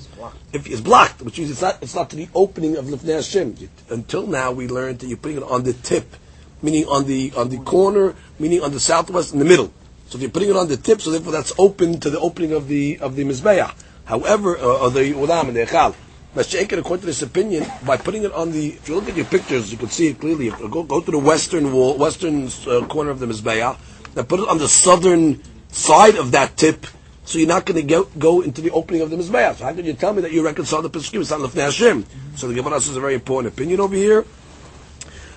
if 0.52 0.66
it's 0.66 0.80
blocked, 0.80 1.22
which 1.22 1.38
means 1.38 1.50
it's 1.50 1.62
not, 1.62 1.78
it's 1.82 1.94
not 1.94 2.10
to 2.10 2.16
the 2.16 2.28
opening 2.34 2.76
of 2.76 2.86
Lifnei 2.86 3.16
Hashem. 3.16 3.54
Until 3.90 4.26
now, 4.26 4.50
we 4.50 4.66
learned 4.66 5.00
that 5.00 5.08
you're 5.08 5.18
putting 5.18 5.36
it 5.36 5.42
on 5.42 5.62
the 5.62 5.74
tip, 5.74 6.16
meaning 6.62 6.86
on 6.86 7.06
the 7.06 7.32
on 7.36 7.50
the 7.50 7.58
corner, 7.58 8.14
meaning 8.38 8.62
on 8.62 8.72
the 8.72 8.80
southwest, 8.80 9.32
in 9.32 9.38
the 9.38 9.44
middle. 9.44 9.72
So 10.08 10.16
if 10.16 10.22
you're 10.22 10.30
putting 10.30 10.50
it 10.50 10.56
on 10.56 10.68
the 10.68 10.76
tip, 10.76 11.00
so 11.02 11.10
therefore 11.10 11.32
that's 11.32 11.52
open 11.58 12.00
to 12.00 12.10
the 12.10 12.18
opening 12.18 12.52
of 12.52 12.66
the 12.66 12.98
of 12.98 13.14
the 13.14 13.24
mizbeah. 13.24 13.74
However, 14.06 14.56
uh, 14.56 14.84
or 14.84 14.90
the 14.90 15.12
ulam 15.12 15.48
and 15.48 15.56
the 15.56 15.66
echal. 15.66 15.94
Mashiach, 16.34 16.72
according 16.78 17.00
to 17.00 17.06
this 17.06 17.22
opinion, 17.22 17.66
by 17.84 17.96
putting 17.96 18.22
it 18.22 18.32
on 18.32 18.52
the, 18.52 18.68
if 18.68 18.88
you 18.88 18.94
look 18.94 19.08
at 19.08 19.16
your 19.16 19.24
pictures, 19.24 19.72
you 19.72 19.76
can 19.76 19.88
see 19.88 20.06
it 20.06 20.20
clearly. 20.20 20.48
Go, 20.48 20.84
go 20.84 21.00
to 21.00 21.10
the 21.10 21.18
western 21.18 21.72
wall, 21.72 21.98
western 21.98 22.48
uh, 22.68 22.86
corner 22.86 23.10
of 23.10 23.18
the 23.18 23.26
mizbeah 23.26 23.76
that 24.14 24.28
put 24.28 24.40
it 24.40 24.48
on 24.48 24.58
the 24.58 24.68
southern 24.68 25.42
side 25.68 26.16
of 26.16 26.32
that 26.32 26.56
tip, 26.56 26.86
so 27.24 27.38
you're 27.38 27.48
not 27.48 27.64
going 27.64 27.86
to 27.86 28.08
go 28.18 28.40
into 28.40 28.60
the 28.60 28.70
opening 28.70 29.02
of 29.02 29.10
the 29.10 29.16
Mizbeach. 29.16 29.56
So 29.56 29.64
how 29.64 29.72
can 29.72 29.84
you 29.84 29.92
tell 29.92 30.12
me 30.12 30.22
that 30.22 30.32
you 30.32 30.44
reconcile 30.44 30.82
the 30.82 30.90
Pesukim? 30.90 31.20
It's 31.20 31.30
not 31.30 31.40
Lefnei 31.40 31.62
Hashem. 31.62 32.04
So 32.34 32.48
the 32.48 32.54
Gemara 32.54 32.80
says 32.80 32.96
a 32.96 33.00
very 33.00 33.14
important 33.14 33.54
opinion 33.54 33.80
over 33.80 33.94
here. 33.94 34.24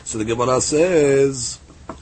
So 0.03 0.17
the 0.17 0.25
Gemara 0.25 0.59
says, 0.59 1.59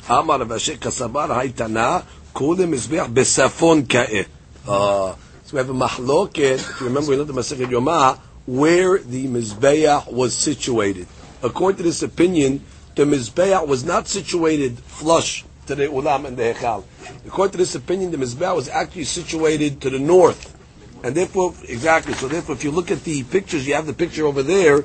Amar 0.08 0.40
Vashe 0.40 0.78
Kasabar 0.78 1.28
Haitana 1.28 2.06
Kule 2.34 2.58
Mizbeach 2.58 3.14
Besafon 3.14 3.88
Ka'eh. 3.88 4.28
Uh, 4.66 5.16
so 5.44 5.54
we 5.54 5.58
have 5.58 5.70
a 5.70 5.74
mahloket, 5.74 6.54
if 6.54 6.80
you 6.80 6.88
remember 6.88 7.10
we 7.10 7.18
learned 7.18 7.30
the 7.30 7.34
Masechet 7.34 7.66
Yomah, 7.66 8.18
where 8.46 8.98
the 9.00 9.28
Mizbeach 9.28 10.12
was 10.12 10.34
situated. 10.34 11.08
According 11.44 11.78
to 11.78 11.84
this 11.84 12.02
opinion, 12.02 12.64
the 12.96 13.04
Mizbeach 13.04 13.68
was 13.68 13.84
not 13.84 14.08
situated 14.08 14.80
flush 14.80 15.44
the 15.68 15.76
ulam 15.76 16.26
and 16.26 16.38
the 16.38 16.44
hechal. 16.54 16.84
According 17.26 17.54
to 17.54 17.58
this 17.58 17.76
opinion, 17.76 18.12
the 18.12 18.18
mizbeah 18.18 18.56
was 18.56 18.70
actually 18.70 19.06
situated 19.06 19.82
to 19.82 19.90
the 19.90 20.00
north, 20.00 20.58
and 21.04 21.16
therefore, 21.16 21.54
exactly. 21.68 22.14
So 22.14 22.28
therefore, 22.28 22.56
if 22.56 22.64
you 22.64 22.72
look 22.72 22.92
at 22.92 23.04
the 23.04 23.24
pictures, 23.24 23.68
you 23.68 23.74
have 23.74 23.88
the 23.88 23.94
picture 23.94 24.26
over 24.26 24.44
there 24.44 24.84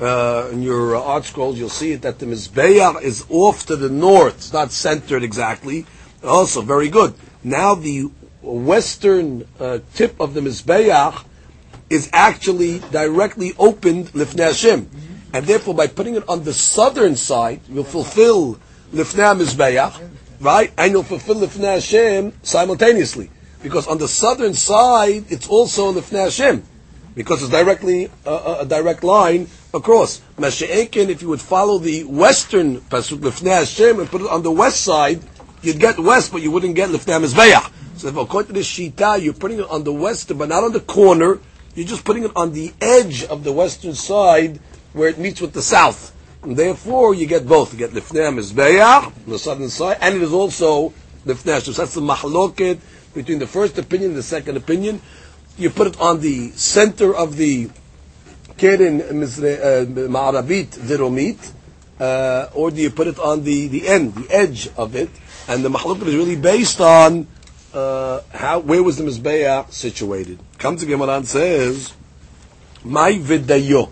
uh, 0.00 0.48
in 0.52 0.62
your 0.62 0.96
uh, 0.96 1.00
ArtScrolls. 1.00 1.56
You'll 1.56 1.68
see 1.68 1.92
it 1.92 2.02
that 2.02 2.18
the 2.18 2.26
mizbeah 2.26 3.02
is 3.02 3.24
off 3.28 3.66
to 3.66 3.76
the 3.76 3.88
north. 3.88 4.36
It's 4.36 4.52
not 4.52 4.72
centered 4.72 5.22
exactly. 5.22 5.86
Also, 6.22 6.62
very 6.62 6.88
good. 6.88 7.14
Now 7.42 7.74
the 7.74 8.10
western 8.42 9.46
uh, 9.58 9.80
tip 9.94 10.20
of 10.20 10.34
the 10.34 10.40
mizbeah 10.40 11.24
is 11.88 12.08
actually 12.12 12.78
directly 12.90 13.52
opened 13.58 14.06
lifnei 14.08 14.46
Hashem. 14.46 14.88
And 15.32 15.46
therefore, 15.46 15.74
by 15.74 15.86
putting 15.86 16.14
it 16.14 16.28
on 16.28 16.44
the 16.44 16.52
southern 16.52 17.16
side, 17.16 17.60
you'll 17.68 17.84
fulfill 17.84 18.58
Lifnei 18.92 19.38
Mizbeach, 19.38 20.10
right? 20.40 20.72
And 20.76 20.92
you'll 20.92 21.02
fulfill 21.02 21.36
Lifnei 21.36 21.74
Hashem 21.74 22.32
simultaneously. 22.42 23.30
Because 23.62 23.86
on 23.86 23.98
the 23.98 24.08
southern 24.08 24.54
side, 24.54 25.24
it's 25.28 25.48
also 25.48 25.92
Lifnei 25.92 26.24
Hashem. 26.24 26.64
Because 27.14 27.42
it's 27.42 27.50
directly 27.50 28.10
a, 28.24 28.30
a, 28.30 28.60
a 28.60 28.66
direct 28.66 29.04
line 29.04 29.48
across. 29.74 30.20
Mashi'ekin, 30.38 31.08
if 31.08 31.22
you 31.22 31.28
would 31.28 31.40
follow 31.40 31.78
the 31.78 32.04
western 32.04 32.80
Pasuk 32.80 33.18
Lifnei 33.18 33.58
Hashem 33.58 34.00
and 34.00 34.08
put 34.08 34.22
it 34.22 34.28
on 34.28 34.42
the 34.42 34.50
west 34.50 34.80
side, 34.80 35.20
you'd 35.62 35.78
get 35.78 35.98
west, 35.98 36.32
but 36.32 36.42
you 36.42 36.50
wouldn't 36.50 36.74
get 36.74 36.88
Lifnei 36.88 37.22
Mizbeach. 37.22 37.70
So 37.96 38.08
if 38.08 38.16
according 38.16 38.48
to 38.48 38.52
this 38.54 38.70
Shita, 38.70 39.22
you're 39.22 39.34
putting 39.34 39.58
it 39.58 39.68
on 39.68 39.84
the 39.84 39.92
western, 39.92 40.38
but 40.38 40.48
not 40.48 40.64
on 40.64 40.72
the 40.72 40.80
corner, 40.80 41.38
you're 41.74 41.86
just 41.86 42.04
putting 42.04 42.24
it 42.24 42.32
on 42.34 42.52
the 42.52 42.72
edge 42.80 43.24
of 43.24 43.44
the 43.44 43.52
western 43.52 43.94
side 43.94 44.58
where 44.92 45.08
it 45.08 45.18
meets 45.18 45.40
with 45.40 45.52
the 45.52 45.62
south. 45.62 46.16
Therefore, 46.42 47.14
you 47.14 47.26
get 47.26 47.46
both. 47.46 47.72
You 47.72 47.78
get 47.78 47.90
Lifnei 47.90 48.32
Mizbeach 48.32 49.06
on 49.06 49.12
the 49.26 49.38
southern 49.38 49.68
side, 49.68 49.98
and 50.00 50.16
it 50.16 50.22
is 50.22 50.32
also 50.32 50.92
Lifnei. 51.26 51.60
So 51.60 51.72
that's 51.72 51.94
the 51.94 52.00
mahloket 52.00 52.80
between 53.14 53.38
the 53.38 53.46
first 53.46 53.76
opinion 53.78 54.10
and 54.10 54.18
the 54.18 54.22
second 54.22 54.56
opinion. 54.56 55.02
You 55.58 55.68
put 55.70 55.88
it 55.88 56.00
on 56.00 56.20
the 56.20 56.50
center 56.52 57.14
of 57.14 57.36
the 57.36 57.68
Keren 58.56 59.00
Ma'arabit 59.00 60.68
Zeromit, 60.68 61.52
uh, 62.00 62.48
or 62.54 62.70
do 62.70 62.80
you 62.80 62.90
put 62.90 63.06
it 63.06 63.18
on 63.18 63.44
the, 63.44 63.68
the 63.68 63.86
end, 63.86 64.14
the 64.14 64.30
edge 64.30 64.68
of 64.76 64.96
it? 64.96 65.10
And 65.46 65.62
the 65.62 65.68
Mahluk 65.68 66.00
is 66.06 66.14
really 66.14 66.36
based 66.36 66.80
on 66.80 67.26
uh, 67.74 68.20
how 68.32 68.60
where 68.60 68.82
was 68.82 68.96
the 68.96 69.04
Mizbeah 69.04 69.70
situated. 69.70 70.38
Comes 70.58 70.82
again 70.82 71.00
and 71.00 71.28
says, 71.28 71.92
My 72.82 73.12
vidayo. 73.12 73.90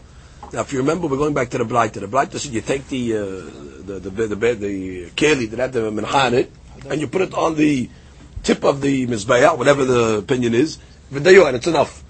Now, 0.50 0.60
if 0.60 0.72
you 0.72 0.78
remember, 0.78 1.06
we're 1.08 1.18
going 1.18 1.34
back 1.34 1.50
to 1.50 1.58
the 1.58 1.64
Braita. 1.64 2.00
The 2.00 2.08
Braita. 2.08 2.38
said 2.38 2.52
you 2.52 2.62
take 2.62 2.88
the 2.88 3.14
uh, 3.14 3.18
the 3.18 4.00
the 4.00 4.10
the, 4.10 4.34
the, 4.34 4.54
the 4.54 5.10
keli 5.10 5.50
that 5.50 5.58
had 5.58 5.72
the 5.74 5.90
minchanet, 5.90 6.48
and 6.88 7.00
you 7.00 7.06
put 7.06 7.20
it 7.20 7.34
on 7.34 7.54
the 7.54 7.90
tip 8.42 8.64
of 8.64 8.80
the 8.80 9.06
mizbeah, 9.06 9.58
whatever 9.58 9.84
the 9.84 10.18
opinion 10.18 10.54
is. 10.54 10.78
V'dayu, 11.12 11.46
and 11.46 11.56
it's 11.56 11.66
enough. 11.66 12.02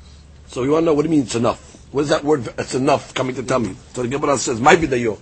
So 0.46 0.62
you 0.62 0.70
want 0.70 0.82
to 0.82 0.86
know 0.86 0.94
what 0.94 1.04
it 1.04 1.08
means? 1.08 1.26
it's 1.26 1.34
enough? 1.34 1.60
What 1.92 2.02
is 2.02 2.08
that 2.10 2.22
word? 2.22 2.48
It's 2.58 2.74
enough 2.74 3.12
coming 3.12 3.34
to 3.34 3.42
tell 3.42 3.58
me. 3.58 3.74
So 3.94 4.02
the 4.02 4.08
Gemara 4.08 4.38
says, 4.38 4.60
"My 4.60 4.76
v'dayu." 4.76 5.18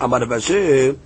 Amar 0.00 0.20
Vashem, 0.20 0.98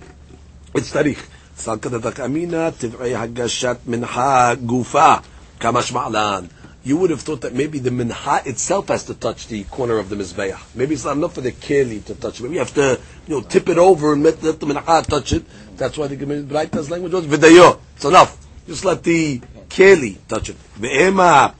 it's 0.75 0.91
tariq. 0.91 1.17
סלקת 1.57 1.91
דתק 1.91 2.19
אמינא, 2.19 2.69
hagashat 3.01 3.89
minha 3.89 4.53
gufa 4.53 4.65
גופה, 4.65 5.15
כמשמע 5.59 6.09
לן. 6.09 6.45
You 6.87 6.95
would 6.95 7.09
have 7.09 7.19
thought 7.19 7.41
that 7.41 7.53
maybe 7.53 7.79
the 7.79 7.91
minha 7.91 8.41
itself 8.45 8.87
has 8.87 9.03
to 9.07 9.13
touch 9.13 9.47
the 9.47 9.65
corner 9.65 9.97
of 9.97 10.07
the 10.07 10.15
mizbeah. 10.15 10.57
Maybe 10.73 10.93
it's 10.95 11.03
not 11.03 11.17
enough 11.17 11.33
for 11.35 11.41
the 11.41 11.51
keli 11.51 12.01
to 12.05 12.15
touch 12.15 12.39
it. 12.39 12.43
Maybe 12.43 12.53
you 12.53 12.59
have 12.59 12.73
to, 12.75 12.97
you 13.27 13.35
know, 13.35 13.41
tip 13.41 13.67
it 13.67 13.77
over 13.77 14.13
and 14.13 14.23
let, 14.23 14.41
let 14.41 14.61
the 14.61 14.67
minha 14.67 15.01
touch 15.01 15.33
it. 15.33 15.43
That's 15.75 15.97
why 15.97 16.07
the 16.07 16.15
Braita's 16.15 16.89
language 16.89 17.11
was 17.11 17.25
vidayo. 17.25 17.81
It's 17.97 18.05
enough. 18.05 18.37
Just 18.67 18.85
let 18.85 19.03
the 19.03 19.39
keli 19.67 20.17
touch 20.29 20.47
it. 20.51 20.55
Ve'ema. 20.79 21.53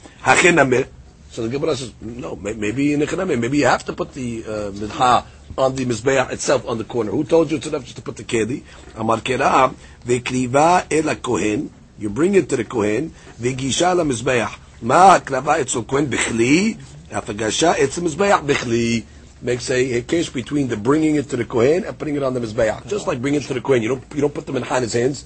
So 1.29 1.43
the 1.43 1.49
Gemara 1.49 1.75
says, 1.75 1.91
no, 1.99 2.37
maybe 2.37 2.93
in 2.93 3.01
the 3.01 3.25
maybe 3.25 3.57
you 3.57 3.65
have 3.65 3.83
to 3.83 3.91
put 3.91 4.13
the 4.13 4.45
uh, 4.45 4.71
minha 4.71 5.25
on 5.57 5.75
the 5.75 5.85
mizbeah 5.85 6.31
itself 6.31 6.65
on 6.65 6.77
the 6.77 6.85
corner. 6.85 7.11
Who 7.11 7.25
told 7.25 7.51
you 7.51 7.57
it's 7.57 7.67
enough 7.67 7.83
just 7.83 7.97
to 7.97 8.01
put 8.01 8.15
the 8.15 8.23
keli? 8.23 8.63
Amar 8.95 9.17
kera 9.17 9.75
vekriva 10.05 10.85
el 10.89 11.13
kohen. 11.15 11.69
You 11.99 12.09
bring 12.11 12.35
it 12.35 12.47
to 12.47 12.55
the 12.55 12.63
kohen. 12.63 13.13
Vegisha 13.41 13.93
la 13.93 14.05
mizbeah. 14.05 14.57
Ma 14.81 15.19
krava 15.19 15.59
etzel 15.59 15.83
kohen 15.83 16.07
bechli. 16.07 16.77
Afagasha 17.11 17.75
etzel 17.77 18.03
mizbeah 18.03 18.45
bechli. 18.45 19.03
Makes 19.41 19.69
a, 19.69 19.97
a 19.97 20.01
case 20.01 20.29
between 20.29 20.67
the 20.67 20.77
bringing 20.77 21.15
it 21.15 21.29
to 21.29 21.37
the 21.37 21.45
kohen 21.45 21.83
and 21.83 21.97
putting 21.97 22.15
it 22.15 22.23
on 22.23 22.33
the 22.33 22.39
mizbeah. 22.39 22.87
Just 22.87 23.07
like 23.07 23.21
bringing 23.21 23.41
it 23.41 23.47
to 23.47 23.53
the 23.53 23.61
kohen, 23.61 23.81
you 23.81 23.89
don't 23.89 24.03
you 24.13 24.21
don't 24.21 24.33
put 24.33 24.45
them 24.45 24.57
in 24.57 24.63
his 24.63 24.93
hands. 24.93 25.25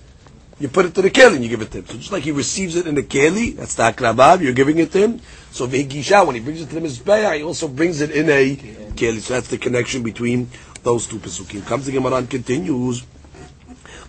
You 0.59 0.67
put 0.67 0.85
it 0.85 0.93
to 0.95 1.01
the 1.01 1.09
keli 1.09 1.35
and 1.35 1.43
you 1.43 1.49
give 1.49 1.61
it 1.61 1.71
to 1.71 1.79
him. 1.79 1.87
So 1.87 1.95
just 1.95 2.11
like 2.11 2.23
he 2.23 2.31
receives 2.31 2.75
it 2.75 2.85
in 2.85 2.93
the 2.93 3.01
keli, 3.01 3.55
that's 3.55 3.73
the 3.73 3.83
akrabab, 3.83 4.41
you're 4.41 4.53
giving 4.53 4.77
it 4.77 4.91
to 4.91 4.99
him. 4.99 5.21
So 5.49 5.65
vegisha, 5.65 6.25
when 6.25 6.35
he 6.35 6.41
brings 6.41 6.61
it 6.61 6.69
to 6.69 6.75
the 6.75 6.81
mizbeah, 6.81 7.37
he 7.37 7.43
also 7.43 7.67
brings 7.67 7.99
it 7.99 8.11
in 8.11 8.29
a 8.29 8.55
keli. 8.93 9.21
So 9.21 9.33
that's 9.33 9.47
the 9.47 9.57
connection 9.57 10.03
between 10.03 10.51
those 10.83 11.07
two 11.07 11.17
pesukim. 11.17 11.65
Comes 11.65 11.87
the 11.87 11.93
Gemara 11.93 12.17
and 12.17 12.29
continues. 12.29 13.03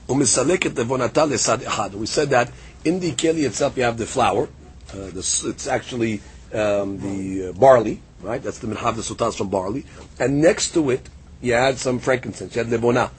We 0.08 0.26
said 0.26 0.48
that 0.48 2.52
in 2.84 3.00
the 3.00 3.12
keli 3.12 3.46
itself 3.46 3.76
you 3.78 3.84
have 3.84 3.96
the 3.96 4.04
flour. 4.04 4.48
Uh, 4.91 5.07
the, 5.11 5.43
it's 5.47 5.67
actually 5.67 6.21
um, 6.53 6.99
the 6.99 7.49
uh, 7.49 7.51
barley, 7.53 8.01
right? 8.21 8.41
That's 8.41 8.59
the 8.59 8.67
minhav 8.67 8.95
the 8.95 9.01
sutas 9.01 9.37
from 9.37 9.49
barley. 9.49 9.85
And 10.19 10.41
next 10.41 10.73
to 10.73 10.89
it, 10.89 11.09
you 11.41 11.53
add 11.53 11.77
some 11.77 11.99
frankincense. 11.99 12.55
You 12.55 12.61
add 12.61 12.67
lebona. 12.67 13.09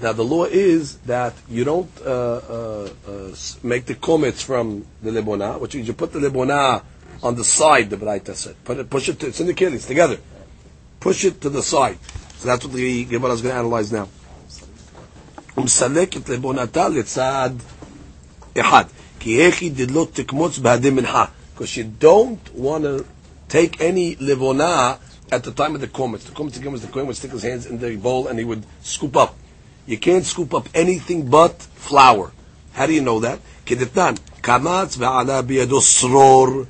Now 0.00 0.12
the 0.12 0.24
law 0.24 0.44
is 0.44 0.98
that 1.06 1.34
you 1.48 1.64
don't 1.64 1.90
uh, 2.04 2.08
uh, 2.08 2.90
uh, 3.08 3.34
make 3.62 3.86
the 3.86 3.94
komets 3.94 4.42
from 4.42 4.86
the 5.02 5.10
lebona. 5.10 5.60
What 5.60 5.74
you, 5.74 5.80
you 5.80 5.92
put 5.92 6.12
the 6.12 6.18
lebona 6.18 6.82
on 7.22 7.36
the 7.36 7.44
side. 7.44 7.90
The 7.90 7.96
Braita 7.96 8.34
said, 8.34 8.62
put 8.64 8.78
it, 8.78 8.90
push 8.90 9.08
it. 9.08 9.20
To, 9.20 9.28
it's 9.28 9.40
in 9.40 9.46
the 9.46 9.54
keli. 9.54 9.74
It's 9.74 9.86
together. 9.86 10.18
Push 11.00 11.24
it 11.24 11.40
to 11.42 11.50
the 11.50 11.62
side. 11.62 11.98
So 12.38 12.48
that's 12.48 12.64
what 12.64 12.74
the 12.74 13.04
Gemara 13.04 13.32
is 13.32 13.42
going 13.42 13.54
to 13.54 13.58
analyze 13.58 13.92
now. 13.92 14.08
ומסלקת 15.56 16.28
לבונתה 16.28 16.88
לצד 16.88 17.50
אחד. 18.60 18.84
כי 19.18 19.40
איך 19.40 19.62
did 19.62 19.90
not 19.90 20.12
תקמוץ 20.12 20.58
בהדי 20.58 20.90
מנחה. 20.90 21.24
Because 21.54 21.76
you 21.76 21.84
don't 22.04 22.58
want 22.58 22.82
to 22.82 23.04
take 23.48 23.80
any 23.80 24.16
לבונה 24.20 24.96
at 25.32 25.44
the 25.44 25.50
time 25.50 25.74
of 25.74 25.80
the 25.80 25.86
komets. 25.86 26.24
The 26.24 26.32
komets 26.32 26.56
again 26.58 26.72
was 26.72 26.82
the 26.82 26.88
kohen 26.88 27.06
would 27.06 27.16
stick 27.16 27.30
his 27.30 27.42
hands 27.42 27.64
in 27.66 27.78
the 27.78 27.96
bowl 27.96 28.28
and 28.28 28.38
he 28.38 28.44
would 28.44 28.64
scoop 28.82 29.16
up. 29.16 29.34
You 29.86 29.96
can't 29.96 30.24
scoop 30.24 30.52
up 30.54 30.68
anything 30.74 31.28
but 31.28 31.62
flour. 31.62 32.32
How 32.74 32.86
do 32.86 32.92
you 32.92 33.02
know 33.02 33.20
that? 33.20 33.38
כדתנן, 33.66 34.14
קמץ 34.42 34.96
ועלה 34.98 35.42
בידו 35.42 35.80
sror. 35.80 36.66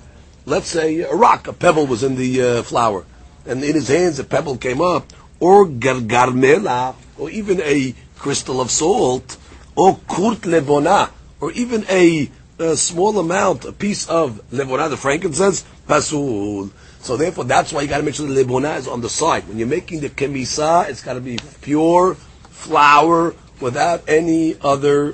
Let's 0.46 0.68
say 0.68 1.00
a 1.00 1.14
rock, 1.14 1.48
a 1.48 1.52
pebble 1.52 1.86
was 1.86 2.02
in 2.02 2.16
the 2.16 2.42
uh, 2.42 2.62
flour. 2.62 3.04
And 3.46 3.62
in 3.64 3.74
his 3.74 3.88
hands 3.88 4.18
a 4.18 4.24
pebble 4.24 4.56
came 4.56 4.80
up. 4.80 5.12
Or 5.40 5.66
gargarmela, 5.66 6.94
or 7.18 7.30
even 7.30 7.60
a 7.60 7.94
crystal 8.18 8.60
of 8.60 8.70
salt, 8.70 9.36
or 9.74 9.98
kurt 10.08 10.42
lebona, 10.42 11.10
or 11.40 11.50
even 11.52 11.84
a, 11.88 12.30
a, 12.59 12.75
small 12.75 13.17
amount, 13.19 13.65
a 13.65 13.71
piece 13.71 14.07
of 14.09 14.41
lebona, 14.51 14.89
the 14.89 14.97
frankincense, 14.97 15.63
pasul. 15.87 16.71
So 16.99 17.17
therefore, 17.17 17.45
that's 17.45 17.71
why 17.71 17.81
you 17.81 17.87
got 17.87 17.97
to 17.97 18.03
make 18.03 18.15
sure 18.15 18.27
the 18.27 18.43
lebona 18.43 18.77
is 18.77 18.87
on 18.87 19.01
the 19.01 19.09
side. 19.09 19.47
When 19.47 19.57
you're 19.57 19.67
making 19.67 20.01
the 20.01 20.09
kemisa, 20.09 20.89
it's 20.89 21.01
got 21.01 21.13
to 21.13 21.21
be 21.21 21.39
pure 21.61 22.15
flour 22.15 23.35
without 23.61 24.07
any 24.09 24.55
other 24.61 25.13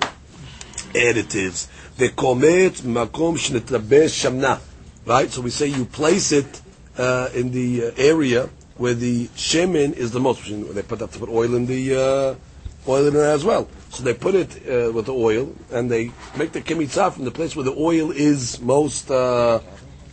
additives. 0.94 1.68
The 1.98 2.10
komet 2.10 2.82
makom 2.82 3.38
shamna. 3.38 4.60
Right? 5.06 5.30
So 5.30 5.41
we 5.41 5.50
say 5.50 5.68
you 5.68 5.86
place 5.86 6.32
it 6.32 6.62
uh, 6.98 7.30
in 7.36 7.52
the 7.52 7.88
uh, 7.88 7.91
area 7.98 8.50
where 8.78 8.94
the 8.94 9.28
shemen 9.28 9.94
is 9.94 10.12
the 10.12 10.20
most. 10.20 10.44
They 10.46 10.82
put 10.82 11.00
that 11.00 11.12
to 11.12 11.20
put 11.20 11.30
oil 11.30 11.56
in 11.56 11.66
the 11.66 11.96
uh, 11.96 12.89
oil 12.89 13.08
in 13.08 13.16
it 13.16 13.20
as 13.20 13.44
well. 13.44 13.68
So 13.94 14.02
they 14.02 14.16
put 14.16 14.34
it 14.34 14.50
uh, 14.68 14.91
with 14.91 15.06
the 15.06 15.14
oil 15.14 15.54
and 15.72 15.89
they 15.89 16.12
make 16.36 16.52
the 16.52 16.62
kemitzah 16.62 17.12
from 17.14 17.26
the 17.26 17.32
place 17.32 17.56
where 17.56 17.64
the 17.64 17.76
oil 17.78 18.10
is 18.10 18.60
most, 18.60 19.12
uh, 19.12 19.60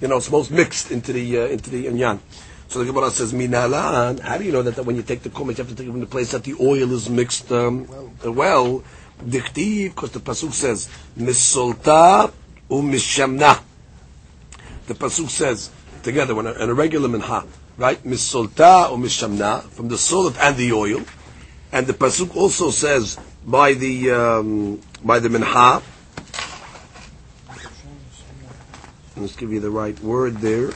you 0.03 0.09
know, 0.09 0.19
it's 0.19 0.31
most 0.31 0.51
mixed 0.51 0.91
into 0.91 1.15
the 1.15 1.39
uh, 1.39 1.47
into 1.47 1.71
the 1.71 1.87
inyan. 1.87 2.19
So 2.69 2.81
the 2.81 2.85
Gemara 2.85 3.11
says, 3.11 3.33
"Minalan." 3.33 4.21
How 4.21 4.37
do 4.37 4.45
you 4.45 4.53
know 4.53 4.61
that, 4.61 4.77
that 4.77 4.85
when 4.85 4.97
you 4.97 5.03
take 5.03 5.23
the 5.23 5.31
kumet, 5.31 5.57
you 5.57 5.65
have 5.65 5.69
to 5.69 5.75
take 5.75 5.87
it 5.87 5.91
from 5.91 6.01
the 6.01 6.07
place 6.07 6.33
that 6.33 6.45
the 6.45 6.57
oil 6.61 6.93
is 6.93 7.09
mixed 7.09 7.51
um, 7.51 7.89
well? 8.23 8.85
Diktiv, 9.25 9.95
because 9.95 10.11
the 10.11 10.21
pasuk 10.21 10.53
says, 10.53 10.87
"Misolta 11.19 12.31
umishamna." 12.69 13.63
The 14.89 14.95
pasuk 14.95 15.31
says 15.31 15.71
together 16.03 16.35
when 16.35 16.47
a, 16.47 16.53
in 16.53 16.69
a 16.69 16.75
regular 16.75 17.09
minha, 17.09 17.47
right? 17.79 18.03
Misolta 18.05 18.91
or 18.91 18.99
mishamna 18.99 19.63
from 19.71 19.89
the 19.89 19.97
salt 19.97 20.37
and 20.39 20.55
the 20.57 20.71
oil, 20.75 21.03
and 21.73 21.87
the 21.87 21.95
pasuk 21.95 22.37
also 22.37 22.71
says 22.71 23.19
by 23.47 23.75
the 23.75 24.11
um, 24.11 24.81
by 25.05 25.19
the 25.19 25.29
minha. 25.29 25.83
Let's 29.17 29.37
give 29.37 29.53
you 29.53 29.61
the 29.61 29.71
right 29.71 29.99
word 30.01 30.39
there. 30.39 30.71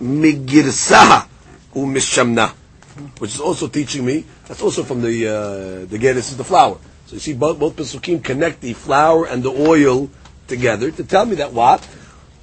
Migirsa 0.00 1.28
umishamna, 1.74 2.50
which 3.18 3.34
is 3.34 3.40
also 3.40 3.68
teaching 3.68 4.04
me. 4.04 4.24
That's 4.46 4.62
also 4.62 4.82
from 4.82 5.02
the 5.02 5.28
uh, 5.28 5.84
the 5.86 5.98
This 5.98 6.30
is 6.30 6.36
the 6.36 6.44
flour. 6.44 6.78
So 7.06 7.14
you 7.14 7.20
see, 7.20 7.34
both 7.34 7.58
both 7.58 7.76
pesukim 7.76 8.22
connect 8.24 8.60
the 8.60 8.72
flour 8.72 9.26
and 9.26 9.42
the 9.42 9.50
oil 9.50 10.10
together 10.46 10.90
to 10.90 11.04
tell 11.04 11.24
me 11.24 11.36
that 11.36 11.52
what 11.52 11.86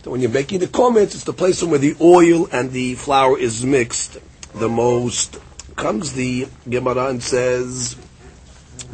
so 0.04 0.10
when 0.10 0.22
you're 0.22 0.32
making 0.32 0.60
the 0.60 0.68
komets, 0.68 1.14
it's 1.14 1.26
the 1.26 1.34
place 1.34 1.62
where 1.62 1.78
the 1.78 1.96
oil 2.02 2.48
and 2.52 2.72
the 2.72 2.96
flour 2.96 3.38
is 3.38 3.64
mixed 3.64 4.18
the 4.56 4.68
most. 4.68 5.38
Comes 5.76 6.14
the 6.14 6.48
Gemara 6.68 7.10
and 7.10 7.22
says, 7.22 7.96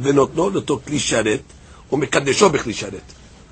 "V'notno 0.00 0.54
l'to 0.54 0.78
kli 0.78 0.98
sharet 0.98 1.42
u'mekadesho 1.90 2.50
b'kli 2.50 2.72
sharet." 2.74 3.02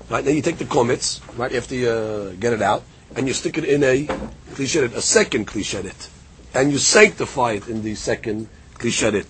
Right 0.09 0.23
now, 0.23 0.31
you 0.31 0.41
take 0.41 0.57
the 0.57 0.65
komets 0.65 1.19
right 1.37 1.53
after 1.53 1.75
you 1.75 1.89
uh, 1.89 2.31
get 2.39 2.53
it 2.53 2.61
out, 2.61 2.81
and 3.15 3.27
you 3.27 3.33
stick 3.33 3.57
it 3.57 3.65
in 3.65 3.83
a 3.83 4.05
kli 4.05 4.65
sharet, 4.65 4.95
a 4.95 5.01
second 5.01 5.47
kli 5.47 5.61
sharet, 5.61 6.09
and 6.53 6.71
you 6.71 6.77
sanctify 6.77 7.53
it 7.53 7.67
in 7.67 7.83
the 7.83 7.93
second 7.95 8.47
kli 8.75 8.89
sharet. 8.89 9.25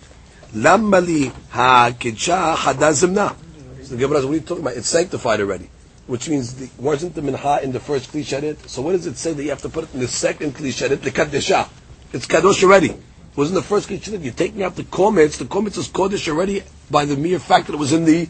Lamali 0.53 1.31
ha 1.49 1.89
kidsha 1.97 2.55
hadazimna. 2.55 3.35
So 3.83 3.95
the 3.95 4.01
Gemara 4.01 4.17
says, 4.17 4.25
what 4.25 4.31
are 4.31 4.35
you 4.35 4.41
talking 4.41 4.63
about? 4.63 4.77
It's 4.77 4.87
sanctified 4.87 5.41
already. 5.41 5.69
Which 6.05 6.29
means, 6.29 6.53
the, 6.53 6.69
wasn't 6.81 7.15
the 7.15 7.21
mincha 7.21 7.63
in 7.63 7.71
the 7.71 7.79
first 7.79 8.11
kli 8.11 8.21
sharet? 8.21 8.69
So 8.69 8.83
what 8.83 8.91
does 8.91 9.07
it 9.07 9.17
say 9.17 9.33
that 9.33 9.41
you 9.41 9.49
have 9.49 9.61
to 9.63 9.69
put 9.69 9.85
it 9.85 9.93
in 9.95 9.99
the 9.99 10.07
second 10.07 10.53
kli 10.53 10.69
sharet, 10.69 11.01
the 11.01 11.11
kaddesha? 11.11 11.67
It's 12.13 12.27
kadosh 12.27 12.63
already. 12.63 12.91
It 12.91 13.35
was 13.35 13.49
in 13.49 13.55
the 13.55 13.63
first 13.63 13.89
kli 13.89 13.97
sharet. 13.99 14.23
You're 14.23 14.33
taking 14.33 14.61
out 14.61 14.75
the 14.75 14.83
komets. 14.83 15.37
The 15.37 15.45
komets 15.45 15.77
is 15.77 15.87
kodesh 15.87 16.27
already 16.27 16.61
by 16.89 17.05
the 17.05 17.15
mere 17.15 17.39
fact 17.39 17.67
that 17.67 17.73
it 17.73 17.77
was 17.79 17.93
in 17.93 18.05
the 18.05 18.25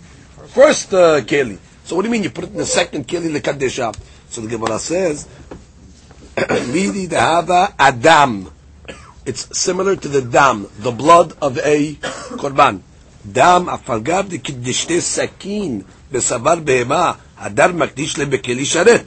first 0.48 0.94
uh, 0.94 1.22
keli. 1.22 1.58
So 1.84 1.96
what 1.96 2.02
do 2.02 2.08
you 2.08 2.12
mean 2.12 2.24
you 2.24 2.30
put 2.30 2.46
it 2.46 2.52
in 2.52 2.58
the 2.58 2.66
second 2.66 3.08
keli, 3.08 3.32
the 3.32 3.42
kaddesha? 3.42 3.96
So 4.30 4.42
the 4.42 4.48
Gemara 4.48 4.80
says, 4.80 5.28
Midi 6.38 7.08
dehava 7.08 7.74
adam. 7.80 8.52
It's 9.26 9.58
similar 9.58 9.96
to 9.96 10.08
the 10.08 10.22
dam, 10.22 10.68
the 10.80 10.92
blood 10.92 11.34
of 11.42 11.58
a 11.58 11.94
korban. 12.40 12.82
Dam 13.30 13.66
afalgav 13.66 14.30
de 14.30 14.38
kiddishte 14.38 15.02
sakin 15.02 15.84
besavar 16.12 16.64
behema 16.64 17.18
hadar 17.38 17.74
makdish 17.74 18.18
le 18.18 18.26
bekeli 18.26 18.64
sharet. 18.64 19.06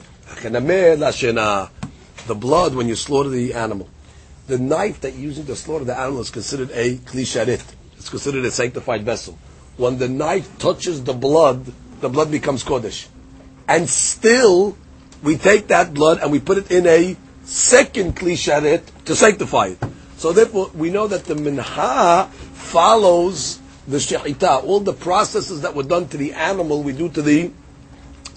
The 2.27 2.35
blood 2.35 2.75
when 2.75 2.87
you 2.87 2.95
slaughter 2.95 3.29
the 3.29 3.53
animal. 3.53 3.89
The 4.47 4.59
knife 4.59 5.01
that 5.01 5.13
you're 5.13 5.21
using 5.23 5.45
to 5.47 5.55
slaughter 5.55 5.85
the 5.85 5.97
animal 5.97 6.21
is 6.21 6.29
considered 6.29 6.69
a 6.71 6.97
kli 6.97 7.23
sharet. 7.23 7.63
It's 8.01 8.09
considered 8.09 8.43
a 8.45 8.49
sanctified 8.49 9.03
vessel. 9.03 9.37
When 9.77 9.99
the 9.99 10.09
knife 10.09 10.57
touches 10.57 11.03
the 11.03 11.13
blood, 11.13 11.71
the 11.99 12.09
blood 12.09 12.31
becomes 12.31 12.63
kodesh. 12.63 13.07
And 13.67 13.87
still, 13.87 14.75
we 15.21 15.37
take 15.37 15.67
that 15.67 15.93
blood 15.93 16.17
and 16.19 16.31
we 16.31 16.39
put 16.39 16.57
it 16.57 16.71
in 16.71 16.87
a 16.87 17.15
second 17.43 18.15
kli 18.15 18.33
sharet 18.33 18.81
to 19.05 19.15
sanctify 19.15 19.67
it. 19.67 19.83
So 20.17 20.33
therefore, 20.33 20.71
we 20.73 20.89
know 20.89 21.05
that 21.09 21.25
the 21.25 21.35
minha 21.35 22.27
follows 22.53 23.59
the 23.87 23.97
shechita. 23.97 24.63
All 24.63 24.79
the 24.79 24.93
processes 24.93 25.61
that 25.61 25.75
were 25.75 25.83
done 25.83 26.07
to 26.07 26.17
the 26.17 26.33
animal, 26.33 26.81
we 26.81 26.93
do 26.93 27.07
to 27.09 27.21
the 27.21 27.51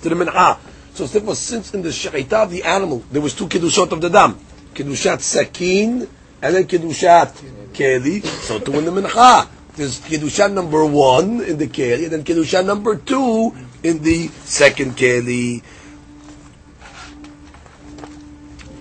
to 0.03 0.09
the 0.11 0.15
minha. 0.15 0.59
So 0.93 1.07
therefore, 1.07 1.37
since 1.37 1.73
in 1.73 1.81
the 1.81 1.89
shechita 1.89 2.35
of 2.35 2.51
the 2.51 2.65
animal, 2.65 3.03
there 3.11 3.23
was 3.23 3.35
two 3.35 3.47
kiddushot 3.47 3.93
of 3.93 4.03
the 4.03 4.11
dam, 4.11 4.39
kiddushat 4.75 5.23
sakin 5.23 6.07
and 6.43 6.55
then 6.55 6.65
kiddushat 6.65 7.33
keli. 7.73 8.25
So 8.25 8.59
too 8.59 8.79
in 8.79 8.85
the 8.85 8.93
minha, 8.93 9.49
there's 9.77 10.01
kiddushat 10.01 10.53
number 10.53 10.85
one 10.85 11.41
in 11.43 11.59
the 11.59 11.66
keli, 11.66 12.05
and 12.05 12.12
then 12.12 12.25
kiddushat 12.25 12.64
number 12.64 12.97
two 12.97 13.55
in 13.83 14.03
the 14.03 14.29
second 14.29 14.93
keli. 14.97 15.62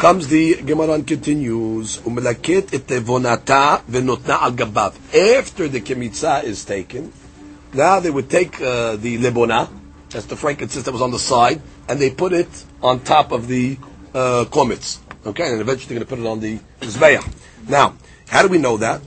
comes 0.03 0.27
the 0.27 0.55
Gemara 0.55 0.95
and 0.95 1.07
continues, 1.07 1.99
Umelaket 1.99 2.73
et 2.73 2.85
tevonata 2.85 3.81
venotna 3.85 4.41
al 4.41 4.51
gabav. 4.51 4.93
After 5.39 5.69
the 5.69 5.79
kemitza 5.79 6.43
is 6.43 6.65
taken, 6.65 7.13
now 7.73 8.01
they 8.01 8.09
would 8.09 8.29
take 8.29 8.61
uh, 8.61 8.97
the 8.97 9.17
lebona, 9.17 9.69
that's 10.09 10.25
the 10.25 10.35
frankincense 10.35 10.83
that 10.83 10.91
was 10.91 11.01
on 11.01 11.11
the 11.11 11.19
side, 11.19 11.61
and 11.87 12.01
they 12.01 12.09
put 12.09 12.33
it 12.33 12.65
on 12.81 12.99
top 12.99 13.31
of 13.31 13.47
the 13.47 13.77
uh. 14.13 14.43
Okay, 15.25 15.49
and 15.49 15.61
eventually 15.61 15.95
they're 15.95 15.99
going 15.99 15.99
to 15.99 16.05
put 16.05 16.19
it 16.19 16.27
on 16.27 16.41
the 16.41 16.59
mizbeach. 16.81 17.25
Now, 17.69 17.95
how 18.27 18.41
do 18.41 18.49
we 18.49 18.57
know 18.57 18.75
that? 18.75 18.99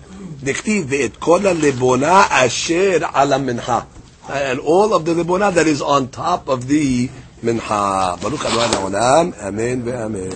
נכתיב 0.45 0.85
ואת 0.89 1.17
כל 1.17 1.47
הלבונה 1.47 2.23
אשר 2.29 2.97
על 3.13 3.33
המנחה. 3.33 3.79
And 4.27 4.59
all 4.59 4.93
of 4.93 5.03
the 5.03 5.13
lebona 5.13 5.51
that 5.51 5.67
is 5.67 5.81
on 5.81 6.07
top 6.07 6.47
of 6.47 6.67
the 6.67 7.09
minha. 7.43 8.17
Baruch 8.21 8.45
Adonai 8.45 8.77
Olam. 8.85 9.33
Amen 9.41 9.83
ve'amen. 9.83 10.29